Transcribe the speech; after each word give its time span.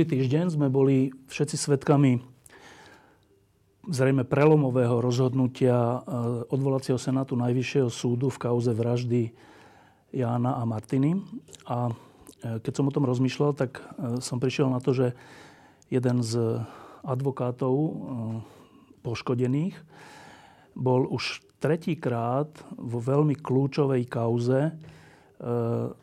Minulý 0.00 0.16
týždeň 0.16 0.56
sme 0.56 0.72
boli 0.72 1.12
všetci 1.28 1.60
svetkami 1.60 2.24
zrejme 3.84 4.24
prelomového 4.24 4.96
rozhodnutia 4.96 5.76
e, 5.76 5.98
odvolacieho 6.48 6.96
senátu 6.96 7.36
Najvyššieho 7.36 7.92
súdu 7.92 8.32
v 8.32 8.40
kauze 8.40 8.72
vraždy 8.72 9.28
Jána 10.08 10.56
a 10.56 10.64
Martiny. 10.64 11.20
A 11.68 11.92
e, 11.92 12.64
keď 12.64 12.72
som 12.72 12.88
o 12.88 12.94
tom 12.96 13.04
rozmýšľal, 13.04 13.52
tak 13.52 13.76
e, 13.76 14.24
som 14.24 14.40
prišiel 14.40 14.72
na 14.72 14.80
to, 14.80 14.96
že 14.96 15.12
jeden 15.92 16.24
z 16.24 16.64
advokátov 17.04 17.76
poškodených 19.04 19.76
bol 20.72 21.12
už 21.12 21.44
tretíkrát 21.60 22.48
vo 22.72 23.04
veľmi 23.04 23.36
kľúčovej 23.36 24.08
kauze 24.08 24.72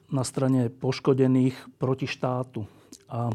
na 0.06 0.22
strane 0.22 0.70
poškodených 0.70 1.82
proti 1.82 2.06
štátu. 2.06 2.62
A 3.10 3.34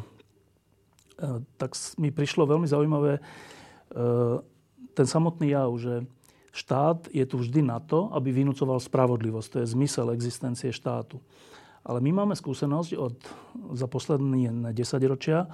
tak 1.60 1.76
mi 2.00 2.10
prišlo 2.10 2.48
veľmi 2.48 2.68
zaujímavé 2.68 3.18
e, 3.18 3.20
ten 4.92 5.06
samotný 5.08 5.52
jav, 5.52 5.70
že 5.76 6.04
štát 6.52 7.08
je 7.08 7.24
tu 7.24 7.40
vždy 7.40 7.64
na 7.64 7.80
to, 7.80 8.12
aby 8.12 8.32
vynúcoval 8.32 8.80
spravodlivosť. 8.80 9.48
To 9.52 9.58
je 9.64 9.72
zmysel 9.72 10.12
existencie 10.12 10.68
štátu. 10.72 11.20
Ale 11.82 11.98
my 11.98 12.22
máme 12.22 12.34
skúsenosť 12.38 12.90
od, 12.94 13.16
za 13.74 13.90
posledné 13.90 14.70
10 14.70 15.10
ročia, 15.10 15.50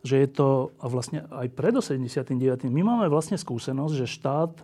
že 0.00 0.22
je 0.22 0.28
to, 0.30 0.72
a 0.78 0.86
vlastne 0.86 1.26
aj 1.28 1.50
pred 1.52 1.74
89. 1.74 2.70
My 2.70 2.82
máme 2.86 3.10
vlastne 3.10 3.36
skúsenosť, 3.36 3.94
že 3.98 4.06
štát 4.06 4.54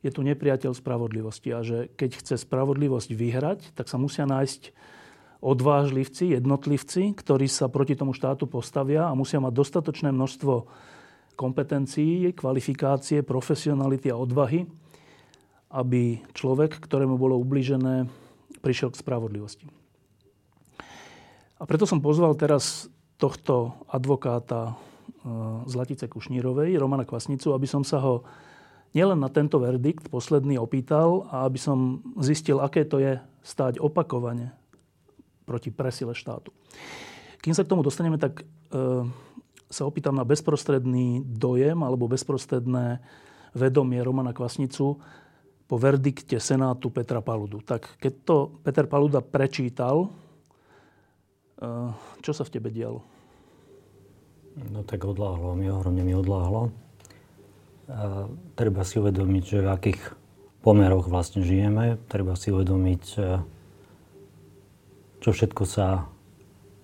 je 0.00 0.10
tu 0.10 0.24
nepriateľ 0.24 0.72
spravodlivosti 0.72 1.52
a 1.52 1.60
že 1.60 1.92
keď 1.94 2.24
chce 2.24 2.34
spravodlivosť 2.40 3.10
vyhrať, 3.12 3.60
tak 3.76 3.92
sa 3.92 4.00
musia 4.00 4.24
nájsť 4.24 4.72
odvážlivci, 5.40 6.36
jednotlivci, 6.36 7.16
ktorí 7.16 7.48
sa 7.48 7.72
proti 7.72 7.96
tomu 7.96 8.12
štátu 8.12 8.44
postavia 8.44 9.08
a 9.08 9.16
musia 9.16 9.40
mať 9.40 9.52
dostatočné 9.56 10.12
množstvo 10.12 10.68
kompetencií, 11.32 12.36
kvalifikácie, 12.36 13.24
profesionality 13.24 14.12
a 14.12 14.20
odvahy, 14.20 14.68
aby 15.72 16.20
človek, 16.36 16.76
ktorému 16.76 17.16
bolo 17.16 17.40
ubližené, 17.40 18.04
prišiel 18.60 18.92
k 18.92 19.00
spravodlivosti. 19.00 19.64
A 21.56 21.64
preto 21.64 21.88
som 21.88 22.04
pozval 22.04 22.36
teraz 22.36 22.92
tohto 23.16 23.80
advokáta 23.88 24.60
e, 24.68 24.74
z 25.64 25.72
Latice 25.76 26.04
Kušnírovej, 26.08 26.76
Romana 26.76 27.08
Kvasnicu, 27.08 27.56
aby 27.56 27.64
som 27.68 27.84
sa 27.84 28.00
ho 28.04 28.24
nielen 28.92 29.20
na 29.20 29.32
tento 29.32 29.56
verdikt 29.56 30.12
posledný 30.12 30.60
opýtal 30.60 31.28
a 31.32 31.48
aby 31.48 31.56
som 31.60 32.04
zistil, 32.20 32.60
aké 32.60 32.84
to 32.84 33.00
je 33.00 33.16
stáť 33.40 33.80
opakovane 33.80 34.59
proti 35.50 35.74
presile 35.74 36.14
štátu. 36.14 36.54
Kým 37.42 37.50
sa 37.50 37.66
k 37.66 37.70
tomu 37.74 37.82
dostaneme, 37.82 38.22
tak 38.22 38.42
e, 38.42 38.44
sa 39.66 39.82
opýtam 39.82 40.14
na 40.14 40.22
bezprostredný 40.22 41.26
dojem 41.26 41.82
alebo 41.82 42.06
bezprostredné 42.06 43.02
vedomie 43.50 43.98
Romana 43.98 44.30
Kvasnicu 44.30 45.02
po 45.66 45.74
verdikte 45.74 46.38
Senátu 46.38 46.94
Petra 46.94 47.18
Paludu. 47.18 47.62
Tak 47.66 47.98
keď 47.98 48.12
to 48.22 48.36
Peter 48.62 48.86
Paluda 48.86 49.18
prečítal, 49.18 50.06
e, 50.06 50.08
čo 52.22 52.30
sa 52.30 52.46
v 52.46 52.52
tebe 52.54 52.70
dialo? 52.70 53.02
No 54.70 54.86
tak 54.86 55.02
odláhlo 55.06 55.54
mi, 55.58 55.66
ohromne 55.70 56.02
mi 56.06 56.14
odláhlo. 56.14 56.70
A 57.90 58.30
treba 58.54 58.86
si 58.86 59.02
uvedomiť, 59.02 59.42
že 59.42 59.58
v 59.66 59.70
akých 59.70 60.00
pomeroch 60.62 61.10
vlastne 61.10 61.42
žijeme. 61.42 61.98
Treba 62.06 62.36
si 62.38 62.54
uvedomiť, 62.54 63.04
e, 63.18 63.22
čo 65.20 65.36
všetko 65.36 65.62
sa 65.68 66.08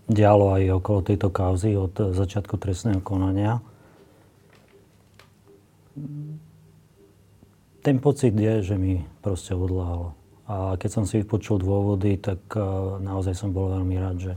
dialo 0.06 0.54
aj 0.54 0.78
okolo 0.78 1.00
tejto 1.02 1.28
kauzy 1.34 1.74
od 1.74 1.92
začiatku 2.14 2.54
trestného 2.60 3.02
konania. 3.02 3.58
Ten 7.82 7.96
pocit 7.98 8.34
je, 8.36 8.62
že 8.62 8.76
mi 8.78 9.02
proste 9.24 9.56
odláhalo. 9.56 10.14
A 10.46 10.78
keď 10.78 10.90
som 10.90 11.04
si 11.08 11.18
vypočul 11.22 11.58
dôvody, 11.58 12.22
tak 12.22 12.38
e, 12.54 12.62
naozaj 13.02 13.34
som 13.34 13.50
bol 13.50 13.66
veľmi 13.66 13.96
rád, 13.98 14.16
že, 14.22 14.34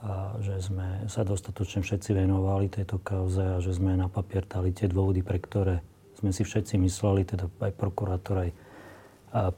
a, 0.00 0.40
že 0.40 0.56
sme 0.64 1.04
sa 1.04 1.20
dostatočne 1.20 1.84
všetci 1.84 2.16
venovali 2.16 2.72
tejto 2.72 2.96
kauze 2.96 3.44
a 3.44 3.60
že 3.60 3.76
sme 3.76 3.92
na 3.92 4.08
papier 4.08 4.40
dali 4.48 4.72
tie 4.72 4.88
dôvody, 4.88 5.20
pre 5.20 5.36
ktoré 5.36 5.84
sme 6.16 6.32
si 6.32 6.48
všetci 6.48 6.80
mysleli, 6.80 7.28
teda 7.28 7.44
aj 7.60 7.72
prokurátor, 7.76 8.48
aj 8.48 8.50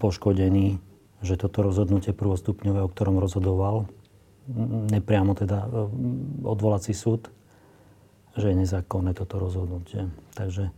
poškodený, 0.01 0.81
že 1.25 1.41
toto 1.41 1.65
rozhodnutie 1.65 2.13
prvostupňové, 2.13 2.81
o 2.85 2.93
ktorom 2.93 3.17
rozhodoval, 3.21 3.89
nepriamo 4.93 5.35
teda 5.35 5.67
e, 5.67 5.69
odvolací 6.47 6.95
súd, 6.95 7.33
že 8.37 8.53
je 8.53 8.57
nezákonné 8.57 9.17
toto 9.17 9.41
rozhodnutie. 9.41 10.07
Takže 10.37 10.71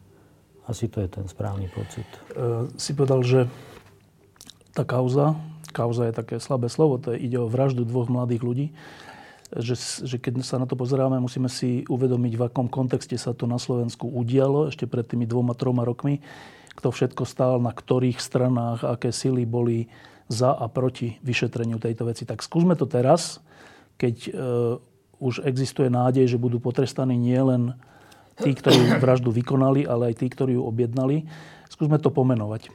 asi 0.70 0.86
to 0.86 1.02
je 1.02 1.08
ten 1.10 1.26
správny 1.26 1.68
pocit. 1.68 2.06
E, 2.32 2.70
si 2.78 2.94
povedal, 2.94 3.20
že 3.26 3.40
tá 4.72 4.86
kauza, 4.86 5.34
kauza 5.74 6.08
je 6.08 6.14
také 6.14 6.38
slabé 6.38 6.70
slovo, 6.70 7.02
to 7.02 7.12
je, 7.12 7.18
ide 7.18 7.36
o 7.40 7.50
vraždu 7.50 7.82
dvoch 7.82 8.08
mladých 8.08 8.42
ľudí, 8.46 8.66
že, 9.48 9.74
že 10.04 10.20
keď 10.20 10.44
sa 10.44 10.60
na 10.60 10.68
to 10.68 10.76
pozeráme, 10.76 11.16
musíme 11.24 11.48
si 11.48 11.88
uvedomiť, 11.88 12.32
v 12.36 12.46
akom 12.52 12.68
kontexte 12.68 13.16
sa 13.16 13.32
to 13.32 13.48
na 13.48 13.56
Slovensku 13.56 14.04
udialo 14.04 14.68
ešte 14.68 14.84
pred 14.84 15.08
tými 15.08 15.24
dvoma, 15.24 15.56
troma 15.56 15.88
rokmi, 15.88 16.20
kto 16.76 16.92
všetko 16.92 17.24
stál, 17.24 17.56
na 17.58 17.72
ktorých 17.72 18.20
stranách, 18.20 18.84
aké 18.84 19.10
sily 19.10 19.48
boli 19.48 19.88
za 20.28 20.52
a 20.52 20.68
proti 20.68 21.16
vyšetreniu 21.24 21.80
tejto 21.80 22.04
veci. 22.04 22.28
Tak 22.28 22.44
skúsme 22.44 22.76
to 22.76 22.84
teraz, 22.84 23.40
keď 23.96 24.16
e, 24.28 24.30
už 25.18 25.42
existuje 25.48 25.88
nádej, 25.88 26.28
že 26.28 26.38
budú 26.38 26.60
potrestaní 26.60 27.16
nielen 27.16 27.72
tí, 28.36 28.52
ktorí 28.52 29.00
vraždu 29.02 29.32
vykonali, 29.32 29.88
ale 29.88 30.12
aj 30.12 30.20
tí, 30.20 30.28
ktorí 30.28 30.54
ju 30.54 30.62
objednali. 30.62 31.24
Skúsme 31.72 31.96
to 31.98 32.12
pomenovať. 32.12 32.68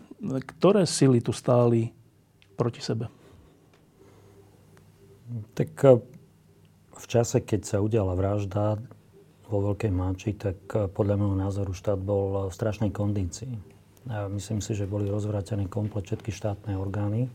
Ktoré 0.57 0.83
sily 0.89 1.21
tu 1.21 1.31
stáli 1.31 1.93
proti 2.57 2.81
sebe? 2.81 3.07
Tak 5.53 5.69
e, 5.85 6.01
v 6.97 7.05
čase, 7.05 7.45
keď 7.45 7.61
sa 7.69 7.77
udiala 7.85 8.17
vražda 8.17 8.81
vo 9.45 9.61
Veľkej 9.69 9.93
Máči, 9.93 10.33
tak 10.33 10.57
e, 10.73 10.89
podľa 10.89 11.21
môjho 11.21 11.37
názoru 11.37 11.71
štát 11.77 12.01
bol 12.01 12.49
v 12.49 12.53
strašnej 12.57 12.89
kondícii. 12.89 13.53
myslím 14.09 14.57
si, 14.57 14.73
že 14.73 14.89
boli 14.89 15.05
rozvrátené 15.05 15.69
komplet 15.69 16.09
všetky 16.09 16.33
štátne 16.33 16.73
orgány 16.81 17.29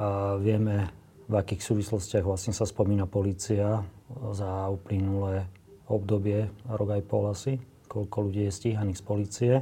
a 0.00 0.40
vieme, 0.40 0.88
v 1.28 1.34
akých 1.36 1.60
súvislostiach 1.60 2.24
vlastne 2.24 2.56
sa 2.56 2.64
spomína 2.64 3.04
policia 3.04 3.84
za 4.32 4.72
uplynulé 4.72 5.44
obdobie, 5.92 6.48
rok 6.64 6.88
aj 6.96 7.02
pol 7.04 7.28
asi, 7.28 7.60
koľko 7.84 8.16
ľudí 8.30 8.48
je 8.48 8.56
stíhaných 8.56 8.98
z 8.98 9.04
policie, 9.04 9.54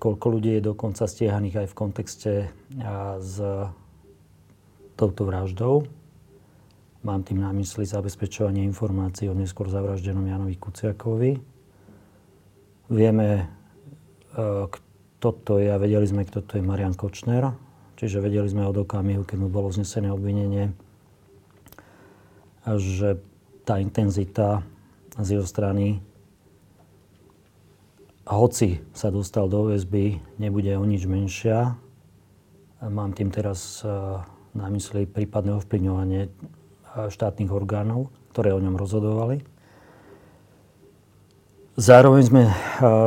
koľko 0.00 0.26
ľudí 0.32 0.56
je 0.56 0.62
dokonca 0.64 1.04
stíhaných 1.04 1.60
aj 1.60 1.66
v 1.68 1.76
kontexte 1.76 2.32
s 3.20 3.34
touto 4.96 5.22
vraždou. 5.28 5.84
Mám 7.04 7.28
tým 7.28 7.44
na 7.44 7.52
mysli 7.52 7.84
zabezpečovanie 7.84 8.64
informácií 8.64 9.28
o 9.28 9.36
neskôr 9.36 9.68
zavraždenom 9.68 10.24
Janovi 10.24 10.56
Kuciakovi. 10.56 11.36
Vieme, 12.88 13.28
e, 13.36 13.44
kto 14.72 15.28
to 15.44 15.60
je 15.60 15.68
a 15.68 15.76
vedeli 15.76 16.08
sme, 16.08 16.24
kto 16.24 16.40
to 16.40 16.56
je 16.56 16.64
Marian 16.64 16.96
Kočner, 16.96 17.52
Čiže 18.04 18.20
vedeli 18.20 18.44
sme 18.44 18.68
od 18.68 18.84
okamihu, 18.84 19.24
keď 19.24 19.36
mu 19.40 19.48
bolo 19.48 19.72
znesené 19.72 20.12
obvinenie, 20.12 20.76
že 22.68 23.16
tá 23.64 23.80
intenzita 23.80 24.60
z 25.16 25.40
jeho 25.40 25.48
strany, 25.48 26.04
hoci 28.28 28.84
sa 28.92 29.08
dostal 29.08 29.48
do 29.48 29.72
väzby, 29.72 30.20
nebude 30.36 30.76
o 30.76 30.84
nič 30.84 31.08
menšia. 31.08 31.80
Mám 32.84 33.16
tým 33.16 33.32
teraz 33.32 33.80
e, 33.80 33.88
na 34.52 34.68
mysli 34.68 35.08
prípadné 35.08 35.56
ovplyvňovanie 35.56 36.28
e, 36.28 36.30
štátnych 37.08 37.48
orgánov, 37.48 38.12
ktoré 38.36 38.52
o 38.52 38.60
ňom 38.60 38.76
rozhodovali. 38.76 39.40
Zároveň 41.80 42.22
sme 42.28 42.42
e, 42.44 42.54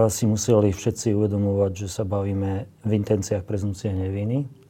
si 0.09 0.25
museli 0.25 0.73
všetci 0.73 1.13
uvedomovať, 1.13 1.85
že 1.85 1.88
sa 1.94 2.01
bavíme 2.01 2.65
v 2.81 2.91
intenciách 2.97 3.45
prezumcie 3.45 3.94
neviny. 3.94 4.65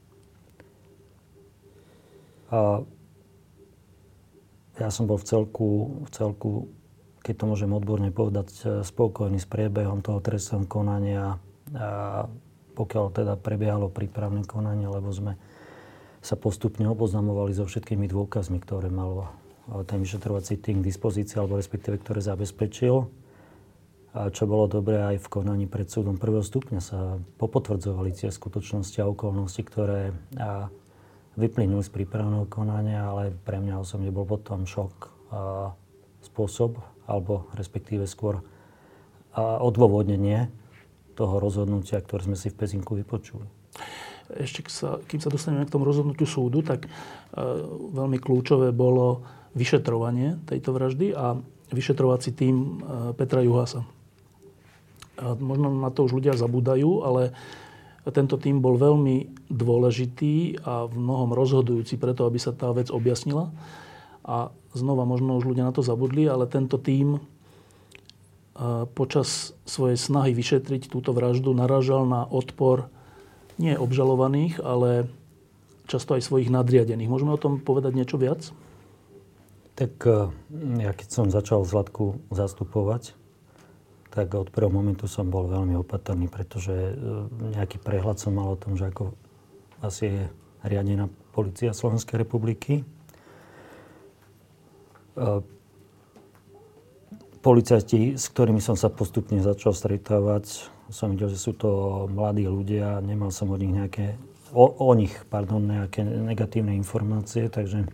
A 2.48 2.86
ja 4.78 4.90
som 4.94 5.10
bol 5.10 5.18
v 5.18 5.26
celku, 5.26 5.68
v 6.06 6.10
celku, 6.14 6.50
keď 7.26 7.34
to 7.44 7.46
môžem 7.50 7.72
odborne 7.74 8.14
povedať, 8.14 8.84
spokojný 8.86 9.42
s 9.42 9.50
priebehom 9.50 10.06
toho 10.06 10.22
trestného 10.22 10.64
konania. 10.70 11.42
A 11.76 12.30
pokiaľ 12.78 13.06
teda 13.10 13.34
prebiehalo 13.42 13.90
prípravné 13.90 14.46
konanie, 14.46 14.86
lebo 14.86 15.10
sme 15.10 15.34
sa 16.22 16.38
postupne 16.38 16.86
oboznamovali 16.86 17.58
so 17.58 17.66
všetkými 17.66 18.06
dôkazmi, 18.06 18.62
ktoré 18.62 18.94
mal 18.94 19.34
ten 19.90 20.00
vyšetrovací 20.00 20.62
tým 20.62 20.80
k 20.80 20.88
dispozícii, 20.88 21.42
alebo 21.42 21.58
respektíve 21.58 22.00
ktoré 22.00 22.22
zabezpečil. 22.22 23.10
A 24.16 24.32
čo 24.32 24.48
bolo 24.48 24.70
dobré 24.70 25.04
aj 25.04 25.26
v 25.26 25.28
konaní 25.28 25.66
pred 25.68 25.92
súdom 25.92 26.16
prvého 26.16 26.42
stupňa 26.42 26.80
sa 26.80 27.20
popotvrdzovali 27.38 28.16
tie 28.16 28.32
skutočnosti 28.32 28.98
a 29.04 29.10
okolnosti, 29.10 29.62
ktoré 29.62 30.16
vyplynuli 31.38 31.86
z 31.86 31.94
prípravného 31.94 32.50
konania, 32.50 33.08
ale 33.08 33.32
pre 33.46 33.62
mňa 33.62 33.80
osobne 33.80 34.10
bol 34.10 34.26
potom 34.26 34.66
šok 34.66 34.94
a 35.30 35.40
spôsob, 36.26 36.82
alebo 37.06 37.48
respektíve 37.54 38.10
skôr 38.10 38.42
a 39.38 39.62
odôvodnenie 39.62 40.50
toho 41.14 41.38
rozhodnutia, 41.38 42.02
ktoré 42.02 42.26
sme 42.26 42.38
si 42.38 42.50
v 42.50 42.58
Pezinku 42.58 42.98
vypočuli. 42.98 43.46
Ešte 44.34 44.66
sa, 44.68 44.98
kým 45.06 45.22
sa 45.22 45.30
dostaneme 45.30 45.70
k 45.70 45.74
tomu 45.78 45.86
rozhodnutiu 45.86 46.26
súdu, 46.26 46.66
tak 46.66 46.86
e, 46.86 46.90
veľmi 47.94 48.18
kľúčové 48.18 48.74
bolo 48.74 49.22
vyšetrovanie 49.54 50.42
tejto 50.50 50.74
vraždy 50.74 51.14
a 51.14 51.38
vyšetrovací 51.70 52.34
tým 52.34 52.56
e, 52.58 52.70
Petra 53.14 53.46
Juhasa. 53.46 53.86
A 55.22 55.38
možno 55.38 55.70
na 55.70 55.94
to 55.94 56.10
už 56.10 56.18
ľudia 56.18 56.34
zabúdajú, 56.34 57.06
ale 57.06 57.32
tento 58.12 58.40
tým 58.40 58.64
bol 58.64 58.80
veľmi 58.80 59.48
dôležitý 59.52 60.64
a 60.64 60.88
v 60.88 60.96
mnohom 60.96 61.36
rozhodujúci 61.36 62.00
preto, 62.00 62.24
aby 62.24 62.40
sa 62.40 62.56
tá 62.56 62.72
vec 62.72 62.88
objasnila. 62.92 63.52
A 64.28 64.52
znova, 64.76 65.08
možno 65.08 65.40
už 65.40 65.48
ľudia 65.48 65.68
na 65.68 65.74
to 65.76 65.84
zabudli, 65.84 66.28
ale 66.28 66.48
tento 66.48 66.76
tým 66.80 67.20
počas 68.98 69.54
svojej 69.70 70.02
snahy 70.02 70.34
vyšetriť 70.34 70.90
túto 70.90 71.14
vraždu 71.14 71.54
naražal 71.54 72.10
na 72.10 72.26
odpor 72.26 72.90
nie 73.62 73.78
obžalovaných, 73.78 74.62
ale 74.62 75.10
často 75.86 76.18
aj 76.18 76.26
svojich 76.26 76.50
nadriadených. 76.50 77.10
Môžeme 77.10 77.34
o 77.34 77.42
tom 77.42 77.62
povedať 77.62 77.94
niečo 77.98 78.18
viac? 78.18 78.50
Tak 79.78 79.94
e, 80.06 80.34
ja 80.82 80.92
keď 80.94 81.08
som 81.10 81.26
začal 81.30 81.62
Zlatku 81.62 82.18
zastupovať, 82.34 83.14
tak 84.12 84.34
od 84.34 84.50
prvého 84.50 84.72
momentu 84.72 85.06
som 85.06 85.28
bol 85.28 85.48
veľmi 85.48 85.76
opatrný, 85.78 86.32
pretože 86.32 86.72
e, 86.72 86.94
nejaký 87.58 87.78
prehľad 87.82 88.18
som 88.18 88.36
mal 88.36 88.54
o 88.54 88.60
tom, 88.60 88.80
že 88.80 88.90
ako 88.90 89.14
asi 89.84 90.10
je 90.10 90.24
riadená 90.66 91.10
policia 91.36 91.76
Slovenskej 91.76 92.26
republiky. 92.26 92.82
E, 92.82 92.84
policajti, 97.42 98.18
s 98.18 98.28
ktorými 98.32 98.60
som 98.60 98.76
sa 98.76 98.90
postupne 98.90 99.40
začal 99.40 99.72
stretávať, 99.72 100.72
som 100.90 101.12
videl, 101.12 101.32
že 101.32 101.40
sú 101.40 101.52
to 101.56 101.70
mladí 102.08 102.48
ľudia, 102.48 103.04
nemal 103.04 103.32
som 103.32 103.52
od 103.52 103.60
nich 103.60 103.76
nejaké, 103.76 104.16
o, 104.56 104.66
o 104.68 104.92
nich, 104.96 105.12
pardon, 105.28 105.60
nejaké 105.60 106.04
negatívne 106.04 106.76
informácie, 106.80 107.52
takže 107.52 107.88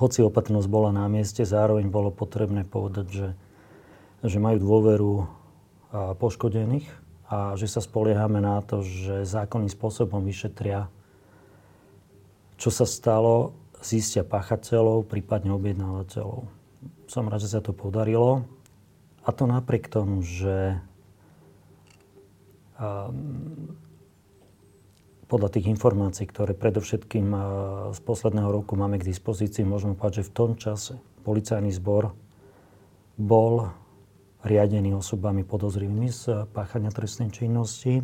hoci 0.00 0.24
opatrnosť 0.24 0.68
bola 0.72 0.96
na 0.96 1.04
mieste, 1.12 1.44
zároveň 1.44 1.92
bolo 1.92 2.08
potrebné 2.08 2.64
povedať, 2.64 3.06
že 3.12 3.26
že 4.20 4.38
majú 4.42 4.58
dôveru 4.60 5.12
poškodených 6.20 6.86
a 7.30 7.54
že 7.56 7.66
sa 7.70 7.80
spoliehame 7.80 8.42
na 8.42 8.60
to, 8.60 8.82
že 8.82 9.24
zákonným 9.26 9.70
spôsobom 9.70 10.22
vyšetria, 10.22 10.90
čo 12.60 12.68
sa 12.68 12.84
stalo, 12.84 13.56
zistia 13.80 14.26
pachateľov, 14.26 15.08
prípadne 15.08 15.56
objednávateľov. 15.56 16.44
Som 17.08 17.32
rád, 17.32 17.40
že 17.42 17.56
sa 17.56 17.64
to 17.64 17.72
podarilo. 17.72 18.44
A 19.24 19.32
to 19.32 19.48
napriek 19.48 19.88
tomu, 19.88 20.20
že 20.20 20.76
podľa 25.28 25.48
tých 25.52 25.70
informácií, 25.70 26.24
ktoré 26.24 26.56
predovšetkým 26.56 27.28
z 27.92 28.00
posledného 28.02 28.50
roku 28.50 28.74
máme 28.76 28.96
k 28.96 29.08
dispozícii, 29.08 29.68
môžeme 29.68 29.94
povedať, 29.94 30.24
že 30.24 30.28
v 30.28 30.34
tom 30.34 30.50
čase 30.56 30.96
policajný 31.22 31.70
zbor 31.76 32.16
bol 33.20 33.68
riadený 34.40 34.96
osobami 34.96 35.44
podozrivými 35.44 36.08
z 36.08 36.48
páchania 36.52 36.88
trestnej 36.88 37.28
činnosti. 37.28 38.00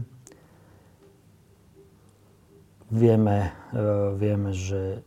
Vieme, 2.92 3.50
e, 3.72 3.80
vieme, 4.14 4.50
že 4.52 5.00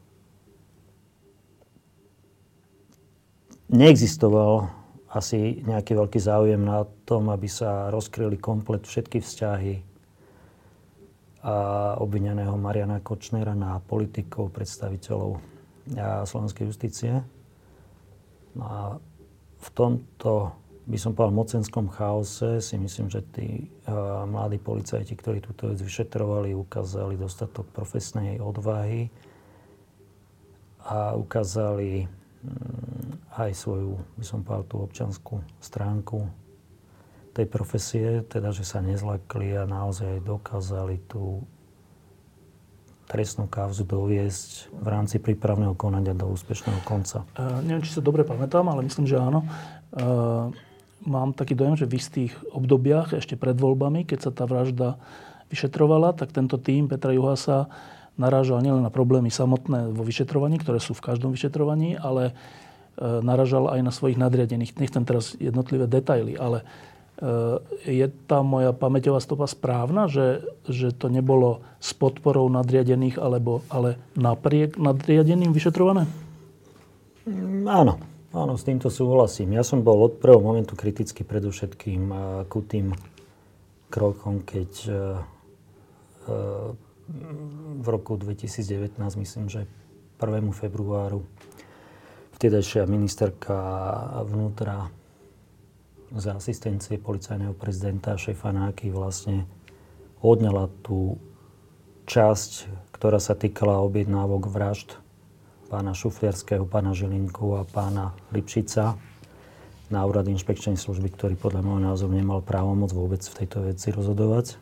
neexistoval 3.70 4.68
asi 5.10 5.62
nejaký 5.66 5.98
veľký 5.98 6.20
záujem 6.22 6.62
na 6.62 6.86
tom, 7.06 7.34
aby 7.34 7.50
sa 7.50 7.90
rozkryli 7.90 8.38
komplet 8.38 8.86
všetky 8.86 9.22
vzťahy 9.22 9.76
a 11.40 11.56
obvineného 12.04 12.60
Mariana 12.60 13.00
Kočnera 13.00 13.56
na 13.56 13.80
politikov, 13.80 14.52
predstaviteľov 14.52 15.40
a 15.96 16.28
slovenskej 16.28 16.68
justície. 16.68 17.14
No 18.60 18.64
a 18.68 18.80
v 19.60 19.68
tomto 19.72 20.52
by 20.90 20.98
som 20.98 21.14
povedal, 21.14 21.38
mocenskom 21.38 21.86
chaose 21.94 22.58
si 22.66 22.76
myslím, 22.82 23.14
že 23.14 23.22
tí 23.30 23.70
uh, 23.86 24.26
mladí 24.26 24.58
policajti, 24.58 25.14
ktorí 25.14 25.38
túto 25.38 25.70
vec 25.70 25.78
vyšetrovali, 25.78 26.58
ukázali 26.58 27.14
dostatok 27.14 27.70
profesnej 27.70 28.42
odvahy 28.42 29.14
a 30.82 31.14
ukázali 31.14 32.10
um, 32.10 33.14
aj 33.38 33.54
svoju, 33.54 34.02
by 34.18 34.26
som 34.26 34.42
povedal, 34.42 34.66
tú 34.66 34.78
občanskú 34.82 35.36
stránku 35.62 36.26
tej 37.38 37.46
profesie, 37.46 38.26
teda, 38.26 38.50
že 38.50 38.66
sa 38.66 38.82
nezlakli 38.82 39.54
a 39.54 39.70
naozaj 39.70 40.26
dokázali 40.26 41.06
tú 41.06 41.46
trestnú 43.06 43.46
kauzu 43.46 43.86
doviesť 43.86 44.74
v 44.74 44.88
rámci 44.90 45.22
prípravného 45.22 45.78
konania 45.78 46.18
do 46.18 46.30
úspešného 46.34 46.82
konca. 46.82 47.30
Uh, 47.38 47.62
neviem, 47.62 47.86
či 47.86 47.94
sa 47.94 48.02
dobre 48.02 48.26
pamätám, 48.26 48.66
ale 48.66 48.90
myslím, 48.90 49.06
že 49.06 49.22
áno. 49.22 49.46
Uh, 49.94 50.50
mám 51.06 51.32
taký 51.32 51.56
dojem, 51.56 51.80
že 51.80 51.88
v 51.88 51.98
istých 52.00 52.34
obdobiach, 52.52 53.16
ešte 53.16 53.40
pred 53.40 53.56
voľbami, 53.56 54.04
keď 54.04 54.30
sa 54.30 54.32
tá 54.32 54.44
vražda 54.44 55.00
vyšetrovala, 55.50 56.14
tak 56.14 56.32
tento 56.36 56.60
tým 56.62 56.88
Petra 56.92 57.16
Juhasa 57.16 57.68
narážal 58.20 58.60
nielen 58.60 58.84
na 58.84 58.92
problémy 58.92 59.32
samotné 59.32 59.96
vo 59.96 60.04
vyšetrovaní, 60.04 60.60
ktoré 60.60 60.84
sú 60.84 60.92
v 60.92 61.06
každom 61.08 61.32
vyšetrovaní, 61.32 61.96
ale 61.96 62.32
e, 62.32 62.34
naražal 63.24 63.72
aj 63.72 63.80
na 63.80 63.92
svojich 63.96 64.20
nadriadených. 64.20 64.76
Nechcem 64.76 65.08
teraz 65.08 65.40
jednotlivé 65.40 65.88
detaily, 65.88 66.36
ale 66.36 66.62
e, 66.62 66.66
je 67.88 68.06
tá 68.28 68.44
moja 68.44 68.76
pamäťová 68.76 69.24
stopa 69.24 69.48
správna, 69.48 70.12
že, 70.12 70.44
že 70.68 70.92
to 70.92 71.08
nebolo 71.08 71.64
s 71.80 71.96
podporou 71.96 72.52
nadriadených, 72.52 73.16
alebo, 73.18 73.64
ale 73.72 73.96
napriek 74.20 74.76
nadriadeným 74.76 75.56
vyšetrované? 75.56 76.04
Áno, 77.66 78.02
Áno, 78.30 78.62
s 78.62 78.64
týmto 78.68 78.94
súhlasím. 78.94 79.58
Ja 79.58 79.66
som 79.66 79.82
bol 79.82 80.06
od 80.06 80.22
prvého 80.22 80.38
momentu 80.38 80.78
kriticky 80.78 81.26
predovšetkým 81.26 82.04
uh, 82.14 82.20
ku 82.46 82.62
tým 82.62 82.94
krokom, 83.90 84.46
keď 84.46 84.72
uh, 84.86 85.26
v 87.80 87.88
roku 87.90 88.22
2019, 88.22 89.02
myslím, 89.18 89.50
že 89.50 89.66
1. 90.22 90.46
februáru, 90.54 91.26
vtedajšia 92.38 92.86
ministerka 92.86 93.58
vnútra 94.30 94.94
za 96.14 96.38
asistencie 96.38 97.02
policajného 97.02 97.58
prezidenta 97.58 98.14
šéfa 98.14 98.54
Náky 98.54 98.94
vlastne 98.94 99.50
odňala 100.22 100.70
tú 100.86 101.18
časť, 102.06 102.70
ktorá 102.94 103.18
sa 103.18 103.34
týkala 103.34 103.82
objednávok 103.82 104.54
vražd 104.54 105.02
pána 105.70 105.94
Šufliarského, 105.94 106.66
pána 106.66 106.98
Žilinku 106.98 107.62
a 107.62 107.64
pána 107.64 108.18
Lipšica 108.34 108.98
na 109.94 110.02
úrad 110.06 110.26
inšpekčnej 110.26 110.82
služby, 110.82 111.14
ktorý 111.14 111.38
podľa 111.38 111.62
môjho 111.62 111.82
názoru 111.94 112.14
nemal 112.18 112.42
právomoc 112.42 112.90
vôbec 112.90 113.22
v 113.22 113.38
tejto 113.46 113.70
veci 113.70 113.94
rozhodovať. 113.94 114.58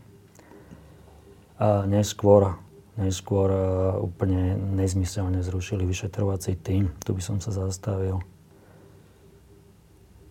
A 1.63 1.87
neskôr, 1.87 2.59
neskôr 2.99 3.47
e, 3.49 3.59
úplne 4.03 4.59
nezmyselne 4.75 5.39
zrušili 5.43 5.87
vyšetrovací 5.87 6.59
tým. 6.59 6.91
Tu 7.03 7.11
by 7.15 7.21
som 7.23 7.37
sa 7.39 7.55
zastavil. 7.55 8.19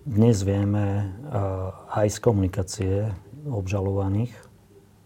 Dnes 0.05 0.45
vieme 0.45 0.85
e, 0.85 1.05
aj 1.93 2.07
z 2.13 2.19
komunikácie 2.21 2.95
obžalovaných, 3.49 4.33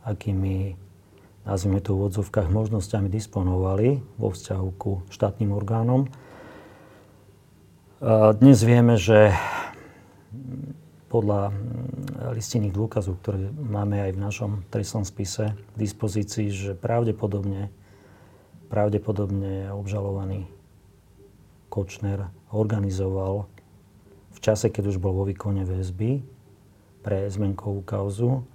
akými 0.02 0.74
nazvime 1.44 1.80
to 1.80 1.96
v 1.96 2.12
odzovkách, 2.12 2.52
možnosťami 2.52 3.08
disponovali 3.08 4.00
vo 4.20 4.32
vzťahu 4.32 4.68
ku 4.76 5.02
štátnym 5.08 5.50
orgánom. 5.50 6.08
Dnes 8.40 8.64
vieme, 8.64 8.96
že 8.96 9.36
podľa 11.12 11.50
listinných 12.32 12.72
dôkazov, 12.72 13.18
ktoré 13.20 13.50
máme 13.50 13.98
aj 13.98 14.10
v 14.14 14.22
našom 14.22 14.50
trestnom 14.70 15.02
spise 15.02 15.58
v 15.74 15.76
dispozícii, 15.76 16.48
že 16.54 16.72
pravdepodobne, 16.78 17.68
pravdepodobne 18.70 19.74
obžalovaný 19.74 20.46
Kočner 21.66 22.30
organizoval 22.54 23.50
v 24.30 24.38
čase, 24.38 24.70
keď 24.70 24.94
už 24.94 25.02
bol 25.02 25.12
vo 25.12 25.26
výkone 25.26 25.66
väzby 25.66 26.22
pre 27.02 27.26
zmenkovú 27.26 27.82
kauzu. 27.82 28.46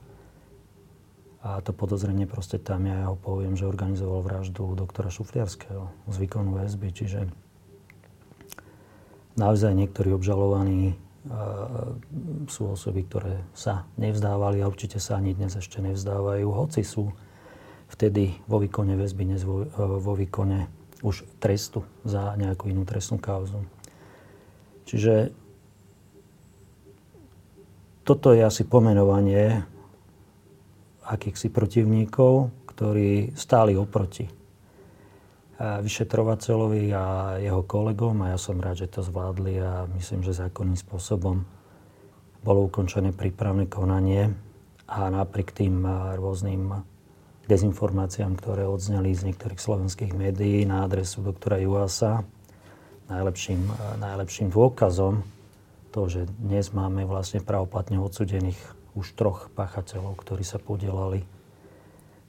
A 1.45 1.61
to 1.61 1.77
podozrenie 1.77 2.25
proste 2.25 2.57
tam, 2.57 2.89
ja 2.89 3.05
ho 3.05 3.13
poviem, 3.13 3.53
že 3.53 3.69
organizoval 3.69 4.25
vraždu 4.25 4.73
doktora 4.73 5.13
Šufliarského 5.13 5.93
z 6.09 6.15
výkonu 6.17 6.57
väzby. 6.57 6.89
Čiže 6.89 7.29
naozaj 9.37 9.77
niektorí 9.77 10.09
obžalovaní 10.17 10.97
sú 12.49 12.73
osoby, 12.73 13.05
ktoré 13.05 13.45
sa 13.53 13.85
nevzdávali 13.97 14.61
a 14.61 14.69
určite 14.69 14.97
sa 14.97 15.21
ani 15.21 15.37
dnes 15.37 15.57
ešte 15.57 15.81
nevzdávajú, 15.81 16.45
hoci 16.49 16.81
sú 16.85 17.13
vtedy 17.89 18.41
vo 18.49 18.57
výkone 18.61 18.97
väzby, 18.97 19.33
dnes 19.33 19.45
vo, 19.45 19.65
vo 19.77 20.13
výkone 20.17 20.65
už 21.05 21.25
trestu 21.37 21.85
za 22.05 22.33
nejakú 22.37 22.69
inú 22.69 22.85
trestnú 22.85 23.21
kauzu. 23.21 23.61
Čiže 24.85 25.33
toto 28.05 28.33
je 28.33 28.45
asi 28.45 28.65
pomenovanie 28.65 29.65
akýchsi 31.05 31.53
protivníkov, 31.53 32.49
ktorí 32.73 33.37
stáli 33.37 33.77
oproti 33.77 34.25
vyšetrovateľovi 35.55 36.91
a 36.91 37.05
jeho 37.39 37.63
kolegom. 37.63 38.27
A 38.27 38.35
ja 38.35 38.39
som 38.41 38.59
rád, 38.59 38.83
že 38.83 38.91
to 38.91 39.07
zvládli 39.07 39.55
a 39.63 39.87
myslím, 39.95 40.19
že 40.25 40.35
zákonným 40.35 40.75
spôsobom 40.75 41.47
bolo 42.43 42.59
ukončené 42.67 43.15
prípravné 43.15 43.71
konanie. 43.71 44.35
A 44.85 45.07
napriek 45.07 45.55
tým 45.55 45.87
rôznym 46.19 46.83
dezinformáciám, 47.47 48.35
ktoré 48.35 48.67
odzneli 48.67 49.15
z 49.15 49.31
niektorých 49.31 49.61
slovenských 49.61 50.11
médií 50.11 50.67
na 50.67 50.83
adresu 50.83 51.23
doktora 51.23 51.57
Juasa, 51.63 52.27
najlepším, 53.07 53.65
najlepším 54.01 54.51
dôkazom 54.51 55.23
to, 55.95 56.11
že 56.11 56.27
dnes 56.35 56.75
máme 56.75 57.07
vlastne 57.07 57.39
pravoplatne 57.39 57.95
odsudených 58.03 58.59
už 58.95 59.13
troch 59.13 59.51
pachateľov, 59.53 60.15
ktorí 60.17 60.43
sa 60.47 60.57
podielali 60.57 61.27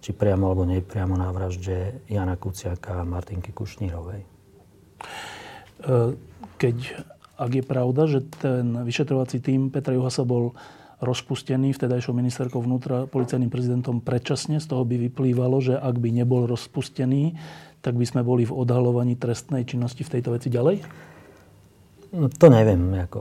či 0.03 0.15
priamo 0.15 0.53
alebo 0.53 0.63
nepriamo 0.69 1.19
na 1.19 1.35
vražde 1.35 2.07
Jana 2.07 2.39
Kuciaka 2.39 3.03
a 3.03 3.09
Martinky 3.09 3.51
Kušnírovej. 3.51 4.23
E, 4.23 4.27
keď, 6.61 6.77
ak 7.35 7.51
je 7.51 7.65
pravda, 7.65 8.03
že 8.07 8.23
ten 8.39 8.87
vyšetrovací 8.87 9.43
tým 9.43 9.73
Petra 9.73 9.97
Juhasa 9.97 10.23
bol 10.23 10.55
rozpustený 11.03 11.77
vtedajšou 11.77 12.17
ministerkou 12.17 12.63
vnútra 12.65 13.05
policajným 13.11 13.53
prezidentom 13.53 14.01
predčasne, 14.01 14.63
z 14.63 14.67
toho 14.71 14.87
by 14.87 14.97
vyplývalo, 15.11 15.61
že 15.61 15.75
ak 15.77 16.01
by 16.01 16.09
nebol 16.09 16.49
rozpustený, 16.49 17.37
tak 17.85 18.01
by 18.01 18.07
sme 18.09 18.25
boli 18.25 18.49
v 18.49 18.57
odhalovaní 18.57 19.19
trestnej 19.19 19.69
činnosti 19.69 20.07
v 20.07 20.13
tejto 20.17 20.33
veci 20.33 20.49
ďalej? 20.49 20.87
To 22.17 22.47
neviem, 22.49 22.97
ako 22.97 23.21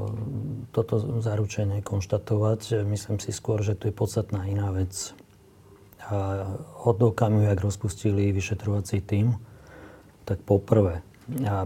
toto 0.72 1.20
zaručenie 1.20 1.84
konštatovať. 1.84 2.88
Myslím 2.88 3.20
si 3.20 3.36
skôr, 3.36 3.60
že 3.60 3.75
tu 3.75 3.92
je 3.92 3.96
podstatná 3.96 4.48
iná 4.48 4.72
vec 4.72 5.12
od 6.86 6.98
okamihu, 7.02 7.44
jak 7.44 7.60
rozpustili 7.60 8.32
vyšetrovací 8.32 9.04
tým, 9.04 9.36
tak 10.24 10.40
poprvé 10.48 11.04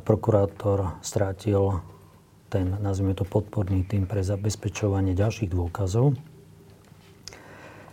prokurátor 0.07 0.98
strátil 1.05 1.86
ten, 2.50 2.81
nazvime 2.81 3.13
to, 3.13 3.29
podporný 3.29 3.86
tým 3.86 4.09
pre 4.09 4.25
zabezpečovanie 4.25 5.13
ďalších 5.13 5.53
dôkazov. 5.53 6.17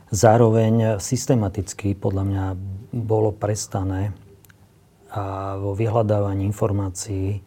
Zároveň 0.08 0.96
systematicky, 0.96 1.92
podľa 1.92 2.24
mňa, 2.24 2.44
bolo 2.94 3.36
prestané 3.36 4.16
a 5.12 5.54
vo 5.60 5.76
vyhľadávaní 5.76 6.48
informácií 6.48 7.42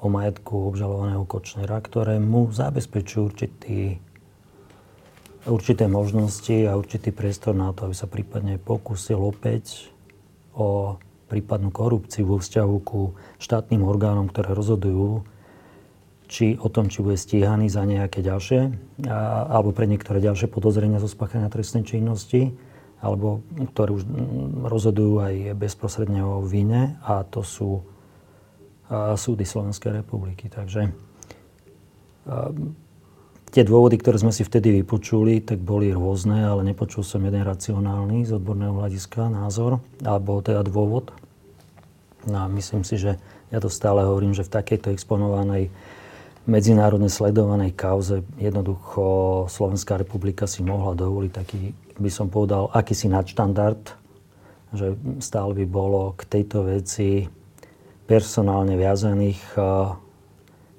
o 0.00 0.06
majetku 0.08 0.72
obžalovaného 0.72 1.28
Kočnera, 1.28 1.76
ktoré 1.84 2.16
mu 2.16 2.48
zabezpečujú 2.48 3.22
určitý 3.28 4.00
určité 5.48 5.88
možnosti 5.88 6.52
a 6.68 6.76
určitý 6.76 7.16
priestor 7.16 7.56
na 7.56 7.72
to, 7.72 7.88
aby 7.88 7.96
sa 7.96 8.04
prípadne 8.04 8.60
pokúsil 8.60 9.16
opäť 9.16 9.88
o 10.52 11.00
prípadnú 11.32 11.72
korupciu 11.72 12.26
vo 12.26 12.36
vzťahu 12.42 12.76
ku 12.84 13.16
štátnym 13.40 13.80
orgánom, 13.86 14.28
ktoré 14.28 14.52
rozhodujú 14.52 15.24
či 16.30 16.54
o 16.60 16.70
tom, 16.70 16.86
či 16.86 17.02
bude 17.02 17.18
stíhaný 17.18 17.66
za 17.72 17.82
nejaké 17.82 18.22
ďalšie, 18.22 18.60
a, 19.10 19.50
alebo 19.50 19.74
pre 19.74 19.90
niektoré 19.90 20.22
ďalšie 20.22 20.46
podozrenia 20.46 21.02
zo 21.02 21.10
spáchania 21.10 21.50
trestnej 21.50 21.82
činnosti, 21.82 22.54
alebo 23.00 23.42
ktoré 23.74 23.96
už 23.96 24.06
rozhodujú 24.62 25.14
aj 25.24 25.34
bezprostredne 25.56 26.22
o 26.22 26.44
vine, 26.44 27.00
a 27.02 27.24
to 27.26 27.42
sú 27.42 27.82
súdy 29.14 29.46
Slovenskej 29.46 30.02
republiky. 30.02 30.50
Takže 30.50 30.90
Tie 33.50 33.66
dôvody, 33.66 33.98
ktoré 33.98 34.14
sme 34.14 34.30
si 34.30 34.46
vtedy 34.46 34.70
vypočuli, 34.82 35.42
tak 35.42 35.58
boli 35.58 35.90
rôzne, 35.90 36.46
ale 36.46 36.62
nepočul 36.62 37.02
som 37.02 37.18
jeden 37.18 37.42
racionálny 37.42 38.22
z 38.22 38.38
odborného 38.38 38.78
hľadiska 38.78 39.26
názor, 39.26 39.82
alebo 40.06 40.38
teda 40.38 40.62
dôvod. 40.62 41.10
No 42.30 42.36
a 42.36 42.52
myslím 42.54 42.86
si, 42.86 42.94
že 42.94 43.18
ja 43.50 43.58
to 43.58 43.66
stále 43.66 44.06
hovorím, 44.06 44.38
že 44.38 44.46
v 44.46 44.54
takejto 44.54 44.94
exponovanej 44.94 45.66
medzinárodne 46.46 47.10
sledovanej 47.10 47.74
kauze 47.74 48.22
jednoducho 48.38 49.02
Slovenská 49.50 49.98
republika 49.98 50.46
si 50.46 50.62
mohla 50.62 50.94
dovoliť 50.94 51.32
taký, 51.34 51.74
by 51.98 52.10
som 52.10 52.30
povedal, 52.30 52.70
akýsi 52.70 53.10
nadštandard, 53.10 53.82
že 54.78 54.94
stále 55.18 55.58
by 55.58 55.66
bolo 55.66 56.14
k 56.14 56.22
tejto 56.38 56.70
veci 56.70 57.26
personálne 58.10 58.74
viazaných 58.74 59.38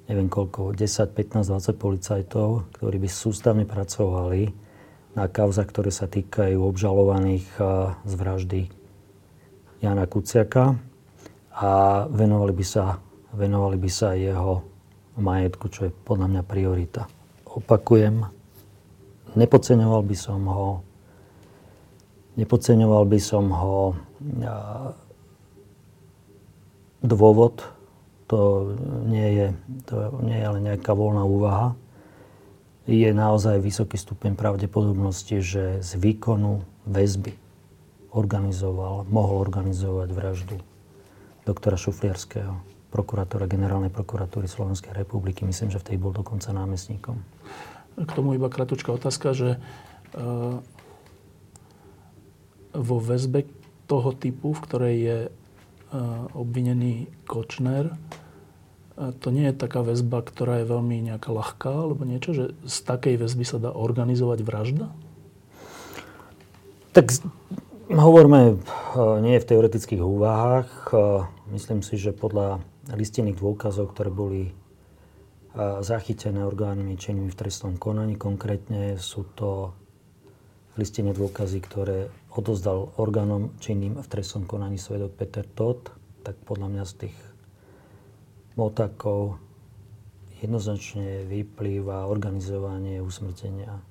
neviem 0.04 0.28
koľko, 0.28 0.76
10, 0.76 1.16
15, 1.16 1.48
20 1.48 1.72
policajtov, 1.80 2.68
ktorí 2.76 3.00
by 3.00 3.08
sústavne 3.08 3.64
pracovali 3.64 4.52
na 5.16 5.24
kauzach, 5.32 5.72
ktoré 5.72 5.88
sa 5.88 6.04
týkajú 6.04 6.60
obžalovaných 6.60 7.48
z 8.04 8.12
vraždy 8.12 8.68
Jana 9.80 10.04
Kuciaka 10.04 10.76
a 11.56 12.04
venovali 12.12 12.52
by 12.52 12.64
sa, 12.68 13.00
venovali 13.32 13.80
by 13.80 13.88
sa 13.88 14.12
jeho 14.12 14.60
majetku, 15.16 15.72
čo 15.72 15.88
je 15.88 15.92
podľa 15.92 16.28
mňa 16.28 16.42
priorita. 16.44 17.08
Opakujem, 17.48 18.28
nepodceňoval 19.32 20.02
by 20.04 20.16
som 20.16 20.40
ho, 20.48 20.84
nepodceňoval 22.36 23.04
by 23.08 23.20
som 23.20 23.48
ho 23.48 23.96
dôvod, 27.02 27.66
to 28.30 28.72
nie 29.04 29.28
je, 29.36 29.46
to 29.84 29.94
nie 30.24 30.38
je 30.38 30.48
len 30.48 30.62
nejaká 30.72 30.96
voľná 30.96 31.26
úvaha. 31.26 31.76
Je 32.88 33.10
naozaj 33.14 33.62
vysoký 33.62 34.00
stupeň 34.00 34.34
pravdepodobnosti, 34.34 35.38
že 35.38 35.84
z 35.84 35.90
výkonu 36.00 36.64
väzby 36.88 37.36
organizoval, 38.10 39.06
mohol 39.06 39.44
organizovať 39.44 40.08
vraždu 40.10 40.56
doktora 41.42 41.78
Šufliarského, 41.78 42.58
prokurátora 42.90 43.48
generálnej 43.50 43.90
prokuratúry 43.90 44.46
Slovenskej 44.46 44.94
republiky. 44.94 45.46
Myslím, 45.46 45.70
že 45.70 45.80
v 45.80 45.94
tej 45.94 45.96
bol 45.98 46.12
dokonca 46.14 46.50
námestníkom. 46.54 47.16
K 47.98 48.10
tomu 48.12 48.36
iba 48.36 48.48
kratučká 48.48 48.92
otázka, 48.92 49.36
že 49.36 49.48
e, 49.56 49.58
vo 52.72 52.96
väzbe 53.00 53.44
toho 53.88 54.16
typu, 54.16 54.56
v 54.56 54.64
ktorej 54.64 54.96
je 54.96 55.18
obvinený 56.32 57.08
Kočner, 57.28 57.92
to 58.96 59.28
nie 59.32 59.48
je 59.48 59.56
taká 59.56 59.80
väzba, 59.80 60.20
ktorá 60.20 60.60
je 60.62 60.68
veľmi 60.68 61.00
nejaká 61.12 61.32
ľahká, 61.32 61.72
alebo 61.72 62.04
niečo, 62.04 62.36
že 62.36 62.44
z 62.68 62.76
takej 62.84 63.24
väzby 63.24 63.44
sa 63.44 63.56
dá 63.56 63.70
organizovať 63.72 64.44
vražda? 64.44 64.92
Tak 66.92 67.08
hovoríme 67.88 68.40
e, 68.52 68.54
nie 69.24 69.40
v 69.40 69.48
teoretických 69.48 70.04
úvahách. 70.04 70.70
E, 70.92 70.96
myslím 71.56 71.80
si, 71.80 71.96
že 71.96 72.12
podľa 72.12 72.60
listinných 72.92 73.40
dôkazov, 73.40 73.96
ktoré 73.96 74.12
boli 74.12 74.42
e, 74.48 74.52
zachytené 75.80 76.44
orgánmi 76.44 76.92
činnými 77.00 77.32
v 77.32 77.38
trestnom 77.38 77.80
konaní, 77.80 78.20
konkrétne 78.20 79.00
sú 79.00 79.24
to 79.32 79.72
listinné 80.80 81.12
dôkazy, 81.12 81.60
ktoré 81.60 82.08
odozdal 82.32 82.96
orgánom 82.96 83.52
činným 83.60 84.00
v 84.00 84.08
trestnom 84.08 84.48
konaní 84.48 84.80
svedok 84.80 85.12
Peter 85.12 85.44
Todt, 85.44 85.92
tak 86.24 86.38
podľa 86.48 86.68
mňa 86.72 86.84
z 86.88 86.94
tých 87.06 87.16
motakov 88.56 89.36
jednoznačne 90.40 91.28
vyplýva 91.28 92.08
organizovanie 92.08 93.04
usmrtenia 93.04 93.84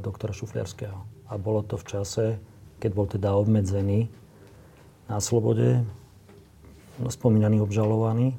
doktora 0.00 0.32
Šufliarského. 0.32 0.96
A 1.28 1.36
bolo 1.36 1.60
to 1.60 1.76
v 1.76 1.84
čase, 1.84 2.26
keď 2.80 2.90
bol 2.96 3.04
teda 3.04 3.36
obmedzený 3.36 4.08
na 5.12 5.20
slobode, 5.20 5.84
spomínaný 7.04 7.60
obžalovaný. 7.60 8.32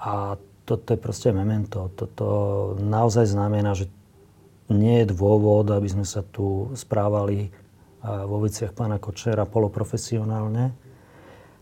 A 0.00 0.40
toto 0.64 0.96
je 0.96 0.98
proste 0.98 1.36
memento. 1.36 1.92
Toto 1.92 2.26
naozaj 2.80 3.28
znamená, 3.28 3.76
že 3.76 3.92
nie 4.72 5.02
je 5.02 5.10
dôvod, 5.10 5.68
aby 5.70 5.88
sme 5.90 6.06
sa 6.06 6.22
tu 6.22 6.70
správali 6.78 7.50
vo 8.02 8.40
veciach 8.40 8.72
pána 8.72 8.96
Kočera 8.96 9.44
poloprofesionálne, 9.44 10.90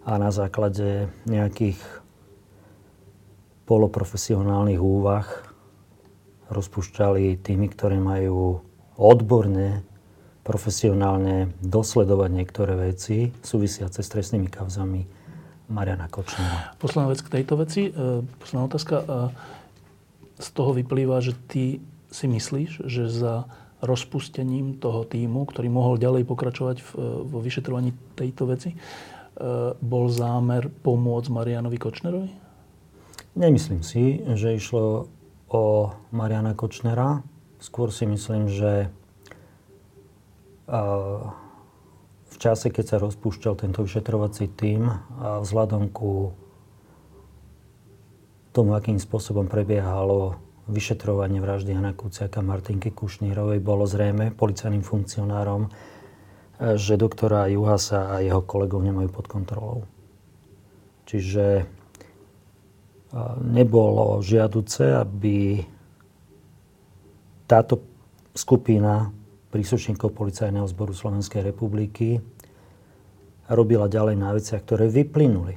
a 0.08 0.16
na 0.16 0.32
základe 0.32 1.12
nejakých 1.28 1.76
poloprofesionálnych 3.68 4.80
úvah 4.80 5.28
rozpúšťali 6.48 7.36
tými, 7.44 7.68
ktorí 7.68 8.00
majú 8.00 8.64
odborne, 8.96 9.84
profesionálne 10.48 11.52
dosledovať 11.60 12.30
niektoré 12.32 12.72
veci 12.88 13.36
súvisiace 13.44 14.00
s 14.00 14.08
trestnými 14.08 14.48
kauzami 14.48 15.04
Mariana 15.68 16.08
Kočnera. 16.08 16.72
Posledná 16.80 17.12
vec 17.12 17.20
k 17.20 17.28
tejto 17.28 17.60
veci. 17.60 17.92
E, 17.92 18.24
posledná 18.40 18.64
otázka. 18.64 18.96
E, 18.96 19.04
z 20.40 20.48
toho 20.56 20.72
vyplýva, 20.72 21.20
že 21.20 21.36
ty 21.52 21.84
si 22.08 22.26
myslíš, 22.26 22.88
že 22.88 23.08
za 23.08 23.48
rozpustením 23.78 24.82
toho 24.82 25.06
týmu, 25.06 25.46
ktorý 25.46 25.70
mohol 25.70 26.00
ďalej 26.02 26.26
pokračovať 26.26 26.76
v, 26.82 26.90
vo 27.30 27.38
vyšetrovaní 27.38 27.94
tejto 28.18 28.50
veci, 28.50 28.74
e, 28.74 28.76
bol 29.78 30.10
zámer 30.10 30.66
pomôcť 30.66 31.28
Marianovi 31.30 31.78
Kočnerovi? 31.78 32.32
Nemyslím 33.38 33.86
si, 33.86 34.18
že 34.34 34.58
išlo 34.58 35.06
o 35.48 35.64
Mariana 36.10 36.58
Kočnera. 36.58 37.22
Skôr 37.62 37.94
si 37.94 38.02
myslím, 38.06 38.50
že 38.50 38.90
v 42.28 42.36
čase, 42.36 42.68
keď 42.68 42.84
sa 42.84 42.96
rozpúšťal 43.00 43.56
tento 43.56 43.80
vyšetrovací 43.80 44.52
tím 44.52 44.92
a 45.16 45.40
vzhľadom 45.40 45.88
ku 45.88 46.36
tomu, 48.52 48.76
akým 48.76 49.00
spôsobom 49.00 49.48
prebiehalo 49.48 50.36
vyšetrovanie 50.68 51.40
vraždy 51.40 51.72
Jana 51.72 51.96
Kuciaka 51.96 52.44
Martinky 52.44 52.92
Kušnírovej, 52.92 53.58
bolo 53.64 53.88
zrejme 53.88 54.37
policajným 54.37 54.84
funkcionárom, 54.84 55.72
že 56.58 57.00
doktora 57.00 57.48
Juhasa 57.48 58.12
a 58.12 58.20
jeho 58.20 58.44
kolegov 58.44 58.84
nemajú 58.84 59.08
pod 59.08 59.26
kontrolou. 59.30 59.88
Čiže 61.08 61.64
nebolo 63.48 64.20
žiaduce, 64.20 64.92
aby 64.92 65.64
táto 67.48 67.80
skupina 68.37 69.08
príslušníkov 69.48 70.12
Policajného 70.12 70.68
zboru 70.68 70.92
Slovenskej 70.92 71.40
republiky 71.40 72.20
robila 73.48 73.88
ďalej 73.88 74.16
na 74.20 74.37
veciach, 74.37 74.60
ktoré 74.60 74.92
vyplynuli 74.92 75.56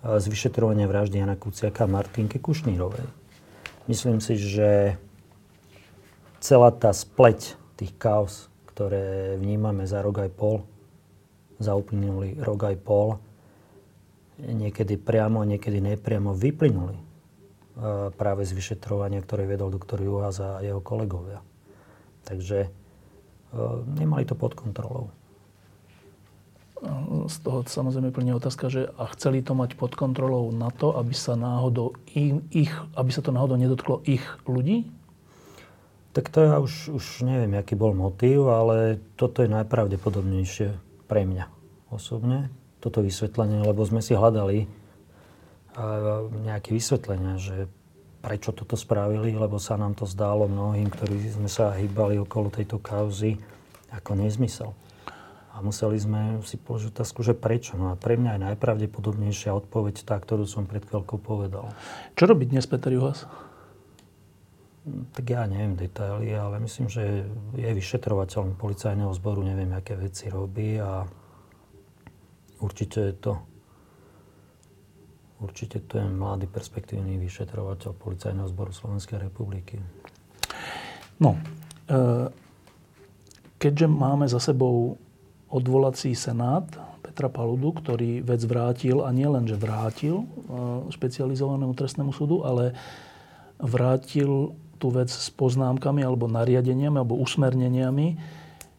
z 0.00 0.24
vyšetrovania 0.30 0.86
vraždy 0.86 1.18
Jana 1.18 1.34
Kuciaka 1.34 1.84
a 1.84 1.90
Martinky 1.90 2.38
Kušnírovej. 2.38 3.19
Myslím 3.88 4.20
si, 4.20 4.36
že 4.36 5.00
celá 6.40 6.72
tá 6.72 6.92
spleť 6.92 7.56
tých 7.76 7.92
kaos, 7.96 8.48
ktoré 8.68 9.36
vnímame 9.36 9.84
za 9.84 10.00
rok 10.00 10.24
aj 10.24 10.30
pol, 10.36 10.64
za 11.60 11.76
uplynulý 11.76 12.40
rok 12.40 12.72
aj 12.72 12.76
pol, 12.80 13.20
niekedy 14.40 14.96
priamo, 14.96 15.44
niekedy 15.44 15.84
nepriamo 15.84 16.32
vyplynuli 16.32 16.96
e, 16.96 17.04
práve 18.16 18.48
z 18.48 18.56
vyšetrovania, 18.56 19.20
ktoré 19.20 19.44
vedol 19.44 19.68
doktor 19.68 20.00
Juhas 20.00 20.40
a 20.40 20.64
jeho 20.64 20.80
kolegovia. 20.80 21.44
Takže 22.24 22.58
e, 22.64 22.70
nemali 24.00 24.24
to 24.24 24.32
pod 24.32 24.56
kontrolou. 24.56 25.12
Z 27.28 27.36
toho 27.44 27.60
samozrejme 27.68 28.08
plne 28.08 28.32
otázka, 28.32 28.72
že 28.72 28.88
a 28.96 29.04
chceli 29.12 29.44
to 29.44 29.52
mať 29.52 29.76
pod 29.76 29.92
kontrolou 29.92 30.48
na 30.48 30.72
to, 30.72 30.96
aby 30.96 31.12
sa 31.12 31.36
náhodou 31.36 31.92
ich, 32.08 32.40
ich 32.50 32.72
aby 32.96 33.10
sa 33.12 33.20
to 33.20 33.36
náhodou 33.36 33.60
nedotklo 33.60 34.00
ich 34.08 34.24
ľudí? 34.48 34.88
Tak 36.16 36.32
to 36.32 36.42
ja 36.42 36.56
už, 36.58 36.90
už 36.96 37.22
neviem, 37.22 37.54
aký 37.54 37.76
bol 37.76 37.92
motív, 37.92 38.50
ale 38.50 38.98
toto 39.14 39.44
je 39.44 39.52
najpravdepodobnejšie 39.52 40.68
pre 41.06 41.22
mňa 41.28 41.46
osobne 41.92 42.50
toto 42.80 43.04
vysvetlenie, 43.04 43.60
lebo 43.60 43.84
sme 43.84 44.00
si 44.00 44.16
hľadali 44.16 44.64
nejaké 46.48 46.72
vysvetlenia, 46.74 47.36
že 47.36 47.68
prečo 48.24 48.52
toto 48.52 48.74
spravili, 48.74 49.36
lebo 49.36 49.60
sa 49.60 49.76
nám 49.76 49.96
to 49.96 50.08
zdálo 50.08 50.48
mnohým, 50.48 50.88
ktorí 50.88 51.30
sme 51.30 51.48
sa 51.48 51.76
hýbali 51.76 52.20
okolo 52.20 52.52
tejto 52.52 52.80
kauzy, 52.80 53.36
ako 53.92 54.16
nezmysel. 54.16 54.72
A 55.60 55.64
museli 55.64 56.00
sme 56.00 56.40
si 56.40 56.56
položiť 56.56 56.96
otázku, 56.96 57.20
že 57.20 57.36
prečo. 57.36 57.76
No 57.76 57.92
a 57.92 58.00
pre 58.00 58.16
mňa 58.16 58.40
je 58.40 58.44
najpravdepodobnejšia 58.48 59.52
odpoveď 59.52 60.08
tá, 60.08 60.16
ktorú 60.16 60.48
som 60.48 60.64
pred 60.64 60.80
chvíľkou 60.80 61.20
povedal. 61.20 61.76
Čo 62.16 62.32
robí 62.32 62.48
dnes 62.48 62.64
Peter 62.64 62.88
Juhas? 62.88 63.28
Tak 65.12 65.28
ja 65.28 65.44
neviem 65.44 65.76
detaily, 65.76 66.32
ale 66.32 66.64
myslím, 66.64 66.88
že 66.88 67.28
je 67.52 67.70
vyšetrovateľom 67.76 68.56
policajného 68.56 69.12
zboru, 69.12 69.44
neviem, 69.44 69.68
aké 69.76 69.92
veci 70.00 70.32
robí 70.32 70.80
a 70.80 71.04
Určite 72.60 73.00
je 73.00 73.12
to 73.12 73.32
Určite 75.40 75.80
to 75.88 75.96
je 75.96 76.04
mladý 76.04 76.44
perspektívny 76.44 77.16
vyšetrovateľ 77.16 77.96
Policajného 77.96 78.44
zboru 78.52 78.76
Slovenskej 78.76 79.24
republiky. 79.24 79.80
No, 81.16 81.40
e, 81.88 82.28
keďže 83.56 83.88
máme 83.88 84.28
za 84.28 84.36
sebou 84.36 85.00
odvolací 85.50 86.14
senát 86.14 86.66
Petra 87.02 87.26
Paludu, 87.26 87.74
ktorý 87.74 88.22
vec 88.22 88.40
vrátil, 88.46 89.02
a 89.02 89.10
nie 89.10 89.26
len, 89.26 89.44
že 89.44 89.58
vrátil 89.58 90.22
e, 90.22 90.26
špecializovanému 90.94 91.74
trestnému 91.74 92.14
súdu, 92.14 92.46
ale 92.46 92.72
vrátil 93.58 94.54
tú 94.80 94.88
vec 94.94 95.10
s 95.12 95.28
poznámkami 95.34 96.00
alebo 96.06 96.30
nariadeniami 96.30 96.96
alebo 97.02 97.18
usmerneniami, 97.20 98.16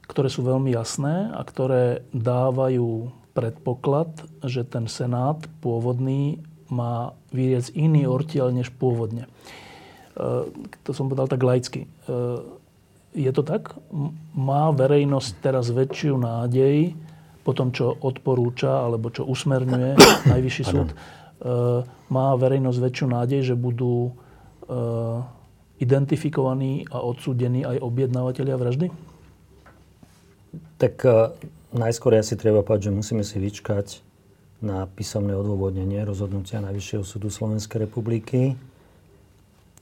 ktoré 0.07 0.31
sú 0.31 0.47
veľmi 0.47 0.73
jasné 0.73 1.29
a 1.35 1.43
ktoré 1.43 2.07
dávajú 2.15 3.11
predpoklad, 3.35 4.11
že 4.43 4.63
ten 4.63 4.87
senát 4.87 5.37
pôvodný 5.59 6.41
má 6.71 7.11
vyriec 7.35 7.67
iný 7.75 8.07
ortiel 8.07 8.49
než 8.55 8.71
pôvodne. 8.71 9.27
E, 9.27 10.47
to 10.87 10.95
som 10.95 11.11
povedal 11.11 11.27
tak 11.27 11.43
laicky. 11.43 11.83
E, 11.83 11.87
je 13.11 13.31
to 13.31 13.43
tak? 13.43 13.75
Má 14.35 14.71
verejnosť 14.71 15.31
teraz 15.43 15.69
väčšiu 15.69 16.15
nádej 16.15 16.95
po 17.41 17.51
tom, 17.51 17.73
čo 17.73 17.91
odporúča 17.91 18.85
alebo 18.85 19.09
čo 19.11 19.27
usmerňuje 19.27 19.97
Najvyšší 20.31 20.63
súd? 20.63 20.89
E, 20.91 20.95
má 22.11 22.27
verejnosť 22.37 22.79
väčšiu 22.79 23.07
nádej, 23.11 23.53
že 23.53 23.55
budú 23.59 24.15
identifikovaní 25.83 26.87
a 26.95 27.03
odsúdení 27.03 27.67
aj 27.67 27.83
objednávateľia 27.83 28.55
vraždy? 28.55 28.87
Tak 30.79 30.95
najskôr 31.75 32.15
asi 32.15 32.39
treba 32.39 32.63
povedať, 32.63 32.87
že 32.87 32.95
musíme 32.95 33.23
si 33.27 33.35
vyčkať 33.35 33.99
na 34.61 34.85
písomné 34.85 35.33
odôvodnenie 35.33 36.05
rozhodnutia 36.05 36.61
Najvyššieho 36.61 37.03
súdu 37.03 37.33
Slovenskej 37.33 37.89
republiky. 37.89 38.53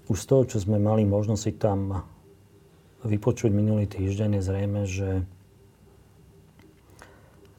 Už 0.08 0.18
z 0.24 0.26
toho, 0.26 0.42
čo 0.48 0.58
sme 0.64 0.80
mali 0.80 1.04
možnosť 1.04 1.42
si 1.44 1.54
tam 1.60 2.02
vypočuť 3.06 3.52
minulý 3.52 3.88
týždeň, 3.88 4.40
je 4.40 4.44
zrejme, 4.44 4.82
že 4.88 5.10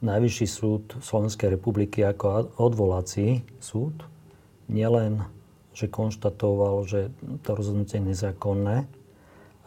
Najvyšší 0.00 0.46
súd 0.48 0.96
Slovenskej 1.04 1.60
republiky 1.60 2.00
ako 2.00 2.56
odvolací 2.56 3.44
súd 3.60 3.92
nielen, 4.72 5.28
že 5.76 5.92
konštatoval, 5.92 6.88
že 6.88 7.12
to 7.44 7.52
rozhodnutie 7.52 8.00
je 8.00 8.08
nezákonné, 8.08 8.88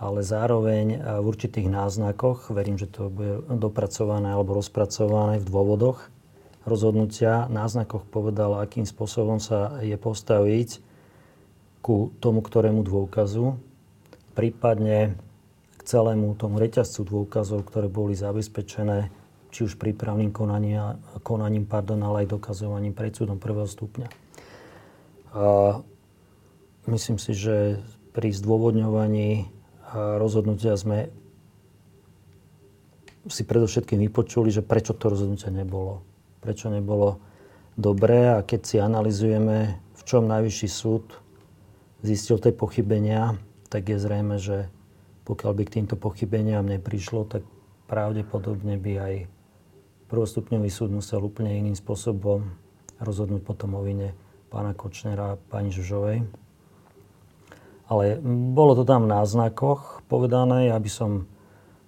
ale 0.02 0.20
zároveň 0.26 1.06
v 1.22 1.26
určitých 1.30 1.70
náznakoch, 1.70 2.50
verím, 2.50 2.82
že 2.82 2.90
to 2.90 3.14
bude 3.14 3.46
dopracované 3.46 4.34
alebo 4.34 4.58
rozpracované 4.58 5.38
v 5.38 5.46
dôvodoch 5.46 6.10
rozhodnutia, 6.66 7.46
náznakoch 7.54 8.02
povedal, 8.10 8.58
akým 8.58 8.90
spôsobom 8.90 9.38
sa 9.38 9.78
je 9.86 9.94
postaviť 10.02 10.82
ku 11.86 12.10
tomu, 12.18 12.42
ktorému 12.42 12.82
dôkazu, 12.82 13.54
prípadne 14.34 15.14
celému 15.84 16.36
tomu 16.40 16.58
reťazcu 16.60 17.04
dôkazov, 17.04 17.68
ktoré 17.68 17.92
boli 17.92 18.16
zabezpečené 18.16 19.12
či 19.54 19.70
už 19.70 19.78
prípravným 19.78 20.34
konania, 20.34 20.98
konaním, 21.22 21.70
pardon, 21.70 22.02
ale 22.02 22.26
aj 22.26 22.34
dokazovaním 22.34 22.98
pred 22.98 23.14
súdom 23.14 23.38
prvého 23.38 23.70
stupňa. 23.70 24.10
A 25.38 25.78
myslím 26.90 27.22
si, 27.22 27.38
že 27.38 27.78
pri 28.18 28.34
zdôvodňovaní 28.34 29.46
rozhodnutia 29.94 30.74
sme 30.74 31.14
si 33.30 33.46
predovšetkým 33.46 34.02
vypočuli, 34.10 34.50
že 34.50 34.66
prečo 34.66 34.98
to 34.98 35.14
rozhodnutie 35.14 35.54
nebolo. 35.54 36.02
Prečo 36.42 36.68
nebolo 36.74 37.22
dobré 37.78 38.34
a 38.34 38.42
keď 38.42 38.62
si 38.66 38.78
analizujeme, 38.82 39.80
v 39.96 40.02
čom 40.04 40.28
najvyšší 40.28 40.68
súd 40.68 41.06
zistil 42.04 42.42
tie 42.42 42.52
pochybenia, 42.52 43.38
tak 43.72 43.88
je 43.94 43.98
zrejme, 44.02 44.36
že 44.42 44.68
pokiaľ 45.24 45.52
by 45.56 45.64
k 45.68 45.74
týmto 45.80 45.96
pochybeniam 45.96 46.68
neprišlo, 46.68 47.28
tak 47.28 47.44
pravdepodobne 47.88 48.76
by 48.80 48.94
aj 49.00 49.14
prvostupňový 50.12 50.70
súd 50.70 50.92
musel 50.92 51.24
úplne 51.24 51.56
iným 51.56 51.76
spôsobom 51.76 52.46
rozhodnúť 53.00 53.42
potom 53.44 53.76
o 53.76 53.82
vine 53.82 54.14
pána 54.54 54.78
Kočnera 54.78 55.34
a 55.34 55.40
pani 55.40 55.74
Žužovej. 55.74 56.22
Ale 57.90 58.04
bolo 58.54 58.78
to 58.78 58.84
tam 58.88 59.06
v 59.06 59.12
náznakoch 59.12 60.06
povedané, 60.08 60.72
ja 60.72 60.78
by 60.80 60.92
som 60.92 61.12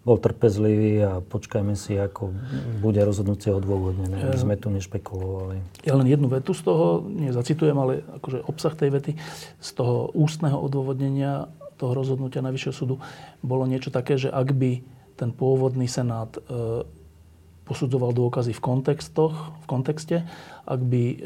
bol 0.05 0.21
trpezlivý 0.21 1.01
a 1.01 1.11
počkajme 1.17 1.73
si, 1.73 1.97
ako 1.97 2.29
bude 2.77 3.01
rozhodnutie 3.01 3.49
odôvodnené. 3.49 4.13
My 4.13 4.37
sme 4.37 4.53
tu 4.53 4.69
nešpekulovali. 4.69 5.81
Ja 5.81 5.97
len 5.97 6.05
jednu 6.05 6.29
vetu 6.29 6.53
z 6.53 6.61
toho, 6.61 7.01
nie 7.09 7.33
zacitujem, 7.33 7.73
ale 7.73 8.05
akože 8.21 8.45
obsah 8.45 8.77
tej 8.77 8.93
vety, 8.93 9.11
z 9.57 9.69
toho 9.73 10.13
ústneho 10.13 10.61
odôvodnenia 10.61 11.49
toho 11.75 11.91
rozhodnutia 11.93 12.43
Najvyššieho 12.43 12.75
súdu 12.75 12.95
bolo 13.43 13.67
niečo 13.67 13.91
také, 13.91 14.15
že 14.15 14.31
ak 14.31 14.55
by 14.55 14.81
ten 15.15 15.31
pôvodný 15.31 15.87
senát 15.87 16.31
e, 16.35 16.39
posudzoval 17.65 18.11
dôkazy 18.11 18.51
v 18.51 18.61
kontextoch, 18.63 19.33
v 19.63 19.65
kontexte, 19.67 20.27
ak 20.67 20.79
by 20.79 21.03
e, 21.03 21.17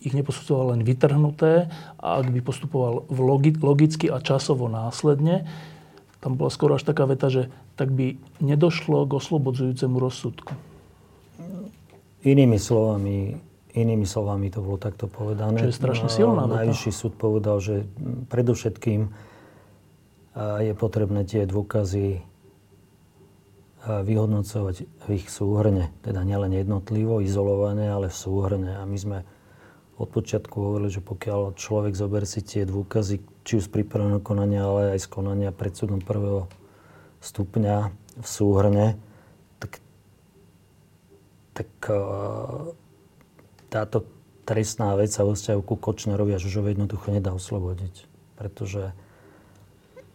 ich 0.00 0.16
neposudzoval 0.16 0.78
len 0.78 0.82
vytrhnuté 0.86 1.68
a 2.00 2.08
ak 2.18 2.32
by 2.32 2.40
postupoval 2.40 3.04
v 3.10 3.18
logi, 3.20 3.52
logicky 3.60 4.08
a 4.08 4.22
časovo 4.22 4.70
následne, 4.70 5.44
tam 6.20 6.36
bola 6.36 6.52
skoro 6.52 6.76
až 6.76 6.84
taká 6.84 7.04
veta, 7.04 7.28
že 7.28 7.48
tak 7.76 7.92
by 7.92 8.16
nedošlo 8.44 9.08
k 9.08 9.16
oslobodzujúcemu 9.16 9.96
rozsudku. 9.96 10.52
Inými 12.20 12.60
slovami, 12.60 13.40
inými 13.74 14.06
slovami 14.06 14.50
to 14.50 14.62
bolo 14.62 14.78
takto 14.78 15.06
povedané. 15.06 15.58
Čo 15.58 15.70
je 15.70 15.76
strašne 15.76 16.08
silná 16.10 16.46
veta. 16.46 16.66
Najvyšší 16.66 16.90
súd 16.90 17.14
povedal, 17.14 17.58
že 17.62 17.86
predovšetkým 18.30 19.10
je 20.38 20.72
potrebné 20.78 21.26
tie 21.26 21.42
dôkazy 21.48 22.22
vyhodnocovať 23.80 24.76
v 24.84 25.06
ich 25.16 25.26
súhrne. 25.32 25.88
Teda 26.04 26.20
nielen 26.20 26.52
jednotlivo, 26.52 27.24
izolované, 27.24 27.88
ale 27.88 28.12
v 28.12 28.16
súhrne. 28.16 28.76
A 28.76 28.84
my 28.84 28.98
sme 29.00 29.18
od 29.96 30.08
počiatku 30.08 30.52
hovorili, 30.52 30.92
že 30.92 31.04
pokiaľ 31.04 31.56
človek 31.56 31.96
zober 31.96 32.24
si 32.28 32.40
tie 32.40 32.68
dôkazy, 32.68 33.20
či 33.44 33.52
už 33.60 33.68
z 33.68 33.72
pripraveného 33.80 34.20
konania, 34.20 34.64
ale 34.68 34.96
aj 34.96 35.04
z 35.04 35.08
konania 35.12 35.52
pred 35.52 35.72
súdom 35.76 36.00
prvého 36.00 36.48
stupňa 37.20 37.92
v 38.20 38.26
súhrne, 38.28 38.86
tak, 39.60 39.80
tak 41.52 41.68
táto 43.70 44.04
trestná 44.44 44.98
vec 44.98 45.14
sa 45.14 45.22
vo 45.22 45.38
vzťahu 45.38 45.60
ku 45.62 45.78
Kočnerovi 45.78 46.34
a 46.34 46.42
Žužovi 46.42 46.74
jednoducho 46.74 47.14
nedá 47.14 47.30
oslobodiť. 47.30 48.10
Pretože 48.34 48.90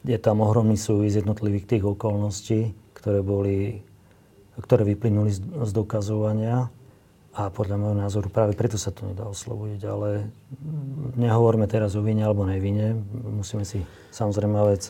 je 0.06 0.18
tam 0.20 0.44
ohromný 0.44 0.78
súvis 0.78 1.16
jednotlivých 1.16 1.66
tých 1.66 1.84
okolností, 1.88 2.76
ktoré, 2.94 3.24
boli, 3.24 3.82
ktoré 4.60 4.84
vyplynuli 4.86 5.32
z, 5.34 5.40
z 5.42 5.72
dokazovania 5.72 6.70
a 7.36 7.52
podľa 7.52 7.76
môjho 7.76 7.98
názoru 8.00 8.28
práve 8.32 8.56
preto 8.56 8.80
sa 8.80 8.96
to 8.96 9.04
nedá 9.08 9.28
oslobodiť, 9.28 9.82
ale 9.92 10.32
nehovoríme 11.20 11.68
teraz 11.68 11.92
o 12.00 12.02
vine 12.04 12.24
alebo 12.24 12.48
nevine. 12.48 12.96
Musíme 13.12 13.68
si 13.68 13.84
samozrejme 14.16 14.56
vec 14.72 14.88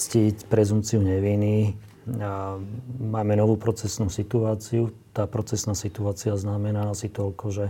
ctiť 0.00 0.48
prezumciu 0.48 1.04
neviny. 1.04 1.76
Máme 3.00 3.36
novú 3.36 3.60
procesnú 3.60 4.08
situáciu. 4.08 4.94
Tá 5.12 5.28
procesná 5.28 5.76
situácia 5.76 6.32
znamená 6.38 6.88
asi 6.88 7.12
toľko, 7.12 7.46
že 7.52 7.66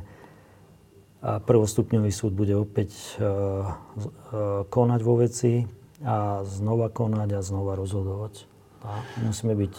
prvostupňový 1.21 2.13
súd 2.15 2.33
bude 2.33 2.55
opäť 2.55 2.95
konať 4.71 5.01
vo 5.03 5.15
veci 5.21 5.67
a 6.01 6.47
znova 6.47 6.89
konať 6.89 7.29
a 7.37 7.41
znova 7.45 7.75
rozhodovať. 7.77 8.47
A 8.87 9.05
musíme 9.21 9.53
byť 9.53 9.75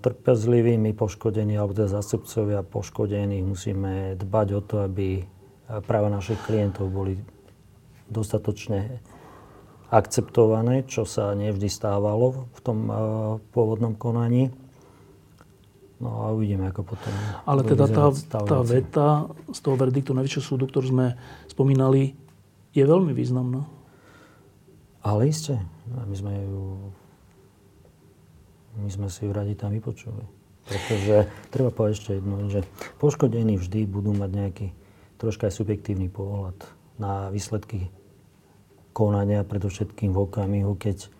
trpezliví, 0.00 0.78
my 0.78 0.96
poškodení, 0.96 1.58
alebo 1.58 1.76
teda 1.76 2.00
zástupcovia 2.00 2.62
poškodení, 2.62 3.42
musíme 3.42 4.14
dbať 4.16 4.48
o 4.54 4.60
to, 4.62 4.76
aby 4.86 5.24
práva 5.84 6.12
našich 6.12 6.38
klientov 6.44 6.92
boli 6.92 7.18
dostatočne 8.08 9.00
akceptované, 9.94 10.82
čo 10.90 11.06
sa 11.06 11.30
nevždy 11.38 11.70
stávalo 11.70 12.50
v 12.50 12.60
tom 12.66 12.78
pôvodnom 13.54 13.94
konaní. 13.94 14.50
No 16.02 16.26
a 16.26 16.34
uvidíme, 16.34 16.66
ako 16.66 16.82
potom... 16.82 17.14
Ale 17.46 17.62
teda 17.62 17.86
tá, 17.86 18.10
tá 18.42 18.58
veta 18.66 19.30
z 19.54 19.58
toho 19.62 19.78
verdiktu 19.78 20.10
Najvyššieho 20.10 20.44
súdu, 20.44 20.66
ktorú 20.66 20.90
sme 20.90 21.06
spomínali, 21.46 22.18
je 22.74 22.82
veľmi 22.82 23.14
významná. 23.14 23.62
Ale 25.06 25.30
iste. 25.30 25.62
My 25.86 26.16
sme 26.18 26.32
ju 26.42 26.90
my 28.74 28.90
sme 28.90 29.06
si 29.06 29.22
ju 29.22 29.30
radi 29.30 29.54
tam 29.54 29.70
vypočuli. 29.70 30.26
Pretože 30.66 31.30
treba 31.54 31.70
povedať 31.70 31.94
ešte 31.94 32.10
jedno, 32.18 32.50
že 32.50 32.66
poškodení 32.98 33.54
vždy 33.54 33.86
budú 33.86 34.10
mať 34.16 34.30
nejaký 34.32 34.66
troška 35.20 35.46
aj 35.46 35.54
subjektívny 35.54 36.10
pohľad 36.10 36.56
na 36.98 37.30
výsledky 37.30 37.92
konania, 38.94 39.42
predovšetkým 39.42 40.14
v 40.14 40.22
okamihu, 40.22 40.78
keď 40.78 41.10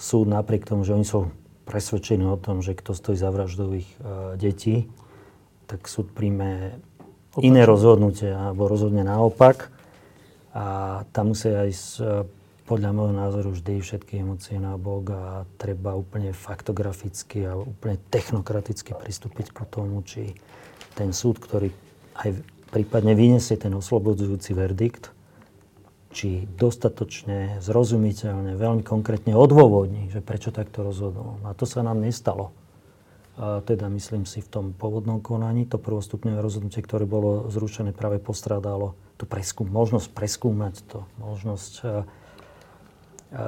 súd 0.00 0.26
napriek 0.26 0.64
tomu, 0.64 0.88
že 0.88 0.96
oni 0.96 1.04
sú 1.04 1.28
presvedčení 1.68 2.24
o 2.24 2.38
tom, 2.40 2.64
že 2.64 2.78
kto 2.78 2.94
stojí 2.94 3.18
za 3.18 3.28
vraždou 3.28 3.74
ich 3.74 3.90
detí, 4.38 4.88
tak 5.66 5.90
súd 5.90 6.14
príjme 6.14 6.78
Opačne. 7.34 7.42
iné 7.42 7.62
rozhodnutie 7.66 8.30
alebo 8.30 8.70
rozhodne 8.70 9.02
naopak. 9.02 9.74
A 10.54 11.02
tam 11.10 11.34
musia 11.34 11.66
aj 11.66 11.74
podľa 12.70 12.90
môjho 12.94 13.14
názoru 13.18 13.50
vždy 13.50 13.82
všetky 13.82 14.22
emócie 14.22 14.62
na 14.62 14.78
bok 14.78 15.04
a 15.10 15.24
treba 15.58 15.98
úplne 15.98 16.30
faktograficky 16.30 17.50
a 17.50 17.58
úplne 17.58 17.98
technokraticky 18.14 18.94
pristúpiť 18.94 19.50
k 19.50 19.58
tomu, 19.66 20.06
či 20.06 20.38
ten 20.94 21.10
súd, 21.10 21.42
ktorý 21.42 21.74
aj 22.22 22.40
prípadne 22.70 23.18
vyniesie 23.18 23.58
ten 23.58 23.74
oslobodzujúci 23.74 24.54
verdikt, 24.54 25.10
či 26.14 26.48
dostatočne, 26.56 27.58
zrozumiteľne, 27.60 28.54
veľmi 28.56 28.82
konkrétne 28.86 29.34
odôvodní, 29.34 30.08
že 30.08 30.24
prečo 30.24 30.54
takto 30.54 30.86
rozhodol. 30.86 31.36
A 31.44 31.52
to 31.52 31.66
sa 31.68 31.82
nám 31.82 32.00
nestalo. 32.00 32.54
A 33.36 33.60
teda 33.60 33.92
myslím 33.92 34.24
si 34.24 34.40
v 34.40 34.48
tom 34.48 34.64
pôvodnom 34.72 35.20
konaní, 35.20 35.68
to 35.68 35.76
prvostupňové 35.76 36.40
rozhodnutie, 36.40 36.80
ktoré 36.80 37.04
bolo 37.04 37.52
zrušené, 37.52 37.92
práve 37.92 38.16
postrádalo 38.16 38.96
tú 39.20 39.28
preskúm, 39.28 39.68
možnosť 39.68 40.08
preskúmať 40.16 40.74
to, 40.88 41.04
možnosť 41.20 41.72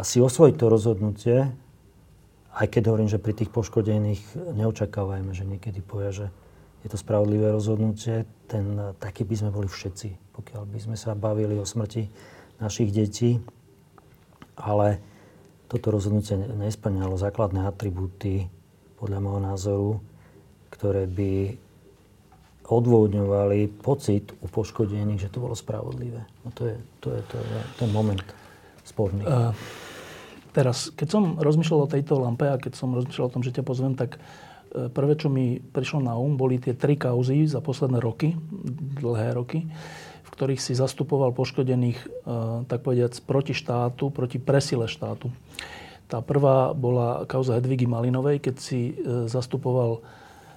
si 0.04 0.18
osvojiť 0.20 0.54
to 0.58 0.66
rozhodnutie, 0.68 1.36
aj 2.52 2.66
keď 2.68 2.90
hovorím, 2.90 3.08
že 3.08 3.22
pri 3.22 3.32
tých 3.32 3.54
poškodených 3.54 4.20
neočakávajme, 4.58 5.30
že 5.32 5.46
niekedy 5.46 5.78
povie, 5.80 6.10
že 6.10 6.26
je 6.82 6.88
to 6.90 6.98
spravodlivé 6.98 7.54
rozhodnutie, 7.54 8.26
ten, 8.50 8.92
taký 8.98 9.24
by 9.24 9.34
sme 9.38 9.50
boli 9.54 9.68
všetci, 9.70 10.36
pokiaľ 10.36 10.62
by 10.66 10.78
sme 10.82 10.96
sa 10.98 11.14
bavili 11.14 11.56
o 11.56 11.64
smrti 11.64 12.10
našich 12.58 12.90
detí. 12.90 13.38
Ale 14.58 14.98
toto 15.70 15.94
rozhodnutie 15.94 16.34
nesplňalo 16.36 17.14
základné 17.14 17.68
atribúty, 17.68 18.50
podľa 18.98 19.18
môjho 19.22 19.40
názoru, 19.40 19.90
ktoré 20.74 21.06
by 21.06 21.54
odôvodňovali 22.68 23.80
pocit 23.80 24.36
u 24.44 24.46
poškodených, 24.50 25.24
že 25.24 25.32
to 25.32 25.40
bolo 25.40 25.56
spravodlivé. 25.56 26.20
No 26.44 26.52
to 26.52 26.68
je, 26.68 26.76
to 27.00 27.08
je, 27.16 27.20
to 27.32 27.34
je 27.40 27.60
ten 27.80 27.88
moment 27.88 28.20
sporný. 28.84 29.24
Uh, 29.24 29.56
teraz, 30.52 30.92
keď 30.92 31.08
som 31.08 31.22
rozmýšľal 31.40 31.88
o 31.88 31.92
tejto 31.92 32.20
lampe 32.20 32.44
a 32.44 32.60
keď 32.60 32.76
som 32.76 32.92
rozmýšľal 32.92 33.32
o 33.32 33.34
tom, 33.40 33.40
že 33.40 33.56
ťa 33.56 33.64
pozvem, 33.64 33.96
tak 33.96 34.20
uh, 34.20 34.92
prvé, 34.92 35.16
čo 35.16 35.32
mi 35.32 35.56
prišlo 35.64 36.04
na 36.04 36.12
um, 36.20 36.36
boli 36.36 36.60
tie 36.60 36.76
tri 36.76 37.00
kauzy 37.00 37.48
za 37.48 37.64
posledné 37.64 38.04
roky, 38.04 38.36
dlhé 39.00 39.32
roky, 39.32 39.64
v 40.28 40.32
ktorých 40.36 40.60
si 40.60 40.76
zastupoval 40.76 41.32
poškodených, 41.32 41.98
uh, 42.04 42.68
tak 42.68 42.84
povediac, 42.84 43.16
proti 43.24 43.56
štátu, 43.56 44.12
proti 44.12 44.36
presile 44.36 44.84
štátu. 44.84 45.32
Tá 46.08 46.20
prvá 46.20 46.72
bola 46.72 47.24
kauza 47.28 47.56
Hedvigy 47.56 47.84
Malinovej, 47.84 48.40
keď 48.40 48.56
si 48.56 48.96
zastupoval 49.28 50.00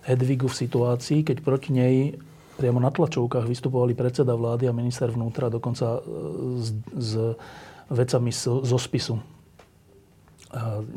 Hedvigu 0.07 0.47
v 0.47 0.59
situácii, 0.63 1.27
keď 1.27 1.43
proti 1.43 1.75
nej 1.75 2.15
priamo 2.55 2.79
na 2.79 2.87
tlačovkách 2.87 3.51
vystupovali 3.51 3.91
predseda 3.91 4.31
vlády 4.31 4.71
a 4.71 4.77
minister 4.77 5.11
vnútra, 5.11 5.51
dokonca 5.51 5.99
z, 6.55 6.67
z 6.95 7.11
vecami 7.91 8.31
zo 8.39 8.77
spisu. 8.79 9.19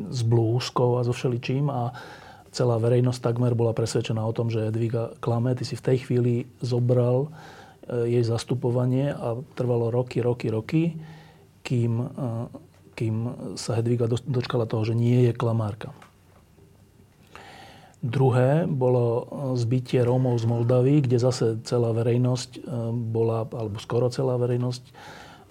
S 0.07 0.21
blúzkou 0.23 0.99
a 0.99 1.03
so 1.03 1.11
všeličím 1.11 1.67
a 1.67 1.91
celá 2.55 2.79
verejnosť 2.79 3.19
takmer 3.19 3.51
bola 3.59 3.75
presvedčená 3.75 4.23
o 4.23 4.31
tom, 4.31 4.47
že 4.47 4.71
Edviga 4.71 5.11
klame. 5.19 5.51
Ty 5.51 5.67
si 5.67 5.75
v 5.75 5.83
tej 5.83 5.97
chvíli 6.07 6.47
zobral 6.63 7.27
jej 7.85 8.23
zastupovanie 8.25 9.13
a 9.13 9.37
trvalo 9.53 9.93
roky, 9.93 10.21
roky, 10.21 10.47
roky, 10.49 10.83
kým, 11.61 11.93
e, 12.01 12.07
kým 12.97 13.15
sa 13.59 13.77
Hedviga 13.77 14.09
dočkala 14.09 14.65
toho, 14.65 14.85
že 14.85 14.97
nie 14.97 15.29
je 15.29 15.33
klamárka. 15.33 15.93
Druhé 18.05 18.69
bolo 18.69 19.03
e, 19.05 19.23
zbytie 19.57 20.01
Rómov 20.01 20.41
z 20.41 20.45
Moldavy, 20.49 21.05
kde 21.05 21.17
zase 21.17 21.45
celá 21.65 21.93
verejnosť 21.93 22.65
bola, 22.93 23.45
alebo 23.49 23.77
skoro 23.81 24.09
celá 24.09 24.37
verejnosť 24.37 24.83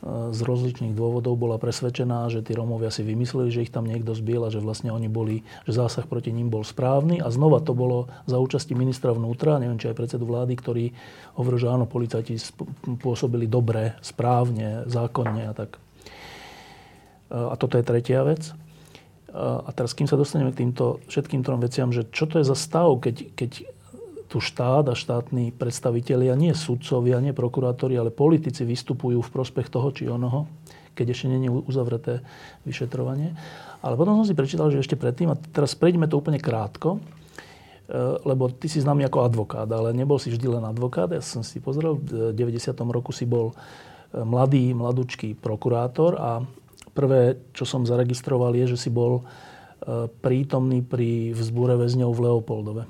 z 0.05 0.41
rozličných 0.45 0.93
dôvodov 0.93 1.41
bola 1.41 1.57
presvedčená, 1.57 2.29
že 2.29 2.45
tí 2.45 2.53
Rómovia 2.53 2.93
si 2.93 3.01
vymysleli, 3.01 3.49
že 3.49 3.65
ich 3.65 3.73
tam 3.73 3.89
niekto 3.89 4.13
zbiel 4.13 4.45
a 4.45 4.53
že 4.53 4.61
vlastne 4.61 4.93
oni 4.93 5.09
boli, 5.09 5.41
že 5.65 5.73
zásah 5.73 6.05
proti 6.05 6.29
ním 6.29 6.53
bol 6.53 6.61
správny. 6.61 7.25
A 7.25 7.33
znova 7.33 7.65
to 7.65 7.73
bolo 7.73 8.13
za 8.29 8.37
účasti 8.37 8.77
ministra 8.77 9.17
vnútra, 9.17 9.57
neviem, 9.57 9.81
či 9.81 9.89
aj 9.89 9.97
predsedu 9.97 10.29
vlády, 10.29 10.61
ktorý 10.61 10.85
hovoril, 11.41 11.57
že 11.57 11.73
áno, 11.73 11.89
policajti 11.89 12.37
pôsobili 13.01 13.49
dobre, 13.49 13.97
správne, 14.05 14.85
zákonne 14.93 15.49
a 15.49 15.53
tak. 15.57 15.81
A 17.33 17.57
toto 17.57 17.81
je 17.81 17.89
tretia 17.89 18.29
vec. 18.29 18.53
A 19.35 19.67
teraz, 19.73 19.97
kým 19.97 20.07
sa 20.07 20.21
dostaneme 20.21 20.53
k 20.53 20.63
týmto 20.63 21.01
všetkým 21.09 21.43
trom 21.43 21.59
veciam, 21.65 21.91
že 21.91 22.07
čo 22.13 22.29
to 22.29 22.39
je 22.39 22.47
za 22.47 22.55
stav, 22.55 22.93
keď, 23.01 23.35
keď 23.35 23.51
tu 24.35 24.43
štát 24.43 24.91
a 24.91 24.99
štátni 24.99 25.55
predstavitelia, 25.55 26.35
nie 26.35 26.51
sudcovia, 26.59 27.23
nie 27.23 27.31
prokurátori, 27.31 27.95
ale 27.95 28.11
politici 28.11 28.67
vystupujú 28.67 29.23
v 29.23 29.31
prospech 29.31 29.71
toho 29.71 29.95
či 29.95 30.11
onoho, 30.11 30.51
keď 30.99 31.15
ešte 31.15 31.31
nie 31.31 31.47
je 31.47 31.55
uzavreté 31.55 32.19
vyšetrovanie. 32.67 33.39
Ale 33.79 33.95
potom 33.95 34.19
som 34.19 34.27
si 34.27 34.35
prečítal, 34.35 34.75
že 34.75 34.83
ešte 34.83 34.99
predtým, 34.99 35.31
a 35.31 35.39
teraz 35.39 35.79
prejdeme 35.79 36.11
to 36.11 36.19
úplne 36.19 36.43
krátko, 36.43 36.99
e, 36.99 37.01
lebo 38.27 38.51
ty 38.51 38.67
si 38.67 38.83
známy 38.83 39.07
ako 39.07 39.23
advokát, 39.23 39.71
ale 39.71 39.95
nebol 39.95 40.19
si 40.19 40.35
vždy 40.35 40.59
len 40.59 40.67
advokát. 40.67 41.15
Ja 41.15 41.23
som 41.23 41.47
si 41.47 41.63
pozrel, 41.63 41.95
v 41.95 42.35
90. 42.35 42.75
roku 42.91 43.15
si 43.15 43.31
bol 43.31 43.55
e, 43.55 44.19
mladý, 44.19 44.75
mladúčký 44.75 45.39
prokurátor 45.39 46.19
a 46.19 46.43
prvé, 46.91 47.39
čo 47.55 47.63
som 47.63 47.87
zaregistroval, 47.87 48.51
je, 48.59 48.75
že 48.75 48.83
si 48.83 48.91
bol 48.91 49.23
e, 49.23 50.11
prítomný 50.11 50.83
pri 50.83 51.31
vzbúre 51.39 51.79
väzňov 51.79 52.11
v 52.11 52.23
Leopoldove. 52.27 52.83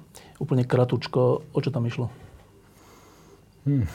Úplne 0.43 0.67
kratučko, 0.67 1.47
o 1.55 1.59
čo 1.63 1.71
tam 1.71 1.87
išlo? 1.87 2.11
Hmm. 3.65 3.87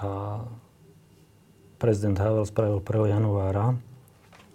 A 0.00 0.08
prezident 1.76 2.18
Havel 2.18 2.44
spravil 2.48 2.80
1. 2.80 3.16
januára 3.16 3.76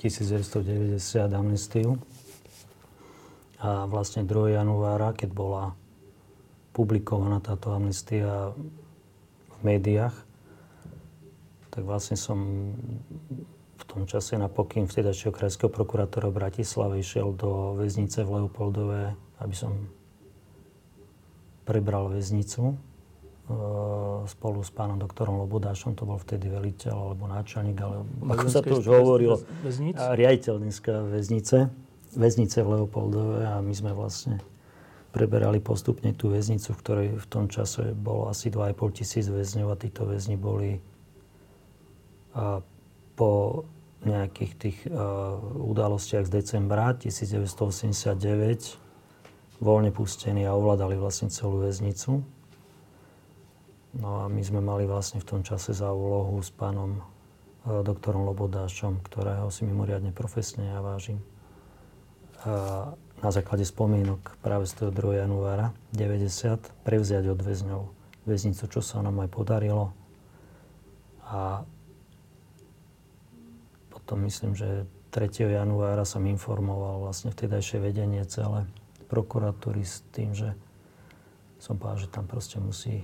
1990 0.02 0.98
amnestiu. 1.30 2.02
A 3.62 3.86
vlastne 3.86 4.26
2. 4.26 4.58
januára, 4.58 5.14
keď 5.14 5.30
bola 5.30 5.64
publikovaná 6.74 7.38
táto 7.38 7.70
amnestia 7.78 8.58
v 9.54 9.58
médiách, 9.62 10.18
tak 11.70 11.86
vlastne 11.86 12.18
som 12.18 12.74
v 13.78 13.84
tom 13.88 14.04
čase 14.10 14.36
na 14.36 14.50
pokyn 14.50 14.90
vtedajšieho 14.90 15.32
krajského 15.32 15.70
prokurátora 15.70 16.34
v 16.34 16.38
išiel 17.00 17.32
do 17.38 17.78
väznice 17.80 18.26
v 18.26 18.42
Leopoldove, 18.42 19.14
aby 19.42 19.56
som 19.58 19.90
prebral 21.66 22.10
väznicu 22.10 22.78
E, 23.52 24.28
spolu 24.30 24.62
s 24.62 24.70
pánom 24.70 25.02
doktorom 25.02 25.42
Lobodášom, 25.42 25.98
to 25.98 26.06
bol 26.06 26.22
vtedy 26.22 26.46
veliteľ 26.48 27.12
alebo 27.12 27.26
náčelník, 27.26 27.78
ale 27.82 28.06
ako 28.38 28.46
sa 28.48 28.62
to 28.62 28.78
už 28.78 28.86
hovorilo, 28.86 29.42
riaditeľ 29.98 30.62
dneska 30.62 31.02
väznice, 31.10 31.74
väznice 32.14 32.62
v 32.62 32.68
Leopoldove 32.78 33.42
a 33.42 33.58
my 33.66 33.74
sme 33.74 33.98
vlastne 33.98 34.38
preberali 35.10 35.58
postupne 35.58 36.14
tú 36.14 36.30
väznicu, 36.32 36.70
v 36.72 36.80
ktorej 36.86 37.08
v 37.18 37.28
tom 37.28 37.50
čase 37.50 37.98
bolo 37.98 38.30
asi 38.30 38.54
2,5 38.54 39.00
tisíc 39.02 39.26
väzňov 39.28 39.74
a 39.74 39.76
títo 39.76 40.06
väzni 40.06 40.38
boli 40.38 40.78
a 42.32 42.64
po 43.20 43.66
nejakých 44.08 44.54
tých 44.56 44.78
uh, 44.88 45.36
udalostiach 45.60 46.24
z 46.30 46.32
decembra 46.32 46.96
1989 46.96 48.81
voľne 49.62 49.94
pustení 49.94 50.44
a 50.44 50.58
ovládali 50.58 50.98
vlastne 50.98 51.30
celú 51.30 51.62
väznicu. 51.62 52.26
No 54.02 54.26
a 54.26 54.32
my 54.32 54.42
sme 54.42 54.60
mali 54.60 54.90
vlastne 54.90 55.22
v 55.22 55.30
tom 55.30 55.42
čase 55.46 55.78
za 55.78 55.94
úlohu 55.94 56.42
s 56.42 56.50
pánom 56.50 56.98
e, 56.98 57.02
doktorom 57.86 58.26
Lobodášom, 58.26 59.06
ktorého 59.06 59.54
si 59.54 59.70
mimoriadne 59.70 60.10
profesne 60.10 60.74
ja 60.74 60.82
vážim. 60.82 61.22
A 62.42 62.98
na 63.22 63.30
základe 63.30 63.62
spomienok 63.70 64.42
práve 64.42 64.66
z 64.66 64.82
toho 64.82 64.90
2. 64.90 65.22
januára 65.22 65.78
90 65.94 66.58
prevziať 66.82 67.30
od 67.30 67.38
väzňov 67.38 67.82
väznicu, 68.26 68.66
čo 68.66 68.82
sa 68.82 69.06
nám 69.06 69.22
aj 69.22 69.30
podarilo. 69.30 69.94
A 71.30 71.62
potom 73.94 74.26
myslím, 74.26 74.58
že 74.58 74.90
3. 75.14 75.30
januára 75.54 76.02
som 76.02 76.26
informoval 76.26 77.06
vlastne 77.06 77.30
vtedajšie 77.30 77.78
vedenie 77.78 78.26
celé 78.26 78.66
prokuratúry 79.12 79.84
s 79.84 80.08
tým, 80.16 80.32
že 80.32 80.56
som 81.60 81.76
povedal, 81.76 82.08
že 82.08 82.10
tam 82.10 82.26
proste 82.26 82.58
musí 82.64 83.04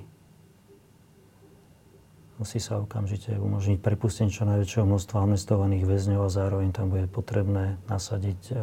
musí 2.37 2.61
sa 2.61 2.77
okamžite 2.77 3.33
umožniť 3.35 3.81
prepustenie 3.81 4.29
čo 4.29 4.45
najväčšieho 4.45 4.85
množstva 4.85 5.25
amnestovaných 5.25 5.89
väzňov 5.89 6.21
a 6.21 6.29
zároveň 6.29 6.69
tam 6.69 6.93
bude 6.93 7.09
potrebné 7.09 7.81
nasadiť 7.89 8.41
e, 8.53 8.55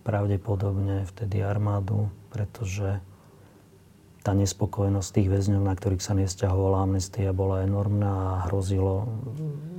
pravdepodobne 0.00 1.04
vtedy 1.04 1.44
armádu, 1.44 2.08
pretože 2.32 3.04
tá 4.24 4.32
nespokojnosť 4.32 5.08
tých 5.12 5.28
väzňov, 5.28 5.60
na 5.60 5.76
ktorých 5.76 6.00
sa 6.00 6.16
nesťahovala 6.16 6.88
amnestia, 6.88 7.36
bola 7.36 7.68
enormná 7.68 8.40
a 8.40 8.48
hrozilo, 8.48 9.12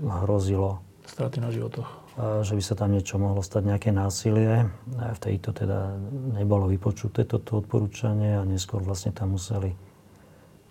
hrozilo 0.06 0.86
straty 1.10 1.42
na 1.42 1.50
životoch. 1.50 2.05
Že 2.16 2.54
by 2.56 2.64
sa 2.64 2.76
tam 2.80 2.96
niečo 2.96 3.20
mohlo 3.20 3.44
stať, 3.44 3.76
nejaké 3.76 3.90
násilie. 3.92 4.72
V 4.96 5.20
tejto 5.20 5.52
teda 5.52 6.00
nebolo 6.36 6.72
vypočuté 6.72 7.28
toto 7.28 7.60
odporúčanie 7.60 8.40
a 8.40 8.48
neskôr 8.48 8.80
vlastne 8.80 9.12
tam 9.12 9.36
museli 9.36 9.76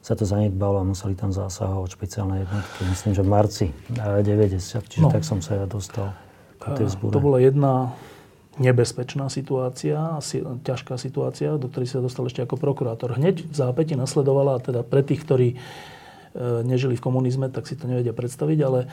sa 0.04 0.12
to 0.12 0.28
zanedbalo 0.28 0.80
a 0.80 0.84
museli 0.84 1.16
tam 1.16 1.32
zásahovať 1.32 1.96
špeciálne 1.96 2.44
jednotky. 2.44 2.80
Myslím, 2.92 3.12
že 3.16 3.22
v 3.24 3.30
marci 3.32 3.66
90, 3.88 4.84
čiže 4.84 5.00
no. 5.00 5.08
tak 5.08 5.24
som 5.24 5.40
sa 5.40 5.56
ja 5.56 5.64
dostal 5.64 6.12
do 6.60 6.76
tej 6.76 6.92
zbúre. 6.92 7.16
To 7.16 7.24
bola 7.24 7.40
jedna 7.40 7.96
nebezpečná 8.60 9.32
situácia, 9.32 10.20
asi 10.20 10.44
ťažká 10.44 11.00
situácia, 11.00 11.56
do 11.56 11.72
ktorej 11.72 11.88
sa 11.88 12.04
dostal 12.04 12.28
ešte 12.28 12.44
ako 12.44 12.60
prokurátor. 12.60 13.16
Hneď 13.16 13.48
v 13.48 13.54
zápäti 13.56 13.96
nasledovala, 13.96 14.60
teda 14.60 14.84
pre 14.84 15.00
tých, 15.00 15.24
ktorí 15.24 15.48
nežili 16.66 16.98
v 16.98 17.04
komunizme, 17.04 17.46
tak 17.46 17.70
si 17.70 17.78
to 17.78 17.86
nevedia 17.86 18.10
predstaviť, 18.10 18.58
ale 18.66 18.80
e, 18.84 18.88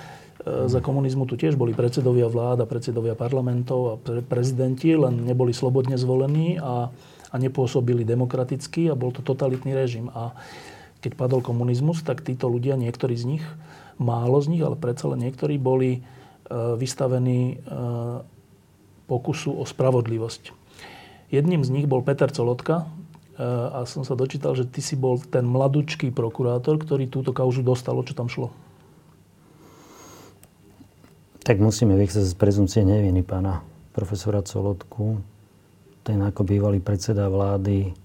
za 0.70 0.78
komunizmu 0.78 1.26
tu 1.26 1.34
tiež 1.34 1.58
boli 1.58 1.74
predsedovia 1.74 2.30
vlád 2.30 2.64
a 2.64 2.70
predsedovia 2.70 3.18
parlamentov 3.18 3.80
a 3.90 3.94
prezidenti, 4.22 4.94
len 4.94 5.26
neboli 5.26 5.50
slobodne 5.50 5.98
zvolení 5.98 6.62
a, 6.62 6.94
a 7.34 7.36
nepôsobili 7.42 8.06
demokraticky 8.06 8.94
a 8.94 8.98
bol 8.98 9.10
to 9.10 9.26
totalitný 9.26 9.74
režim. 9.74 10.14
A 10.14 10.38
keď 11.02 11.18
padol 11.18 11.42
komunizmus, 11.42 12.06
tak 12.06 12.22
títo 12.22 12.46
ľudia, 12.46 12.78
niektorí 12.78 13.18
z 13.18 13.26
nich, 13.26 13.46
málo 13.98 14.38
z 14.38 14.54
nich, 14.54 14.62
ale 14.62 14.78
predsa 14.78 15.10
len 15.10 15.26
niektorí 15.26 15.58
boli 15.58 15.92
e, 15.98 16.00
vystavení 16.78 17.42
e, 17.42 17.76
pokusu 19.10 19.58
o 19.58 19.66
spravodlivosť. 19.66 20.54
Jedným 21.34 21.66
z 21.66 21.70
nich 21.74 21.90
bol 21.90 22.06
Peter 22.06 22.30
Colotka 22.30 22.86
e, 22.86 23.01
a 23.42 23.82
som 23.90 24.06
sa 24.06 24.14
dočítal, 24.14 24.54
že 24.54 24.70
ty 24.70 24.86
si 24.86 24.94
bol 24.94 25.18
ten 25.18 25.42
mladučký 25.42 26.14
prokurátor, 26.14 26.78
ktorý 26.78 27.10
túto 27.10 27.34
kauzu 27.34 27.66
dostal. 27.66 27.98
O 27.98 28.06
čo 28.06 28.14
tam 28.14 28.30
šlo? 28.30 28.54
Tak 31.42 31.58
musíme 31.58 31.98
vychádzať 31.98 32.26
z 32.32 32.36
prezumcie 32.38 32.82
neviny 32.86 33.26
pána 33.26 33.66
profesora 33.98 34.46
Colotku. 34.46 35.18
Ten 36.06 36.22
ako 36.22 36.46
bývalý 36.46 36.78
predseda 36.78 37.26
vlády 37.26 37.98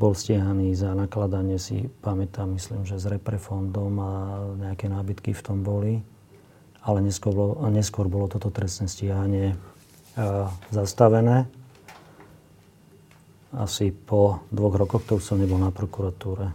bol 0.00 0.16
stiahaný 0.16 0.72
za 0.72 0.96
nakladanie 0.96 1.60
si, 1.60 1.92
pamätám, 2.00 2.56
myslím, 2.56 2.88
že 2.88 2.96
s 2.96 3.04
reprefondom 3.04 3.92
a 4.00 4.12
nejaké 4.56 4.88
nábytky 4.88 5.36
v 5.36 5.44
tom 5.44 5.60
boli. 5.60 6.00
Ale 6.80 7.04
neskôr 7.04 7.36
bolo, 7.36 7.60
neskôr 7.68 8.08
bolo 8.08 8.24
toto 8.24 8.48
trestné 8.48 8.88
stíhanie 8.88 9.60
a, 10.16 10.48
zastavené. 10.72 11.44
Asi 13.50 13.90
po 13.90 14.46
dvoch 14.54 14.78
rokoch, 14.78 15.02
to 15.02 15.18
už 15.18 15.26
som 15.26 15.42
nebol 15.42 15.58
na 15.58 15.74
prokuratúre. 15.74 16.54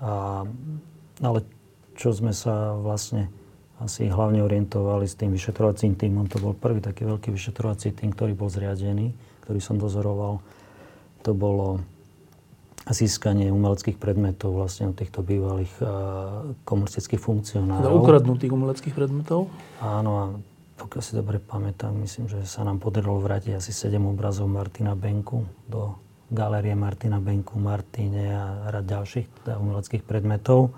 A, 0.00 0.42
ale 1.20 1.38
čo 1.92 2.10
sme 2.16 2.32
sa 2.32 2.72
vlastne 2.74 3.28
asi 3.82 4.06
hlavne 4.06 4.40
orientovali 4.40 5.04
s 5.04 5.18
tým 5.18 5.34
vyšetrovacím 5.34 5.98
týmom, 5.98 6.30
to 6.30 6.38
bol 6.38 6.54
prvý 6.54 6.78
taký 6.78 7.04
veľký 7.04 7.34
vyšetrovací 7.34 7.92
tým, 7.92 8.14
ktorý 8.14 8.32
bol 8.32 8.48
zriadený, 8.48 9.12
ktorý 9.44 9.60
som 9.60 9.76
dozoroval. 9.76 10.40
To 11.26 11.30
bolo 11.34 11.82
získanie 12.90 13.54
umeleckých 13.54 13.94
predmetov 13.94 14.58
vlastne 14.58 14.90
od 14.90 14.98
týchto 14.98 15.22
bývalých 15.22 15.70
uh, 15.78 15.88
komunistických 16.66 17.22
funkcionárov. 17.22 17.86
Teda 17.86 17.94
ukradnutých 17.94 18.50
umeleckých 18.50 18.94
predmetov? 18.94 19.46
Áno 19.78 20.12
a 20.18 20.24
pokiaľ 20.82 21.02
si 21.02 21.14
dobre 21.14 21.38
pamätám, 21.38 21.94
myslím, 22.02 22.26
že 22.26 22.42
sa 22.42 22.66
nám 22.66 22.82
podarilo 22.82 23.22
vrátiť 23.22 23.62
asi 23.62 23.70
7 23.70 24.02
obrazov 24.02 24.50
Martina 24.50 24.98
Benku 24.98 25.46
do 25.70 25.94
galérie 26.32 26.72
Martina 26.72 27.20
Benku, 27.20 27.60
Martine 27.60 28.32
a 28.32 28.72
rad 28.72 28.88
ďalších 28.88 29.44
teda 29.44 29.60
umeleckých 29.60 30.02
predmetov. 30.02 30.72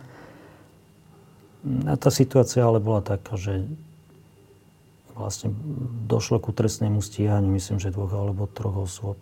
A 1.89 1.95
tá 1.97 2.11
situácia 2.11 2.61
ale 2.67 2.83
bola 2.83 3.01
taká, 3.01 3.39
že 3.39 3.65
vlastne 5.15 5.55
došlo 6.11 6.43
ku 6.43 6.51
trestnému 6.51 6.99
stíhaniu, 6.99 7.55
myslím, 7.55 7.79
že 7.79 7.95
dvoch 7.95 8.13
alebo 8.13 8.51
troch 8.51 8.85
osôb 8.85 9.17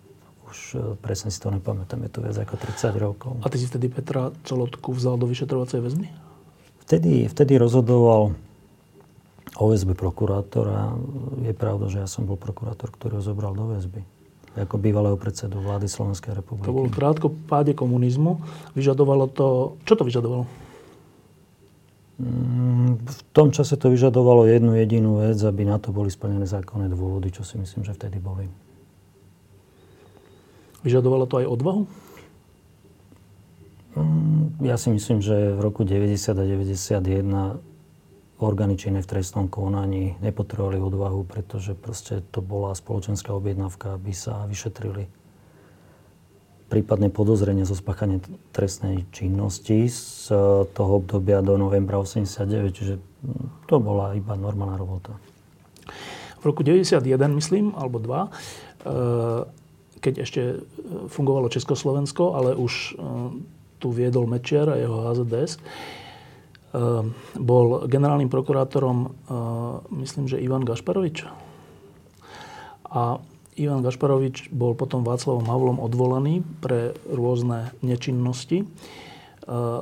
už 0.49 0.59
e, 0.75 0.79
presne 0.99 1.29
si 1.29 1.39
to 1.39 1.53
nepamätám, 1.53 2.01
je 2.09 2.11
to 2.11 2.21
viac 2.25 2.37
ako 2.41 2.57
30 2.57 2.97
rokov. 2.97 3.33
A 3.45 3.47
ty 3.53 3.61
si 3.61 3.69
vtedy 3.69 3.93
Petra 3.93 4.33
Colotku 4.43 4.97
vzal 4.97 5.21
do 5.21 5.29
vyšetrovacej 5.29 5.81
väzby? 5.85 6.07
Vtedy, 6.89 7.29
vtedy 7.29 7.61
rozhodoval 7.61 8.37
OSB 9.57 9.93
prokurátora. 9.97 10.97
Je 11.45 11.53
pravda, 11.53 11.93
že 11.93 11.99
ja 12.05 12.09
som 12.09 12.25
bol 12.25 12.41
prokurátor, 12.41 12.89
ktorý 12.89 13.21
ho 13.21 13.23
zobral 13.23 13.53
do 13.53 13.69
väzby 13.69 14.03
ako 14.53 14.77
bývalého 14.77 15.17
predsedu 15.17 15.65
vlády 15.65 15.89
Slovenskej 15.89 16.37
republiky. 16.37 16.69
To 16.69 16.77
bolo 16.77 16.93
krátko 16.93 17.33
páde 17.49 17.73
komunizmu. 17.73 18.45
Vyžadovalo 18.77 19.25
to... 19.33 19.77
Čo 19.89 19.97
to 19.97 20.05
vyžadovalo? 20.05 20.45
Mm, 22.21 23.01
V 23.01 23.21
tom 23.33 23.49
čase 23.49 23.81
to 23.81 23.89
vyžadovalo 23.89 24.45
jednu 24.45 24.77
jedinú 24.77 25.25
vec, 25.25 25.41
aby 25.41 25.65
na 25.65 25.81
to 25.81 25.89
boli 25.89 26.13
splnené 26.13 26.45
zákonné 26.45 26.93
dôvody, 26.93 27.33
čo 27.33 27.49
si 27.49 27.57
myslím, 27.57 27.89
že 27.89 27.97
vtedy 27.97 28.21
boli. 28.21 28.53
Vyžadovalo 30.85 31.25
to 31.25 31.41
aj 31.41 31.47
odvahu? 31.49 31.83
Mm, 33.97 34.61
ja 34.69 34.77
si 34.77 34.93
myslím, 34.93 35.25
že 35.25 35.57
v 35.57 35.61
roku 35.65 35.89
90 35.89 36.13
a 36.37 36.45
91 36.45 37.72
orgány 38.45 38.75
činné 38.75 39.01
v 39.03 39.11
trestnom 39.11 39.47
konaní 39.47 40.19
nepotrebovali 40.19 40.83
odvahu, 40.83 41.23
pretože 41.25 41.79
proste 41.79 42.21
to 42.35 42.43
bola 42.43 42.75
spoločenská 42.75 43.31
objednávka, 43.31 43.95
aby 43.95 44.11
sa 44.11 44.45
vyšetrili 44.51 45.07
prípadné 46.73 47.13
podozrenia 47.13 47.69
zo 47.69 47.77
spáchania 47.77 48.25
trestnej 48.57 49.05
činnosti 49.13 49.93
z 49.93 50.33
toho 50.73 51.05
obdobia 51.05 51.45
do 51.45 51.61
novembra 51.61 52.01
89, 52.01 52.73
čiže 52.73 52.95
to 53.69 53.77
bola 53.77 54.17
iba 54.17 54.33
normálna 54.41 54.81
robota. 54.81 55.13
V 56.41 56.45
roku 56.49 56.65
91, 56.65 57.05
myslím, 57.37 57.77
alebo 57.77 58.01
dva, 58.01 58.33
eh, 58.33 59.45
keď 60.01 60.15
ešte 60.25 60.41
fungovalo 61.13 61.53
Československo, 61.53 62.35
ale 62.35 62.57
už 62.57 62.73
eh, 62.73 63.03
tu 63.77 63.93
viedol 63.93 64.25
Mečiar 64.25 64.73
a 64.73 64.81
jeho 64.81 65.13
HZDS. 65.13 65.61
Ehm, 66.73 67.13
bol 67.37 67.85
generálnym 67.85 68.33
prokurátorom, 68.33 68.99
ehm, 69.05 69.13
myslím, 70.01 70.25
že 70.25 70.41
Ivan 70.41 70.65
Gašparovič. 70.65 71.29
A 72.89 73.21
Ivan 73.61 73.85
Gašparovič 73.85 74.49
bol 74.49 74.73
potom 74.73 75.05
Václavom 75.05 75.45
Havlom 75.45 75.77
odvolaný 75.77 76.41
pre 76.65 76.97
rôzne 77.13 77.77
nečinnosti. 77.85 78.65
Ehm, 78.65 78.69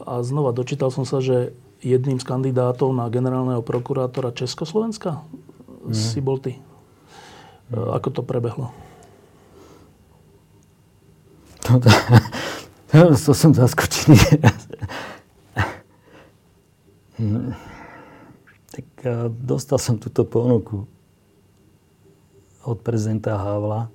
a 0.03 0.19
znova 0.27 0.51
dočítal 0.51 0.91
som 0.91 1.07
sa, 1.07 1.23
že 1.23 1.55
jedným 1.79 2.19
z 2.19 2.27
kandidátov 2.27 2.91
na 2.91 3.07
generálneho 3.07 3.63
prokurátora 3.63 4.35
Československa 4.35 5.23
mm. 5.87 5.95
si 5.95 6.19
bol 6.19 6.43
ty. 6.43 6.59
Mm. 7.71 7.97
Ako 7.97 8.11
to 8.11 8.23
prebehlo? 8.27 8.75
to 12.91 13.31
som 13.39 13.55
zaskočený. 13.55 14.43
Tak 18.71 18.87
dostal 19.45 19.77
som 19.77 20.01
túto 20.01 20.25
ponuku 20.25 20.89
od 22.65 22.79
prezidenta 22.81 23.37
Havla 23.37 23.89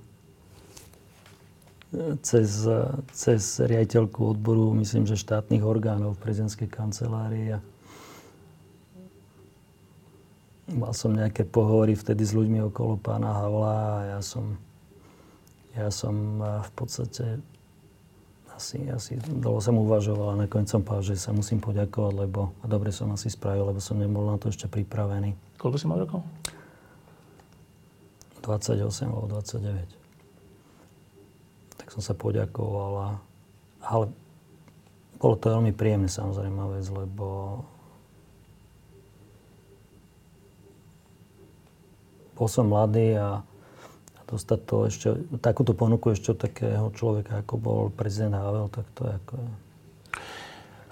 cez, 2.22 2.66
cez 3.14 3.42
riaditeľku 3.62 4.36
odboru, 4.36 4.74
myslím, 4.76 5.06
že 5.06 5.16
štátnych 5.16 5.62
orgánov 5.62 6.18
v 6.18 6.22
prezidentskej 6.28 6.68
kancelárii. 6.68 7.56
Mal 10.66 10.92
som 10.92 11.14
nejaké 11.14 11.46
pohovory 11.46 11.94
vtedy 11.94 12.26
s 12.26 12.34
ľuďmi 12.34 12.58
okolo 12.68 12.98
pána 12.98 13.30
Havla 13.30 13.76
a 13.78 13.98
ja 14.18 14.20
som, 14.20 14.58
ja 15.78 15.88
som 15.94 16.42
v 16.42 16.70
podstate 16.74 17.38
asi, 18.56 18.88
asi 18.88 19.20
dlho 19.20 19.60
som 19.60 19.76
uvažoval 19.76 20.32
a 20.32 20.40
nakoniec 20.48 20.72
som 20.72 20.80
povedal, 20.80 21.12
že 21.12 21.20
sa 21.20 21.36
musím 21.36 21.60
poďakovať, 21.60 22.12
lebo 22.24 22.56
a 22.64 22.66
dobre 22.66 22.88
som 22.88 23.12
asi 23.12 23.28
spravil, 23.28 23.68
lebo 23.68 23.84
som 23.84 24.00
nebol 24.00 24.24
na 24.24 24.40
to 24.40 24.48
ešte 24.48 24.64
pripravený. 24.66 25.36
Koľko 25.60 25.76
si 25.76 25.84
mal 25.84 26.00
rokov? 26.00 26.24
28 28.40 28.80
alebo 29.12 29.28
29. 29.28 29.84
Tak 31.76 31.88
som 31.92 32.00
sa 32.00 32.16
poďakoval 32.16 32.92
a, 32.96 33.08
ale 33.84 34.08
bolo 35.20 35.34
to 35.36 35.52
veľmi 35.52 35.76
príjemné 35.76 36.08
samozrejme 36.08 36.56
vec, 36.76 36.86
lebo 36.88 37.60
bol 42.36 42.48
som 42.48 42.68
mladý 42.68 43.16
a 43.16 43.40
dostať 44.26 44.60
to 44.66 44.76
ešte, 44.90 45.08
takúto 45.38 45.72
ponuku 45.72 46.10
ešte 46.10 46.34
od 46.34 46.38
takého 46.38 46.86
človeka, 46.94 47.46
ako 47.46 47.54
bol 47.58 47.82
prezident 47.94 48.34
Havel, 48.34 48.66
tak 48.70 48.86
to 48.98 49.02
je 49.06 49.12
ako... 49.22 49.34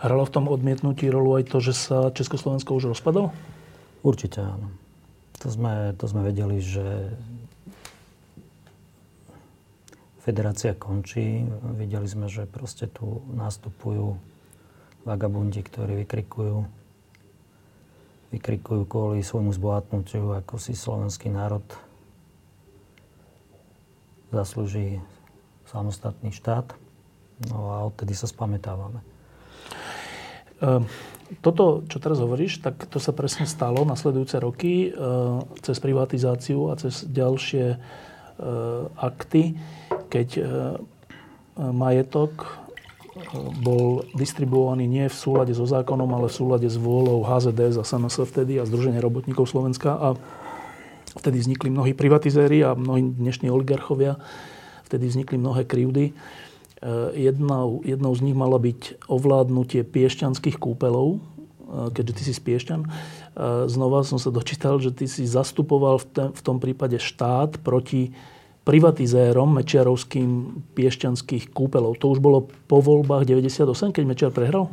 Hralo 0.04 0.22
v 0.28 0.34
tom 0.34 0.46
odmietnutí 0.52 1.08
rolu 1.08 1.40
aj 1.40 1.48
to, 1.48 1.58
že 1.64 1.72
sa 1.72 2.12
Československo 2.12 2.76
už 2.76 2.92
rozpadalo? 2.92 3.32
Určite 4.04 4.44
áno. 4.44 4.68
To 5.40 5.48
sme, 5.48 5.96
to 5.96 6.04
sme 6.06 6.28
vedeli, 6.28 6.60
že 6.60 7.14
federácia 10.20 10.76
končí. 10.76 11.44
Videli 11.76 12.08
sme, 12.08 12.28
že 12.28 12.44
proste 12.44 12.88
tu 12.88 13.24
nastupujú 13.32 14.16
vagabundi, 15.04 15.60
ktorí 15.60 16.04
vykrikujú 16.04 16.64
vykrikujú 18.34 18.82
kvôli 18.90 19.22
svojmu 19.22 19.54
zbohatnutiu, 19.54 20.34
ako 20.34 20.58
si 20.58 20.74
slovenský 20.74 21.30
národ 21.30 21.62
zaslúži 24.34 24.98
samostatný 25.70 26.34
štát. 26.34 26.74
No 27.50 27.70
a 27.74 27.86
odtedy 27.86 28.14
sa 28.14 28.26
spametávame. 28.30 29.02
Ehm, 30.62 30.86
toto, 31.42 31.82
čo 31.90 31.98
teraz 31.98 32.22
hovoríš, 32.22 32.62
tak 32.62 32.86
to 32.86 33.02
sa 33.02 33.10
presne 33.10 33.48
stalo 33.48 33.82
nasledujúce 33.82 34.36
roky 34.38 34.90
ehm, 34.90 35.46
cez 35.62 35.78
privatizáciu 35.82 36.70
a 36.70 36.78
cez 36.78 37.06
ďalšie 37.06 37.64
ehm, 37.74 38.84
akty, 38.98 39.58
keď 40.10 40.28
majetok 41.54 42.64
bol 43.62 44.02
distribuovaný 44.18 44.90
nie 44.90 45.06
v 45.06 45.14
súlade 45.14 45.54
so 45.54 45.62
zákonom, 45.62 46.10
ale 46.10 46.26
v 46.26 46.34
súlade 46.34 46.66
s 46.66 46.74
vôľou 46.74 47.22
HZD 47.22 47.78
za 47.78 47.86
SNS 47.86 48.26
vtedy 48.26 48.58
a 48.58 48.66
Združenie 48.66 48.98
robotníkov 48.98 49.46
Slovenska 49.46 49.94
a 49.94 50.08
Vtedy 51.14 51.38
vznikli 51.38 51.70
mnohí 51.70 51.94
privatizéri 51.94 52.66
a 52.66 52.74
mnohí 52.74 53.14
dnešní 53.14 53.46
oligarchovia. 53.50 54.18
Vtedy 54.82 55.06
vznikli 55.06 55.38
mnohé 55.38 55.62
krivdy. 55.62 56.10
E, 56.10 56.12
jednou, 57.14 57.80
jednou 57.86 58.12
z 58.18 58.20
nich 58.20 58.36
mala 58.36 58.58
byť 58.58 59.06
ovládnutie 59.06 59.86
piešťanských 59.86 60.58
kúpelov, 60.58 61.16
e, 61.16 61.18
keďže 61.94 62.12
ty 62.18 62.22
si 62.26 62.32
z 62.34 62.40
Piešťan. 62.42 62.80
E, 62.82 62.88
znova 63.70 64.02
som 64.02 64.18
sa 64.18 64.34
dočítal, 64.34 64.82
že 64.82 64.90
ty 64.90 65.06
si 65.06 65.22
zastupoval 65.22 66.02
v, 66.02 66.40
tom 66.42 66.58
prípade 66.58 66.98
štát 66.98 67.62
proti 67.62 68.10
privatizérom 68.66 69.54
mečiarovským 69.54 70.60
piešťanských 70.74 71.54
kúpelov. 71.54 72.00
To 72.02 72.10
už 72.10 72.18
bolo 72.18 72.50
po 72.66 72.82
voľbách 72.82 73.28
98, 73.28 73.94
keď 73.94 74.02
Mečiar 74.02 74.32
prehral? 74.34 74.72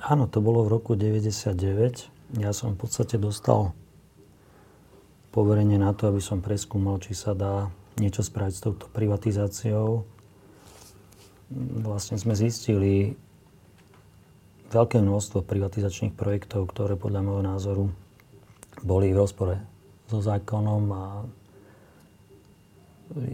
Áno, 0.00 0.28
to 0.28 0.44
bolo 0.44 0.66
v 0.66 0.76
roku 0.76 0.92
99. 0.92 2.36
Ja 2.42 2.52
som 2.52 2.74
v 2.74 2.78
podstate 2.84 3.16
dostal 3.16 3.74
poverenie 5.30 5.78
na 5.78 5.94
to, 5.94 6.10
aby 6.10 6.22
som 6.22 6.42
preskúmal, 6.42 6.98
či 6.98 7.14
sa 7.14 7.34
dá 7.34 7.70
niečo 7.98 8.22
spraviť 8.26 8.54
s 8.54 8.62
touto 8.62 8.86
privatizáciou. 8.90 10.02
Vlastne 11.82 12.18
sme 12.18 12.34
zistili 12.38 13.14
veľké 14.70 15.02
množstvo 15.02 15.42
privatizačných 15.42 16.14
projektov, 16.14 16.70
ktoré 16.70 16.94
podľa 16.94 17.20
môjho 17.26 17.42
názoru 17.42 17.84
boli 18.86 19.10
v 19.10 19.18
rozpore 19.18 19.58
so 20.06 20.22
zákonom 20.22 20.82
a 20.94 21.04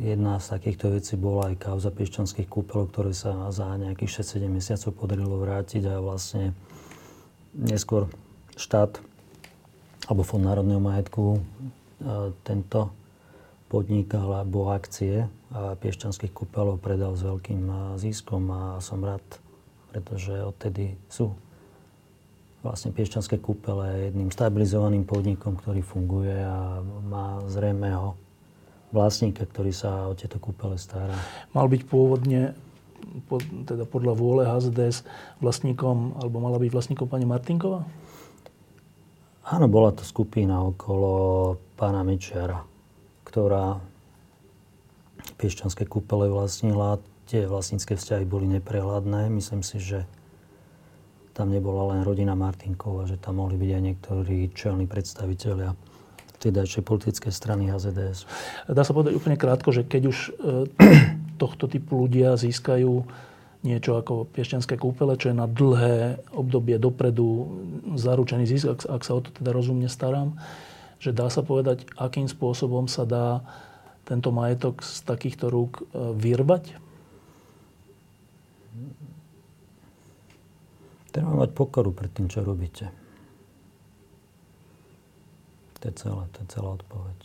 jedna 0.00 0.40
z 0.40 0.56
takýchto 0.56 0.96
vecí 0.96 1.20
bola 1.20 1.52
aj 1.52 1.60
kauza 1.60 1.92
piešťanských 1.92 2.48
kúpelov, 2.48 2.88
ktoré 2.88 3.12
sa 3.12 3.52
za 3.52 3.76
nejakých 3.76 4.24
6-7 4.24 4.48
mesiacov 4.48 4.90
podarilo 4.96 5.36
vrátiť 5.36 5.84
a 5.92 6.00
vlastne 6.00 6.56
neskôr 7.52 8.08
štát 8.56 9.00
alebo 10.08 10.24
Fond 10.24 10.44
národného 10.44 10.80
majetku 10.80 11.44
tento 12.44 12.92
podnik 13.66 14.14
alebo 14.14 14.70
akcie 14.70 15.26
piešťanských 15.54 16.30
kúpeľov 16.30 16.78
predal 16.78 17.16
s 17.16 17.22
veľkým 17.26 17.96
ziskom 17.98 18.46
a 18.52 18.62
som 18.78 19.02
rád, 19.02 19.24
pretože 19.90 20.36
odtedy 20.38 20.94
sú 21.10 21.34
vlastne 22.62 22.90
piešťanské 22.90 23.38
kúpele 23.38 24.10
jedným 24.10 24.34
stabilizovaným 24.34 25.06
podnikom, 25.06 25.54
ktorý 25.54 25.86
funguje 25.86 26.34
a 26.34 26.82
má 26.82 27.38
zrejmeho 27.46 28.18
vlastníka, 28.90 29.46
ktorý 29.46 29.70
sa 29.70 30.10
o 30.10 30.14
tieto 30.18 30.42
kúpele 30.42 30.74
stará. 30.74 31.14
Mal 31.54 31.66
byť 31.70 31.82
pôvodne 31.86 32.58
teda 33.70 33.86
podľa 33.86 34.12
vôle 34.18 34.42
HZDS 34.48 35.06
vlastníkom, 35.38 36.18
alebo 36.18 36.42
mala 36.42 36.58
byť 36.58 36.70
vlastníkom 36.74 37.06
pani 37.06 37.22
Martinková? 37.28 37.86
Áno, 39.46 39.70
bola 39.70 39.94
to 39.94 40.02
skupina 40.02 40.58
okolo 40.58 41.54
pána 41.78 42.02
Mečiara, 42.02 42.66
ktorá 43.22 43.78
piešťanské 45.38 45.86
kúpele 45.86 46.26
vlastnila. 46.26 46.98
Tie 47.30 47.46
vlastnícke 47.46 47.94
vzťahy 47.94 48.26
boli 48.26 48.50
neprehľadné. 48.58 49.30
Myslím 49.30 49.62
si, 49.62 49.78
že 49.78 50.02
tam 51.30 51.54
nebola 51.54 51.94
len 51.94 52.02
rodina 52.02 52.34
Martinkova, 52.34 53.06
že 53.06 53.22
tam 53.22 53.38
mohli 53.38 53.54
byť 53.54 53.70
aj 53.70 53.82
niektorí 53.86 54.38
čelní 54.50 54.90
predstavitelia 54.90 55.78
vtedajšej 56.42 56.82
politickej 56.82 57.30
strany 57.30 57.70
HZDS. 57.70 58.26
Dá 58.66 58.82
sa 58.82 58.90
povedať 58.90 59.14
úplne 59.14 59.38
krátko, 59.38 59.70
že 59.70 59.86
keď 59.86 60.02
už 60.10 60.18
e, 60.26 60.30
tohto 61.42 61.70
typu 61.70 62.02
ľudia 62.02 62.34
získajú 62.34 63.06
niečo 63.66 63.98
ako 63.98 64.30
piešťanské 64.30 64.78
kúpele, 64.78 65.18
čo 65.18 65.34
je 65.34 65.36
na 65.36 65.50
dlhé 65.50 66.22
obdobie 66.30 66.78
dopredu 66.78 67.50
zaručený 67.98 68.46
zisk, 68.46 68.78
ak, 68.78 68.80
ak 68.86 69.02
sa 69.02 69.18
o 69.18 69.20
to 69.20 69.34
teda 69.34 69.50
rozumne 69.50 69.90
starám, 69.90 70.38
že 71.02 71.10
dá 71.10 71.26
sa 71.26 71.42
povedať, 71.42 71.84
akým 71.98 72.30
spôsobom 72.30 72.86
sa 72.86 73.02
dá 73.02 73.42
tento 74.06 74.30
majetok 74.30 74.86
z 74.86 75.02
takýchto 75.02 75.50
rúk 75.50 75.82
e, 75.82 76.14
vyrbať? 76.14 76.78
Treba 81.10 81.32
mať 81.42 81.50
pokoru 81.50 81.90
pred 81.90 82.12
tým, 82.14 82.30
čo 82.30 82.46
robíte. 82.46 82.86
To 85.80 85.90
je 85.90 85.94
celé, 85.96 86.22
to 86.32 86.38
je 86.44 86.48
celá 86.54 86.70
odpoveď. 86.78 87.18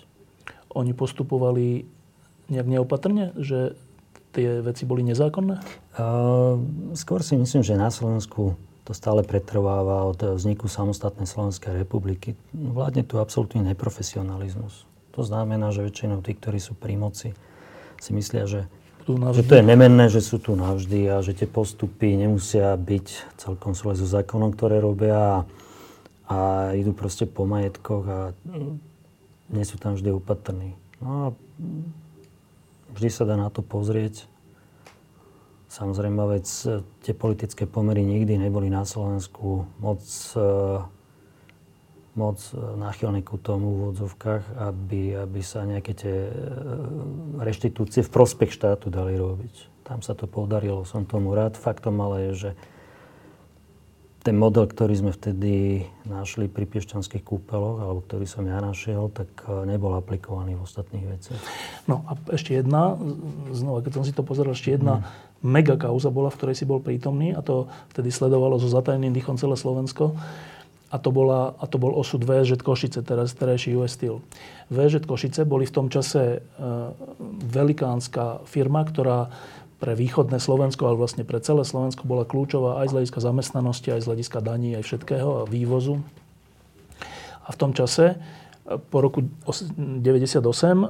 Oni 0.74 0.96
postupovali 0.96 1.86
nejak 2.52 2.68
neopatrne, 2.68 3.36
že 3.40 3.76
tie 4.32 4.64
veci 4.64 4.84
boli 4.88 5.04
nezákonné? 5.06 5.60
Uh, 6.00 6.58
skôr 6.96 7.20
si 7.22 7.36
myslím, 7.36 7.62
že 7.62 7.76
na 7.76 7.92
Slovensku 7.92 8.56
to 8.82 8.98
stále 8.98 9.22
pretrváva 9.22 10.10
od 10.10 10.18
vzniku 10.18 10.66
samostatnej 10.66 11.30
Slovenskej 11.30 11.86
republiky. 11.86 12.34
Vládne 12.52 13.06
tu 13.06 13.22
absolútny 13.22 13.62
neprofesionalizmus. 13.62 14.90
To 15.14 15.22
znamená, 15.22 15.70
že 15.70 15.86
väčšinou 15.86 16.24
tí, 16.26 16.34
ktorí 16.34 16.58
sú 16.58 16.74
pri 16.74 16.98
moci, 16.98 17.36
si 18.02 18.12
myslia, 18.16 18.50
že, 18.50 18.66
že 19.06 19.44
to 19.46 19.54
je 19.60 19.64
nemenné, 19.64 20.10
že 20.10 20.24
sú 20.24 20.42
tu 20.42 20.58
navždy 20.58 21.14
a 21.14 21.22
že 21.22 21.38
tie 21.38 21.46
postupy 21.46 22.18
nemusia 22.18 22.74
byť 22.74 23.38
celkom 23.38 23.78
súle 23.78 23.94
so 23.94 24.08
zákonom, 24.10 24.56
ktoré 24.56 24.82
robia 24.82 25.20
a, 25.20 25.38
a 26.26 26.38
idú 26.74 26.96
proste 26.98 27.30
po 27.30 27.46
majetkoch 27.46 28.04
a 28.10 28.20
nie 29.52 29.66
sú 29.68 29.78
tam 29.78 29.94
vždy 29.94 30.10
opatrní. 30.16 30.74
No 31.04 31.10
a 31.12 31.26
vždy 32.96 33.10
sa 33.12 33.24
dá 33.28 33.36
na 33.40 33.50
to 33.52 33.64
pozrieť. 33.64 34.28
Samozrejme, 35.72 36.20
vec, 36.28 36.48
tie 37.04 37.14
politické 37.16 37.64
pomery 37.64 38.04
nikdy 38.04 38.36
neboli 38.36 38.68
na 38.68 38.84
Slovensku 38.84 39.68
moc 39.80 40.04
moc 42.16 42.40
e, 42.52 42.60
náchylný 42.60 43.24
ku 43.24 43.40
tomu 43.40 43.72
v 43.72 43.78
úvodzovkách, 43.88 44.44
aby, 44.60 45.16
aby 45.16 45.40
sa 45.40 45.64
nejaké 45.64 45.96
tie 45.96 46.16
e, 46.28 46.34
reštitúcie 47.40 48.04
v 48.04 48.12
prospech 48.12 48.52
štátu 48.52 48.92
dali 48.92 49.16
robiť. 49.16 49.88
Tam 49.88 50.04
sa 50.04 50.16
to 50.16 50.28
podarilo, 50.28 50.84
som 50.84 51.08
tomu 51.08 51.32
rád. 51.36 51.56
Faktom 51.56 52.00
ale 52.04 52.32
je, 52.32 52.34
že 52.48 52.52
ten 54.22 54.38
model, 54.38 54.70
ktorý 54.70 54.94
sme 54.94 55.12
vtedy 55.12 55.82
našli 56.06 56.46
pri 56.46 56.70
piešťanských 56.70 57.26
kúpeloch, 57.26 57.82
alebo 57.82 58.06
ktorý 58.06 58.30
som 58.30 58.46
ja 58.46 58.62
našiel, 58.62 59.10
tak 59.10 59.28
e, 59.50 59.66
nebol 59.66 59.98
aplikovaný 59.98 60.54
v 60.54 60.62
ostatných 60.62 61.06
veciach. 61.10 61.42
No 61.90 62.06
a 62.06 62.14
ešte 62.30 62.54
jedna, 62.54 63.02
znova, 63.50 63.82
keď 63.82 63.92
som 63.98 64.04
si 64.06 64.14
to 64.14 64.22
pozeral, 64.22 64.54
ešte 64.54 64.78
jedna 64.78 65.02
hmm. 65.02 65.06
mega 65.42 65.74
kauza 65.74 66.14
bola, 66.14 66.30
v 66.30 66.38
ktorej 66.38 66.56
si 66.62 66.70
bol 66.70 66.78
prítomný 66.78 67.34
a 67.34 67.42
to 67.42 67.66
vtedy 67.98 68.14
sledovalo 68.14 68.62
so 68.62 68.70
zatajným 68.70 69.10
dýchom 69.10 69.42
celé 69.42 69.58
Slovensko 69.58 70.14
a 70.92 71.00
to, 71.00 71.10
bola, 71.10 71.56
a 71.56 71.66
to 71.72 71.80
bol 71.80 71.96
osud 71.96 72.20
VŽ 72.28 72.60
Košice, 72.60 73.00
teraz 73.02 73.32
terajší 73.32 73.80
US 73.80 73.96
Steel. 73.96 74.20
VŽ 74.68 75.08
Košice 75.08 75.48
boli 75.48 75.64
v 75.64 75.74
tom 75.74 75.88
čase 75.88 76.22
e, 76.22 76.40
velikánska 77.48 78.44
firma, 78.44 78.84
ktorá 78.84 79.32
pre 79.82 79.98
východné 79.98 80.38
Slovensko, 80.38 80.86
ale 80.86 81.02
vlastne 81.02 81.26
pre 81.26 81.42
celé 81.42 81.66
Slovensko 81.66 82.06
bola 82.06 82.22
kľúčová 82.22 82.86
aj 82.86 82.94
z 82.94 82.96
hľadiska 83.02 83.20
zamestnanosti, 83.20 83.90
aj 83.90 84.06
z 84.06 84.08
hľadiska 84.14 84.40
daní, 84.46 84.78
aj 84.78 84.86
všetkého 84.86 85.30
a 85.42 85.50
vývozu. 85.50 86.06
A 87.42 87.50
v 87.50 87.58
tom 87.58 87.74
čase, 87.74 88.14
e, 88.14 88.78
po 88.78 89.02
roku 89.02 89.26
1998, 89.50 90.86
e, 90.86 90.90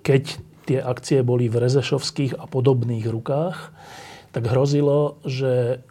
keď 0.00 0.22
tie 0.64 0.80
akcie 0.80 1.20
boli 1.20 1.52
v 1.52 1.60
Rezešovských 1.60 2.40
a 2.40 2.48
podobných 2.48 3.04
rukách, 3.04 3.76
tak 4.32 4.48
hrozilo, 4.48 5.20
že 5.28 5.84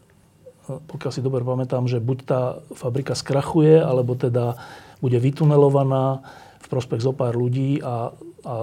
pokiaľ 0.65 1.11
si 1.13 1.21
dobre 1.21 1.45
pamätám, 1.45 1.85
že 1.85 2.01
buď 2.01 2.17
tá 2.25 2.41
fabrika 2.73 3.13
skrachuje, 3.13 3.77
alebo 3.77 4.17
teda 4.17 4.57
bude 5.03 5.17
vytunelovaná 5.17 6.23
v 6.61 6.67
prospech 6.69 7.01
zo 7.01 7.13
pár 7.13 7.35
ľudí 7.35 7.81
a, 7.81 8.13
a 8.45 8.53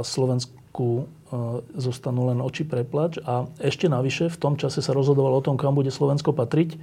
Slovensku 0.79 0.87
e, 0.95 1.05
zostanú 1.75 2.31
len 2.31 2.39
oči 2.39 2.63
preplač. 2.63 3.19
A 3.27 3.51
ešte 3.59 3.91
navyše 3.91 4.31
v 4.31 4.39
tom 4.39 4.55
čase 4.55 4.79
sa 4.79 4.95
rozhodovalo 4.95 5.43
o 5.43 5.45
tom, 5.45 5.59
kam 5.59 5.75
bude 5.75 5.91
Slovensko 5.91 6.31
patriť. 6.31 6.79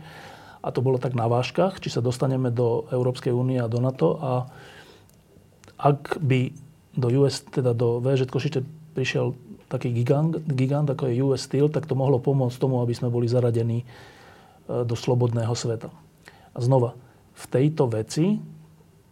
A 0.66 0.74
to 0.74 0.84
bolo 0.84 1.00
tak 1.00 1.16
na 1.16 1.30
váškach, 1.32 1.80
či 1.80 1.94
sa 1.94 2.04
dostaneme 2.04 2.52
do 2.52 2.90
Európskej 2.92 3.32
únie 3.32 3.62
a 3.62 3.72
do 3.72 3.80
NATO. 3.80 4.20
A 4.20 4.34
ak 5.80 6.20
by 6.20 6.52
do 6.98 7.08
US, 7.24 7.40
teda 7.48 7.72
do 7.72 8.04
VŽ 8.04 8.28
Košice 8.28 8.66
prišiel 8.98 9.32
taký 9.72 9.96
gigant, 9.96 10.44
gigant, 10.44 10.90
ako 10.90 11.08
je 11.08 11.22
US 11.24 11.46
Steel, 11.46 11.72
tak 11.72 11.88
to 11.88 11.96
mohlo 11.96 12.20
pomôcť 12.20 12.58
tomu, 12.58 12.82
aby 12.82 12.92
sme 12.96 13.14
boli 13.14 13.30
zaradení 13.30 13.86
do 14.66 14.96
slobodného 14.98 15.54
sveta. 15.54 15.94
A 16.56 16.58
znova, 16.58 16.98
v 17.36 17.46
tejto 17.52 17.86
veci, 17.92 18.40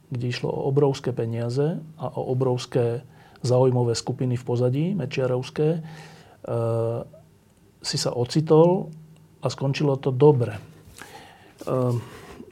kde 0.09 0.25
išlo 0.25 0.49
o 0.49 0.65
obrovské 0.71 1.13
peniaze 1.13 1.77
a 1.99 2.05
o 2.17 2.33
obrovské 2.33 3.05
zaujímavé 3.43 3.93
skupiny 3.93 4.39
v 4.39 4.43
pozadí, 4.47 4.85
mečiarovské, 4.95 5.67
e, 5.77 5.81
si 7.83 7.97
sa 7.99 8.15
ocitol 8.15 8.89
a 9.43 9.51
skončilo 9.51 9.99
to 9.99 10.09
dobre. 10.09 10.55
E, 10.55 10.61